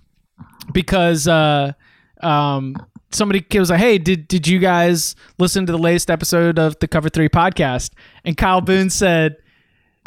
because 0.73 1.29
uh, 1.29 1.73
um, 2.21 2.75
somebody 3.11 3.45
was 3.59 3.71
like, 3.71 3.81
"Hey, 3.81 3.99
did 3.99 4.29
did 4.29 4.47
you 4.47 4.59
guys 4.59 5.15
listen 5.39 5.67
to 5.67 5.73
the 5.73 5.79
latest 5.79 6.11
episode 6.11 6.59
of 6.59 6.79
the 6.81 6.89
Cover 6.89 7.09
Three 7.09 7.29
podcast?" 7.29 7.91
And 8.25 8.37
Kyle 8.37 8.61
Boone 8.61 8.91
said, 8.91 9.37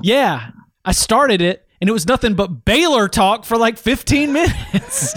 "Yeah, 0.01 0.51
I 0.85 0.91
started 0.91 1.41
it." 1.41 1.67
And 1.79 1.89
it 1.89 1.93
was 1.93 2.07
nothing 2.07 2.35
but 2.35 2.63
Baylor 2.63 3.07
talk 3.07 3.43
for 3.43 3.57
like 3.57 3.75
15 3.75 4.31
minutes. 4.33 5.13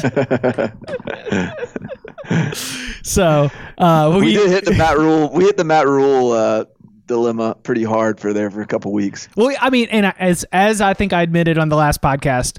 so 3.03 3.51
uh, 3.76 4.11
we, 4.14 4.24
we, 4.24 4.32
did 4.32 4.49
hit 4.49 4.64
the 4.64 4.72
Matt 4.72 4.97
Rhule. 4.97 5.30
We 5.30 5.45
hit 5.45 5.59
the 5.59 5.64
Matt 5.64 5.87
Rhule. 5.87 6.32
uh, 6.32 6.64
dilemma 7.07 7.55
pretty 7.62 7.85
hard 7.85 8.18
for 8.18 8.32
there 8.32 8.51
for 8.51 8.62
a 8.62 8.66
couple 8.66 8.93
weeks. 8.93 9.28
Well, 9.37 9.55
I 9.61 9.70
mean, 9.70 9.89
and 9.91 10.07
as 10.18 10.45
as 10.53 10.80
I 10.80 10.95
think 10.95 11.12
I 11.12 11.22
admitted 11.22 11.59
on 11.59 11.68
the 11.68 11.76
last 11.76 12.01
podcast, 12.01 12.59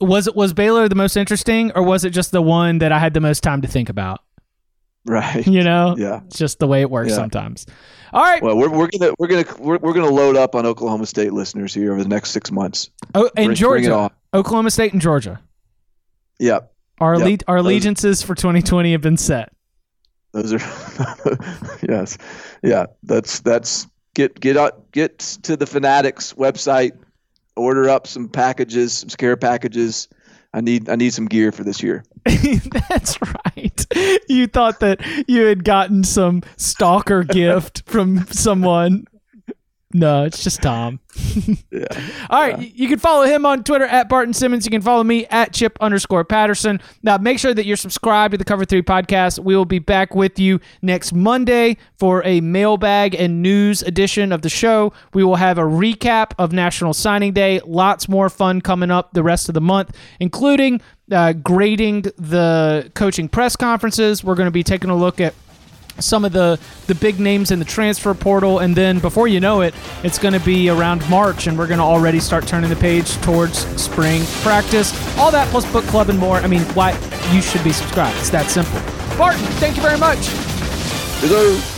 was 0.00 0.26
it 0.26 0.36
was 0.36 0.52
Baylor 0.52 0.88
the 0.88 0.94
most 0.94 1.16
interesting, 1.16 1.72
or 1.74 1.82
was 1.82 2.04
it 2.04 2.10
just 2.10 2.30
the 2.30 2.42
one 2.42 2.78
that 2.78 2.92
I 2.92 2.98
had 2.98 3.14
the 3.14 3.20
most 3.20 3.42
time 3.42 3.62
to 3.62 3.68
think 3.68 3.88
about? 3.88 4.20
Right. 5.06 5.46
You 5.46 5.62
know. 5.64 5.94
Yeah. 5.96 6.20
It's 6.26 6.36
just 6.38 6.58
the 6.58 6.66
way 6.66 6.82
it 6.82 6.90
works 6.90 7.10
Yeah. 7.10 7.16
sometimes. 7.16 7.64
All 8.12 8.22
right. 8.22 8.42
Well, 8.42 8.56
we're, 8.56 8.68
we're 8.70 8.88
gonna 8.88 9.14
we're 9.18 9.26
gonna 9.28 9.44
we're, 9.58 9.78
we're 9.78 9.92
gonna 9.94 10.10
load 10.10 10.36
up 10.36 10.54
on 10.54 10.66
Oklahoma 10.66 11.06
State 11.06 11.32
listeners 11.32 11.72
here 11.72 11.92
over 11.92 12.02
the 12.02 12.08
next 12.08 12.30
six 12.30 12.50
months. 12.50 12.90
oh, 13.14 13.24
and 13.24 13.32
bring- 13.34 13.46
bring 13.46 13.54
Georgia, 13.56 13.94
on. 13.94 14.10
Oklahoma 14.34 14.70
State, 14.70 14.92
and 14.92 15.00
Georgia. 15.00 15.40
Yep. 16.40 16.72
Our 17.00 17.18
Yep. 17.26 17.42
our 17.48 17.56
allegiances 17.58 18.22
for 18.22 18.34
2020 18.34 18.92
have 18.92 19.00
been 19.00 19.16
set. 19.16 19.50
Those 20.32 20.52
are 20.52 20.58
yes, 21.88 22.18
yeah. 22.62 22.86
That's 23.02 23.40
that's 23.40 23.86
get 24.14 24.38
get 24.38 24.56
out 24.58 24.90
get 24.92 25.18
to 25.44 25.56
the 25.56 25.66
Fanatics 25.66 26.34
website, 26.34 26.92
order 27.56 27.88
up 27.88 28.06
some 28.06 28.28
packages, 28.28 28.92
some 28.92 29.08
scare 29.08 29.36
packages. 29.36 30.08
I 30.52 30.60
need 30.60 30.88
I 30.88 30.96
need 30.96 31.12
some 31.14 31.26
gear 31.26 31.52
for 31.52 31.62
this 31.64 31.82
year. 31.82 32.04
That's 32.24 33.20
right. 33.22 33.47
You 34.28 34.46
thought 34.46 34.80
that 34.80 35.00
you 35.26 35.44
had 35.46 35.64
gotten 35.64 36.04
some 36.04 36.42
stalker 36.58 37.24
gift 37.38 37.82
from 37.86 38.26
someone. 38.26 39.06
No, 39.94 40.24
it's 40.24 40.44
just 40.44 40.62
Tom. 40.62 41.00
Yeah. 41.70 41.84
All 42.30 42.40
right, 42.40 42.56
y- 42.56 42.72
you 42.74 42.88
can 42.88 42.98
follow 42.98 43.24
him 43.24 43.44
on 43.46 43.62
Twitter 43.62 43.84
at 43.84 44.08
Barton 44.08 44.32
Simmons. 44.32 44.64
You 44.64 44.70
can 44.70 44.80
follow 44.82 45.04
me 45.04 45.26
at 45.26 45.52
Chip 45.52 45.76
underscore 45.80 46.24
Patterson. 46.24 46.80
Now, 47.02 47.18
make 47.18 47.38
sure 47.38 47.52
that 47.54 47.66
you're 47.66 47.76
subscribed 47.76 48.32
to 48.32 48.38
the 48.38 48.44
Cover 48.44 48.64
Three 48.64 48.82
podcast. 48.82 49.38
We 49.38 49.54
will 49.54 49.64
be 49.66 49.78
back 49.78 50.14
with 50.14 50.38
you 50.38 50.60
next 50.82 51.12
Monday 51.12 51.76
for 51.98 52.24
a 52.24 52.40
mailbag 52.40 53.14
and 53.14 53.42
news 53.42 53.82
edition 53.82 54.32
of 54.32 54.42
the 54.42 54.48
show. 54.48 54.92
We 55.14 55.22
will 55.22 55.36
have 55.36 55.58
a 55.58 55.62
recap 55.62 56.32
of 56.38 56.52
National 56.52 56.94
Signing 56.94 57.32
Day. 57.32 57.60
Lots 57.64 58.08
more 58.08 58.28
fun 58.30 58.60
coming 58.60 58.90
up 58.90 59.12
the 59.12 59.22
rest 59.22 59.48
of 59.48 59.54
the 59.54 59.60
month, 59.60 59.94
including 60.18 60.80
uh, 61.12 61.34
grading 61.34 62.02
the 62.16 62.90
coaching 62.94 63.28
press 63.28 63.54
conferences. 63.56 64.24
We're 64.24 64.34
going 64.34 64.46
to 64.48 64.50
be 64.52 64.64
taking 64.64 64.90
a 64.90 64.96
look 64.96 65.20
at 65.20 65.34
some 65.98 66.24
of 66.24 66.32
the 66.32 66.58
the 66.86 66.94
big 66.94 67.18
names 67.20 67.50
in 67.50 67.58
the 67.58 67.64
transfer 67.64 68.14
portal 68.14 68.58
and 68.60 68.76
then 68.76 68.98
before 68.98 69.28
you 69.28 69.40
know 69.40 69.60
it 69.60 69.74
it's 70.04 70.18
going 70.18 70.34
to 70.34 70.40
be 70.40 70.68
around 70.68 71.08
march 71.10 71.46
and 71.46 71.58
we're 71.58 71.66
going 71.66 71.78
to 71.78 71.84
already 71.84 72.20
start 72.20 72.46
turning 72.46 72.70
the 72.70 72.76
page 72.76 73.16
towards 73.22 73.58
spring 73.80 74.22
practice. 74.42 74.92
All 75.18 75.30
that 75.30 75.48
plus 75.48 75.70
book 75.72 75.84
club 75.86 76.08
and 76.08 76.18
more 76.18 76.38
i 76.38 76.46
mean 76.46 76.62
why 76.74 76.92
you 77.32 77.42
should 77.42 77.64
be 77.64 77.72
subscribed. 77.72 78.16
It's 78.18 78.30
that 78.30 78.46
simple. 78.46 78.80
Barton 79.16 79.44
thank 79.60 79.76
you 79.76 79.82
very 79.82 79.98
much. 79.98 80.18
Hello. 81.20 81.77